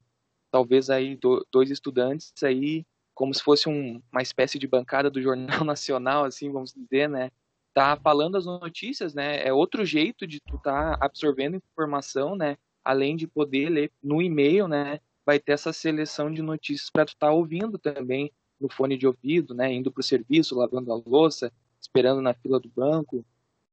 talvez 0.52 0.88
aí 0.88 1.18
dois 1.50 1.68
estudantes 1.68 2.32
aí, 2.44 2.86
como 3.12 3.34
se 3.34 3.42
fosse 3.42 3.68
um, 3.68 4.00
uma 4.12 4.22
espécie 4.22 4.56
de 4.56 4.68
bancada 4.68 5.10
do 5.10 5.20
Jornal 5.20 5.64
Nacional, 5.66 6.24
assim, 6.24 6.48
vamos 6.48 6.72
dizer, 6.72 7.08
né, 7.08 7.32
tá 7.74 7.96
falando 7.96 8.36
as 8.36 8.46
notícias, 8.46 9.14
né, 9.14 9.44
é 9.44 9.52
outro 9.52 9.84
jeito 9.84 10.28
de 10.28 10.38
tu 10.38 10.58
tá 10.58 10.96
absorvendo 11.00 11.56
informação, 11.56 12.36
né, 12.36 12.56
além 12.84 13.16
de 13.16 13.26
poder 13.26 13.68
ler 13.68 13.92
no 14.02 14.20
e-mail, 14.20 14.66
né, 14.68 15.00
vai 15.24 15.38
ter 15.38 15.52
essa 15.52 15.72
seleção 15.72 16.32
de 16.32 16.42
notícias 16.42 16.90
para 16.90 17.04
tu 17.04 17.10
estar 17.10 17.28
tá 17.28 17.32
ouvindo 17.32 17.78
também 17.78 18.32
no 18.60 18.68
fone 18.68 18.96
de 18.96 19.06
ouvido, 19.06 19.54
né, 19.54 19.72
indo 19.72 19.90
para 19.90 20.00
o 20.00 20.04
serviço, 20.04 20.56
lavando 20.56 20.92
a 20.92 21.02
louça, 21.06 21.52
esperando 21.80 22.20
na 22.20 22.34
fila 22.34 22.60
do 22.60 22.68
banco, 22.68 23.24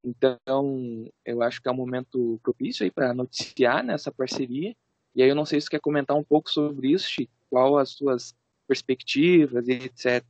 então, 0.07 1.11
eu 1.25 1.41
acho 1.41 1.61
que 1.61 1.67
é 1.67 1.71
um 1.71 1.75
momento 1.75 2.39
propício 2.41 2.85
aí 2.85 2.91
para 2.91 3.13
noticiar 3.13 3.83
nessa 3.83 4.09
parceria. 4.09 4.73
E 5.13 5.21
aí 5.21 5.27
eu 5.27 5.35
não 5.35 5.45
sei 5.45 5.59
se 5.59 5.65
você 5.65 5.71
quer 5.71 5.81
comentar 5.81 6.15
um 6.15 6.23
pouco 6.23 6.49
sobre 6.49 6.91
isso, 6.91 7.09
Chico, 7.09 7.33
qual 7.49 7.77
as 7.77 7.89
suas 7.89 8.33
perspectivas 8.65 9.67
e 9.67 9.73
etc. 9.73 10.23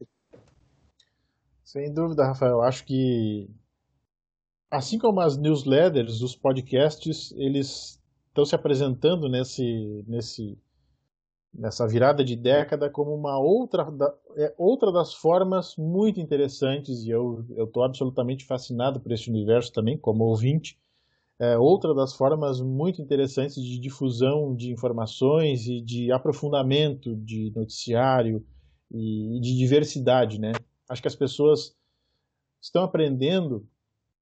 Sem 1.64 1.94
dúvida, 1.94 2.26
Rafael. 2.26 2.62
Acho 2.62 2.86
que 2.86 3.48
assim 4.72 4.98
como 4.98 5.20
as 5.20 5.38
newsletters, 5.38 6.22
os 6.22 6.36
podcasts, 6.36 7.32
eles 7.34 7.97
estão 8.38 8.46
se 8.46 8.56
apresentando 8.56 9.28
nesse 9.28 10.04
nesse 10.08 10.58
nessa 11.52 11.88
virada 11.88 12.24
de 12.24 12.36
década 12.36 12.88
como 12.88 13.16
uma 13.16 13.40
outra, 13.40 13.88
é, 14.36 14.54
outra 14.60 14.92
das 14.92 15.16
formas 15.16 15.76
muito 15.76 16.20
interessantes, 16.20 17.04
e 17.04 17.10
eu 17.10 17.44
estou 17.58 17.84
absolutamente 17.84 18.46
fascinado 18.46 19.00
por 19.00 19.12
esse 19.12 19.28
universo 19.28 19.74
também, 19.74 19.98
como 19.98 20.26
ouvinte, 20.26 20.78
é, 21.40 21.58
outra 21.58 21.96
das 21.96 22.14
formas 22.14 22.62
muito 22.62 23.02
interessantes 23.02 23.56
de 23.56 23.80
difusão 23.80 24.56
de 24.56 24.72
informações 24.72 25.66
e 25.68 25.82
de 25.82 26.12
aprofundamento 26.12 27.16
de 27.16 27.52
noticiário 27.56 28.46
e, 28.92 29.38
e 29.38 29.40
de 29.40 29.58
diversidade, 29.58 30.40
né? 30.40 30.52
Acho 30.88 31.02
que 31.02 31.08
as 31.08 31.16
pessoas 31.16 31.76
estão 32.62 32.84
aprendendo 32.84 33.68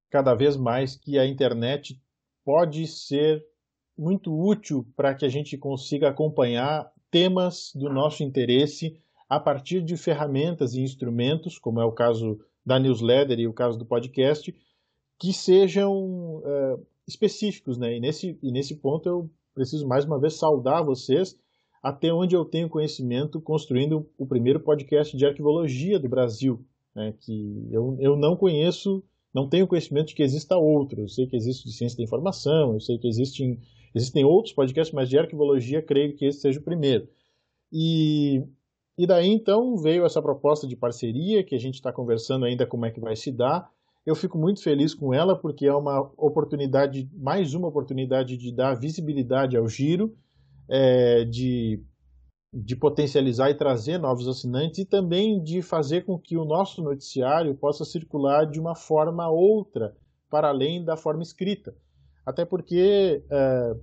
cada 0.09 0.34
vez 0.34 0.55
mais 0.55 0.95
que 0.95 1.20
a 1.20 1.26
internet 1.26 2.01
pode 2.45 2.88
ser 2.88 3.43
muito 3.97 4.33
útil 4.33 4.85
para 4.95 5.13
que 5.13 5.25
a 5.25 5.29
gente 5.29 5.57
consiga 5.57 6.09
acompanhar 6.09 6.91
temas 7.09 7.71
do 7.73 7.89
nosso 7.89 8.23
interesse 8.23 8.99
a 9.29 9.39
partir 9.39 9.81
de 9.81 9.97
ferramentas 9.97 10.73
e 10.73 10.81
instrumentos, 10.81 11.57
como 11.57 11.79
é 11.79 11.85
o 11.85 11.91
caso 11.91 12.39
da 12.65 12.79
newsletter 12.79 13.39
e 13.39 13.47
o 13.47 13.53
caso 13.53 13.77
do 13.77 13.85
podcast, 13.85 14.53
que 15.17 15.31
sejam 15.31 16.41
é, 16.45 16.77
específicos. 17.07 17.77
Né? 17.77 17.97
E, 17.97 17.99
nesse, 17.99 18.37
e 18.41 18.51
nesse 18.51 18.75
ponto 18.75 19.07
eu 19.07 19.29
preciso 19.53 19.87
mais 19.87 20.05
uma 20.05 20.19
vez 20.19 20.33
saudar 20.35 20.83
vocês, 20.83 21.37
até 21.81 22.11
onde 22.11 22.35
eu 22.35 22.43
tenho 22.43 22.69
conhecimento 22.69 23.39
construindo 23.39 24.09
o 24.17 24.25
primeiro 24.25 24.59
podcast 24.59 25.15
de 25.15 25.25
arquivologia 25.25 25.99
do 25.99 26.09
Brasil, 26.09 26.65
né? 26.95 27.13
que 27.21 27.67
eu, 27.71 27.95
eu 27.99 28.15
não 28.15 28.35
conheço, 28.35 29.03
não 29.33 29.47
tenho 29.47 29.67
conhecimento 29.67 30.07
de 30.07 30.15
que 30.15 30.23
exista 30.23 30.57
outro. 30.57 31.01
Eu 31.01 31.07
sei 31.07 31.27
que 31.27 31.35
existe 31.35 31.65
de 31.65 31.73
ciência 31.73 31.97
da 31.97 32.03
informação, 32.03 32.73
eu 32.73 32.79
sei 32.79 32.97
que 32.97 33.07
existem 33.07 33.59
Existem 33.95 34.25
outros 34.25 34.53
podcasts, 34.53 34.93
mas 34.93 35.07
de 35.07 35.17
arquivologia 35.17 35.81
creio 35.81 36.13
que 36.13 36.25
esse 36.25 36.41
seja 36.41 36.59
o 36.59 36.63
primeiro. 36.63 37.07
E, 37.71 38.43
e 38.97 39.07
daí 39.07 39.29
então 39.29 39.77
veio 39.77 40.05
essa 40.05 40.21
proposta 40.21 40.67
de 40.67 40.75
parceria 40.75 41.45
que 41.45 41.55
a 41.55 41.57
gente 41.57 41.75
está 41.75 41.93
conversando 41.93 42.43
ainda 42.43 42.67
como 42.67 42.85
é 42.85 42.91
que 42.91 42.99
vai 42.99 43.15
se 43.15 43.31
dar. 43.31 43.71
Eu 44.05 44.13
fico 44.13 44.37
muito 44.37 44.61
feliz 44.61 44.93
com 44.93 45.13
ela 45.13 45.33
porque 45.33 45.65
é 45.65 45.73
uma 45.73 46.01
oportunidade, 46.17 47.09
mais 47.13 47.53
uma 47.53 47.69
oportunidade 47.69 48.35
de 48.35 48.51
dar 48.51 48.75
visibilidade 48.75 49.55
ao 49.55 49.65
giro, 49.65 50.13
é, 50.67 51.23
de, 51.23 51.81
de 52.53 52.75
potencializar 52.75 53.49
e 53.49 53.55
trazer 53.55 53.97
novos 53.97 54.27
assinantes 54.27 54.79
e 54.79 54.85
também 54.85 55.41
de 55.41 55.61
fazer 55.61 56.03
com 56.03 56.19
que 56.19 56.35
o 56.35 56.43
nosso 56.43 56.83
noticiário 56.83 57.55
possa 57.55 57.85
circular 57.85 58.45
de 58.45 58.59
uma 58.59 58.75
forma 58.75 59.29
outra, 59.29 59.95
para 60.29 60.49
além 60.49 60.83
da 60.83 60.97
forma 60.97 61.23
escrita. 61.23 61.73
Até 62.26 62.43
porque, 62.43 63.23
é, 63.30 63.76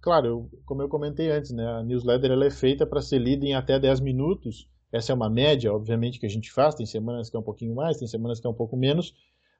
claro, 0.00 0.48
como 0.64 0.82
eu 0.82 0.88
comentei 0.88 1.30
antes, 1.30 1.50
né, 1.50 1.66
a 1.66 1.82
newsletter 1.82 2.30
ela 2.30 2.46
é 2.46 2.50
feita 2.50 2.86
para 2.86 3.02
ser 3.02 3.18
lida 3.18 3.44
em 3.44 3.54
até 3.54 3.78
10 3.78 4.00
minutos. 4.00 4.68
Essa 4.92 5.12
é 5.12 5.14
uma 5.14 5.28
média, 5.28 5.72
obviamente, 5.72 6.18
que 6.18 6.26
a 6.26 6.30
gente 6.30 6.50
faz. 6.50 6.74
Tem 6.74 6.86
semanas 6.86 7.28
que 7.28 7.36
é 7.36 7.40
um 7.40 7.42
pouquinho 7.42 7.74
mais, 7.74 7.98
tem 7.98 8.06
semanas 8.06 8.40
que 8.40 8.46
é 8.46 8.50
um 8.50 8.54
pouco 8.54 8.76
menos. 8.76 9.14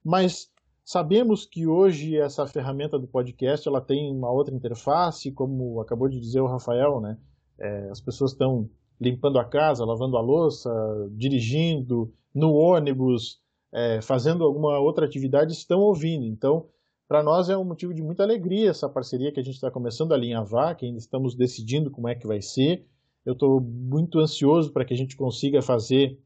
Mas 0.05 0.51
sabemos 0.84 1.45
que 1.45 1.66
hoje 1.66 2.16
essa 2.16 2.47
ferramenta 2.47 2.99
do 2.99 3.07
podcast 3.07 3.68
ela 3.68 3.80
tem 3.80 4.11
uma 4.11 4.30
outra 4.30 4.55
interface, 4.55 5.32
como 5.32 5.80
acabou 5.80 6.09
de 6.09 6.18
dizer 6.18 6.41
o 6.41 6.47
Rafael, 6.47 7.01
né? 7.01 7.18
É, 7.59 7.89
as 7.91 8.01
pessoas 8.01 8.32
estão 8.32 8.70
limpando 9.01 9.39
a 9.39 9.45
casa, 9.45 9.84
lavando 9.84 10.16
a 10.16 10.20
louça, 10.20 10.70
dirigindo, 11.12 12.12
no 12.34 12.53
ônibus, 12.55 13.41
é, 13.72 14.01
fazendo 14.01 14.45
alguma 14.45 14.78
outra 14.78 15.05
atividade, 15.05 15.53
estão 15.53 15.80
ouvindo. 15.80 16.24
Então, 16.24 16.66
para 17.09 17.22
nós 17.22 17.48
é 17.48 17.56
um 17.56 17.64
motivo 17.64 17.94
de 17.94 18.02
muita 18.02 18.22
alegria 18.22 18.68
essa 18.68 18.88
parceria 18.88 19.32
que 19.32 19.40
a 19.40 19.42
gente 19.42 19.54
está 19.54 19.70
começando 19.70 20.12
a 20.12 20.14
alinhavar, 20.14 20.76
que 20.76 20.84
ainda 20.84 20.98
estamos 20.98 21.34
decidindo 21.34 21.90
como 21.90 22.06
é 22.06 22.14
que 22.14 22.26
vai 22.26 22.42
ser. 22.42 22.86
Eu 23.24 23.32
estou 23.32 23.61
muito 23.61 24.18
ansioso 24.18 24.70
para 24.70 24.84
que 24.84 24.92
a 24.92 24.96
gente 24.96 25.16
consiga 25.16 25.62
fazer 25.62 26.18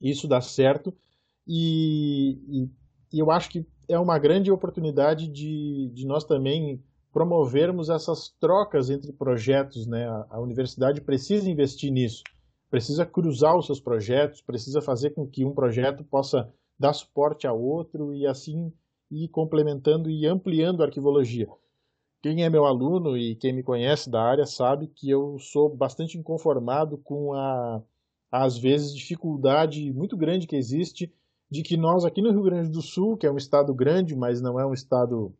isso 0.00 0.28
dar 0.28 0.42
certo 0.42 0.94
e, 1.46 2.38
e, 2.48 2.70
e, 3.12 3.18
eu 3.18 3.30
acho 3.30 3.50
que 3.50 3.66
é 3.88 3.98
uma 3.98 4.18
grande 4.18 4.50
oportunidade 4.52 5.26
de, 5.26 5.90
de 5.92 6.06
nós 6.06 6.24
também 6.24 6.82
promovermos 7.12 7.88
essas 7.88 8.28
trocas 8.38 8.88
entre 8.88 9.12
projetos. 9.12 9.86
Né? 9.86 10.06
A, 10.06 10.26
a 10.30 10.40
universidade 10.40 11.00
precisa 11.00 11.50
investir 11.50 11.90
nisso, 11.90 12.22
precisa 12.70 13.04
cruzar 13.04 13.56
os 13.56 13.66
seus 13.66 13.80
projetos, 13.80 14.40
precisa 14.42 14.80
fazer 14.80 15.10
com 15.10 15.26
que 15.26 15.44
um 15.44 15.54
projeto 15.54 16.04
possa 16.04 16.52
dar 16.78 16.92
suporte 16.92 17.46
a 17.46 17.52
outro 17.52 18.14
e 18.14 18.26
assim 18.26 18.72
e 19.10 19.28
complementando 19.28 20.08
e 20.08 20.26
ampliando 20.26 20.82
a 20.82 20.86
arquivologia. 20.86 21.48
Quem 22.22 22.44
é 22.44 22.50
meu 22.50 22.66
aluno 22.66 23.16
e 23.16 23.34
quem 23.34 23.52
me 23.52 23.62
conhece 23.62 24.10
da 24.10 24.22
área 24.22 24.44
sabe 24.44 24.86
que 24.86 25.08
eu 25.08 25.38
sou 25.38 25.74
bastante 25.74 26.18
inconformado 26.18 26.98
com 26.98 27.32
a, 27.32 27.82
às 28.30 28.58
vezes, 28.58 28.94
dificuldade 28.94 29.92
muito 29.92 30.16
grande 30.16 30.46
que 30.46 30.56
existe 30.56 31.12
de 31.50 31.62
que 31.62 31.76
nós 31.76 32.04
aqui 32.04 32.22
no 32.22 32.30
Rio 32.30 32.42
Grande 32.42 32.70
do 32.70 32.82
Sul, 32.82 33.16
que 33.16 33.26
é 33.26 33.32
um 33.32 33.36
estado 33.36 33.74
grande, 33.74 34.14
mas 34.14 34.40
não 34.40 34.60
é 34.60 34.64
um 34.64 34.72
estado 34.72 35.34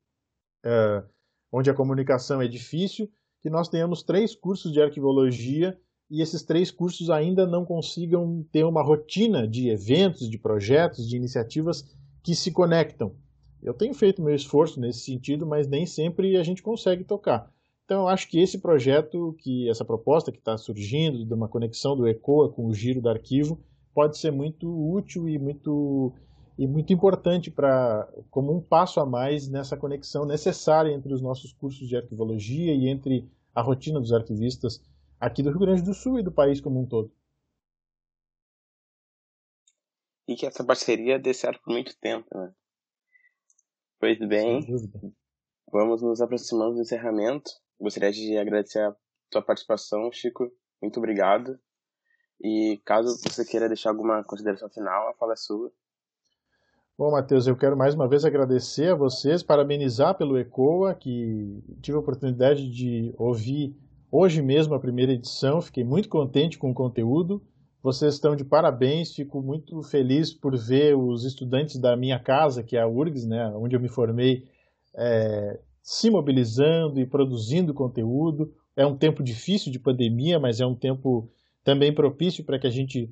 é, 0.65 1.05
onde 1.53 1.71
a 1.71 1.75
comunicação 1.75 2.43
é 2.43 2.49
difícil, 2.49 3.09
que 3.43 3.49
nós 3.49 3.69
tenhamos 3.69 4.03
três 4.03 4.35
cursos 4.35 4.73
de 4.73 4.83
arquivologia 4.83 5.79
e 6.11 6.21
esses 6.21 6.43
três 6.43 6.71
cursos 6.71 7.11
ainda 7.11 7.47
não 7.47 7.65
consigam 7.65 8.45
ter 8.51 8.65
uma 8.65 8.83
rotina 8.83 9.47
de 9.47 9.69
eventos, 9.69 10.29
de 10.29 10.39
projetos, 10.39 11.09
de 11.09 11.17
iniciativas 11.17 11.85
que 12.23 12.35
se 12.35 12.51
conectam. 12.51 13.15
Eu 13.63 13.75
tenho 13.75 13.93
feito 13.95 14.23
meu 14.23 14.35
esforço 14.35 14.81
nesse 14.81 15.01
sentido, 15.01 15.47
mas 15.47 15.69
nem 15.69 15.85
sempre 15.85 16.37
a 16.37 16.43
gente 16.43 16.63
consegue 16.63 17.05
tocar. 17.05 17.53
Então, 17.85 18.03
eu 18.03 18.09
acho 18.09 18.29
que 18.29 18.39
esse 18.39 18.59
projeto, 18.59 19.35
que 19.39 19.69
essa 19.69 19.85
proposta 19.85 20.31
que 20.31 20.39
está 20.39 20.57
surgindo, 20.57 21.25
de 21.25 21.35
uma 21.35 21.49
conexão 21.49 21.97
do 21.97 22.07
ECOA 22.07 22.53
com 22.53 22.67
o 22.67 22.73
giro 22.73 23.01
do 23.01 23.09
arquivo, 23.09 23.61
pode 23.93 24.17
ser 24.17 24.31
muito 24.31 24.69
útil 24.69 25.29
e 25.29 25.39
muito, 25.39 26.13
e 26.57 26.67
muito 26.67 26.93
importante 26.93 27.51
para 27.51 28.09
como 28.31 28.57
um 28.57 28.61
passo 28.61 29.01
a 29.01 29.07
mais 29.07 29.49
nessa 29.49 29.77
conexão 29.77 30.25
necessária 30.25 30.93
entre 30.93 31.13
os 31.13 31.21
nossos 31.21 31.53
cursos 31.53 31.89
de 31.89 31.97
arquivologia 31.97 32.73
e 32.73 32.89
entre 32.89 33.29
a 33.55 33.61
rotina 33.61 34.01
dos 34.01 34.13
arquivistas 34.13 34.81
aqui 35.19 35.43
do 35.43 35.51
Rio 35.51 35.61
Grande 35.61 35.83
do 35.83 35.93
Sul 35.93 36.19
e 36.19 36.23
do 36.23 36.33
país 36.33 36.61
como 36.61 36.81
um 36.81 36.87
todo. 36.87 37.13
E 40.29 40.37
que 40.37 40.47
essa 40.47 40.65
parceria 40.65 41.19
dê 41.19 41.35
certo 41.35 41.61
por 41.63 41.73
muito 41.73 41.99
tempo, 41.99 42.27
né? 42.33 42.55
Pois 44.01 44.19
bem, 44.19 44.67
vamos 45.71 46.01
nos 46.01 46.23
aproximando 46.23 46.77
do 46.77 46.81
encerramento. 46.81 47.51
Gostaria 47.79 48.11
de 48.11 48.39
agradecer 48.39 48.81
a 48.81 48.97
tua 49.31 49.43
participação, 49.43 50.11
Chico. 50.11 50.51
Muito 50.81 50.97
obrigado. 50.97 51.61
E 52.43 52.81
caso 52.83 53.19
você 53.23 53.45
queira 53.45 53.69
deixar 53.69 53.91
alguma 53.91 54.25
consideração 54.25 54.71
final, 54.71 55.11
a 55.11 55.15
fala 55.15 55.35
é 55.35 55.37
sua. 55.37 55.71
Bom, 56.97 57.11
Matheus, 57.11 57.47
eu 57.47 57.55
quero 57.55 57.77
mais 57.77 57.95
uma 57.95 58.09
vez 58.09 58.25
agradecer 58.25 58.93
a 58.93 58.95
vocês, 58.95 59.43
parabenizar 59.43 60.17
pelo 60.17 60.39
ECOA, 60.39 60.95
que 60.95 61.63
tive 61.83 61.99
a 61.99 62.01
oportunidade 62.01 62.71
de 62.71 63.15
ouvir 63.19 63.77
hoje 64.11 64.41
mesmo 64.41 64.73
a 64.73 64.81
primeira 64.81 65.13
edição, 65.13 65.61
fiquei 65.61 65.85
muito 65.85 66.09
contente 66.09 66.59
com 66.59 66.71
o 66.71 66.75
conteúdo. 66.75 67.43
Vocês 67.83 68.15
estão 68.15 68.37
de 68.37 68.45
parabéns, 68.45 69.15
fico 69.15 69.41
muito 69.41 69.83
feliz 69.83 70.33
por 70.35 70.57
ver 70.57 70.95
os 70.95 71.25
estudantes 71.25 71.79
da 71.79 71.97
minha 71.97 72.19
casa, 72.19 72.63
que 72.63 72.77
é 72.77 72.81
a 72.81 72.87
URGS, 72.87 73.27
né, 73.27 73.47
onde 73.57 73.75
eu 73.75 73.81
me 73.81 73.89
formei, 73.89 74.47
é, 74.95 75.59
se 75.83 76.11
mobilizando 76.11 77.01
e 77.01 77.07
produzindo 77.07 77.73
conteúdo. 77.73 78.53
É 78.77 78.85
um 78.85 78.97
tempo 78.97 79.23
difícil 79.23 79.73
de 79.73 79.79
pandemia, 79.79 80.39
mas 80.39 80.61
é 80.61 80.67
um 80.67 80.75
tempo 80.75 81.31
também 81.65 81.95
propício 81.95 82.45
para 82.45 82.59
que 82.59 82.67
a 82.67 82.71
gente 82.71 83.11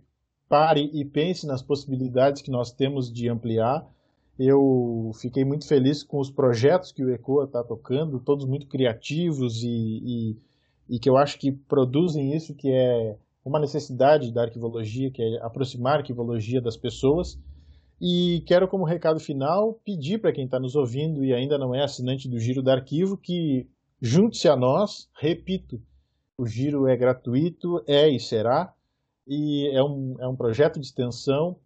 pare 0.48 0.90
e 0.92 1.02
pense 1.04 1.46
nas 1.46 1.62
possibilidades 1.62 2.42
que 2.42 2.50
nós 2.50 2.70
temos 2.70 3.10
de 3.12 3.28
ampliar. 3.28 3.86
Eu 4.38 5.12
fiquei 5.20 5.44
muito 5.44 5.66
feliz 5.66 6.02
com 6.02 6.18
os 6.18 6.30
projetos 6.30 6.92
que 6.92 7.02
o 7.02 7.10
ECOA 7.10 7.44
está 7.44 7.64
tocando, 7.64 8.20
todos 8.20 8.44
muito 8.44 8.66
criativos 8.66 9.62
e, 9.62 9.66
e, 9.68 10.36
e 10.90 10.98
que 10.98 11.08
eu 11.08 11.16
acho 11.16 11.38
que 11.38 11.50
produzem 11.50 12.36
isso 12.36 12.54
que 12.54 12.70
é 12.70 13.16
uma 13.49 13.59
necessidade 13.59 14.32
da 14.32 14.42
arquivologia, 14.42 15.11
que 15.11 15.22
é 15.22 15.42
aproximar 15.42 15.94
a 15.94 15.96
arquivologia 15.99 16.61
das 16.61 16.76
pessoas. 16.76 17.38
E 18.01 18.44
quero, 18.46 18.68
como 18.68 18.84
recado 18.84 19.18
final, 19.18 19.74
pedir 19.84 20.20
para 20.20 20.32
quem 20.32 20.44
está 20.44 20.61
nos 20.61 20.76
ouvindo 20.76 21.24
e 21.24 21.32
ainda 21.32 21.59
não 21.59 21.74
é 21.74 21.82
assinante 21.82 22.28
do 22.28 22.38
Giro 22.38 22.62
do 22.62 22.70
Arquivo 22.70 23.16
que 23.16 23.66
junte-se 24.01 24.49
a 24.49 24.55
nós. 24.55 25.09
Repito, 25.18 25.82
o 26.36 26.46
Giro 26.46 26.86
é 26.86 26.96
gratuito, 26.96 27.82
é 27.86 28.09
e 28.09 28.20
será, 28.20 28.72
e 29.26 29.68
é 29.74 29.82
um, 29.82 30.14
é 30.20 30.28
um 30.28 30.36
projeto 30.36 30.78
de 30.78 30.86
extensão 30.86 31.57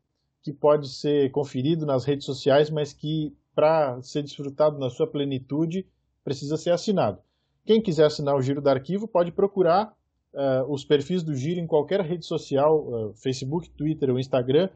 que 0.40 0.52
pode 0.52 0.88
ser 0.88 1.30
conferido 1.30 1.84
nas 1.84 2.04
redes 2.04 2.24
sociais, 2.24 2.70
mas 2.70 2.92
que, 2.92 3.36
para 3.54 4.00
ser 4.02 4.22
desfrutado 4.22 4.78
na 4.78 4.88
sua 4.88 5.06
plenitude, 5.06 5.86
precisa 6.24 6.56
ser 6.56 6.70
assinado. 6.70 7.18
Quem 7.64 7.80
quiser 7.80 8.06
assinar 8.06 8.34
o 8.34 8.42
Giro 8.42 8.62
do 8.62 8.68
Arquivo 8.68 9.06
pode 9.06 9.30
procurar 9.30 9.94
uh, 10.34 10.70
os 10.70 10.84
perfis 10.84 11.22
do 11.22 11.34
Giro 11.34 11.60
em 11.60 11.66
qualquer 11.66 12.00
rede 12.00 12.24
social, 12.24 12.86
uh, 12.86 13.14
Facebook, 13.14 13.70
Twitter 13.70 14.10
ou 14.10 14.18
Instagram, 14.18 14.68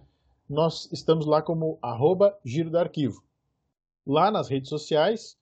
nós 0.48 0.90
estamos 0.92 1.26
lá 1.26 1.42
como 1.42 1.78
arroba 1.82 2.36
Giro 2.44 2.70
do 2.70 2.78
Arquivo. 2.78 3.22
Lá 4.06 4.30
nas 4.30 4.48
redes 4.48 4.68
sociais, 4.68 5.36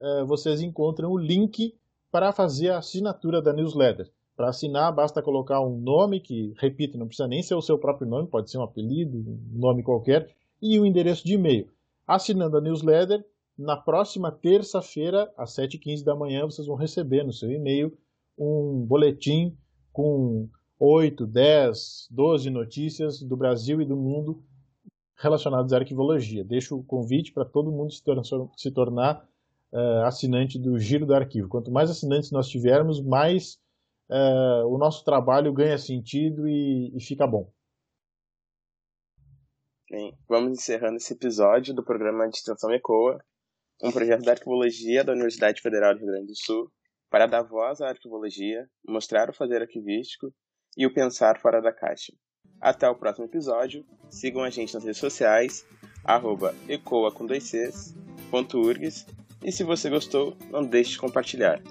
uh, 0.00 0.26
vocês 0.26 0.60
encontram 0.60 1.10
o 1.10 1.18
link 1.18 1.74
para 2.10 2.32
fazer 2.32 2.70
a 2.70 2.78
assinatura 2.78 3.40
da 3.40 3.52
newsletter. 3.52 4.10
Para 4.36 4.48
assinar, 4.50 4.92
basta 4.92 5.22
colocar 5.22 5.60
um 5.60 5.78
nome, 5.78 6.20
que, 6.20 6.54
repito, 6.58 6.96
não 6.96 7.06
precisa 7.06 7.28
nem 7.28 7.42
ser 7.42 7.54
o 7.54 7.62
seu 7.62 7.76
próprio 7.78 8.08
nome, 8.08 8.28
pode 8.28 8.50
ser 8.50 8.58
um 8.58 8.62
apelido, 8.62 9.18
um 9.18 9.58
nome 9.58 9.82
qualquer, 9.82 10.30
e 10.62 10.78
o 10.78 10.82
um 10.82 10.86
endereço 10.86 11.24
de 11.24 11.34
e-mail. 11.34 11.68
Assinando 12.06 12.56
a 12.56 12.60
newsletter, 12.60 13.24
na 13.56 13.76
próxima 13.76 14.30
terça-feira, 14.30 15.32
às 15.36 15.56
7h15 15.56 16.04
da 16.04 16.14
manhã, 16.14 16.44
vocês 16.44 16.66
vão 16.66 16.76
receber 16.76 17.24
no 17.24 17.32
seu 17.32 17.50
e-mail 17.50 17.96
um 18.38 18.84
boletim 18.86 19.56
com 19.92 20.48
8, 20.78 21.26
10, 21.26 22.08
12 22.10 22.50
notícias 22.50 23.20
do 23.20 23.36
Brasil 23.36 23.80
e 23.82 23.84
do 23.84 23.96
mundo 23.96 24.42
relacionadas 25.16 25.72
à 25.72 25.78
arquivologia. 25.78 26.44
Deixo 26.44 26.78
o 26.78 26.84
convite 26.84 27.32
para 27.32 27.44
todo 27.44 27.72
mundo 27.72 27.92
se, 27.92 28.02
se 28.56 28.70
tornar 28.70 29.28
uh, 29.72 30.04
assinante 30.04 30.58
do 30.58 30.78
Giro 30.78 31.04
do 31.04 31.14
Arquivo. 31.14 31.48
Quanto 31.48 31.70
mais 31.70 31.90
assinantes 31.90 32.30
nós 32.30 32.48
tivermos, 32.48 33.02
mais 33.02 33.58
uh, 34.08 34.66
o 34.68 34.78
nosso 34.78 35.04
trabalho 35.04 35.52
ganha 35.52 35.76
sentido 35.76 36.48
e, 36.48 36.96
e 36.96 37.00
fica 37.00 37.26
bom. 37.26 37.50
Bem, 39.90 40.16
vamos 40.28 40.52
encerrando 40.52 40.96
esse 40.96 41.14
episódio 41.14 41.74
do 41.74 41.82
programa 41.82 42.28
de 42.28 42.36
extensão 42.36 42.70
ECOA, 42.70 43.18
um 43.82 43.90
projeto 43.90 44.22
da 44.22 44.32
arquivologia 44.32 45.02
da 45.02 45.12
Universidade 45.12 45.62
Federal 45.62 45.94
do 45.94 46.00
Rio 46.00 46.08
Grande 46.08 46.26
do 46.26 46.36
Sul, 46.36 46.70
para 47.10 47.26
dar 47.26 47.42
voz 47.42 47.80
à 47.80 47.88
arquivologia, 47.88 48.68
mostrar 48.86 49.30
o 49.30 49.34
fazer 49.34 49.62
arquivístico 49.62 50.32
e 50.76 50.86
o 50.86 50.92
pensar 50.92 51.38
fora 51.40 51.60
da 51.60 51.72
caixa. 51.72 52.12
Até 52.60 52.88
o 52.88 52.94
próximo 52.94 53.26
episódio. 53.26 53.84
Sigam 54.10 54.42
a 54.42 54.50
gente 54.50 54.74
nas 54.74 54.84
redes 54.84 55.00
sociais, 55.00 55.66
arroba 56.04 56.54
ecoa 56.68 57.12
com 57.12 57.26
dois 57.26 57.44
Cs, 57.44 57.94
ponto 58.30 58.58
urgs, 58.58 59.06
e 59.42 59.52
se 59.52 59.62
você 59.62 59.88
gostou, 59.88 60.36
não 60.50 60.64
deixe 60.64 60.92
de 60.92 60.98
compartilhar. 60.98 61.62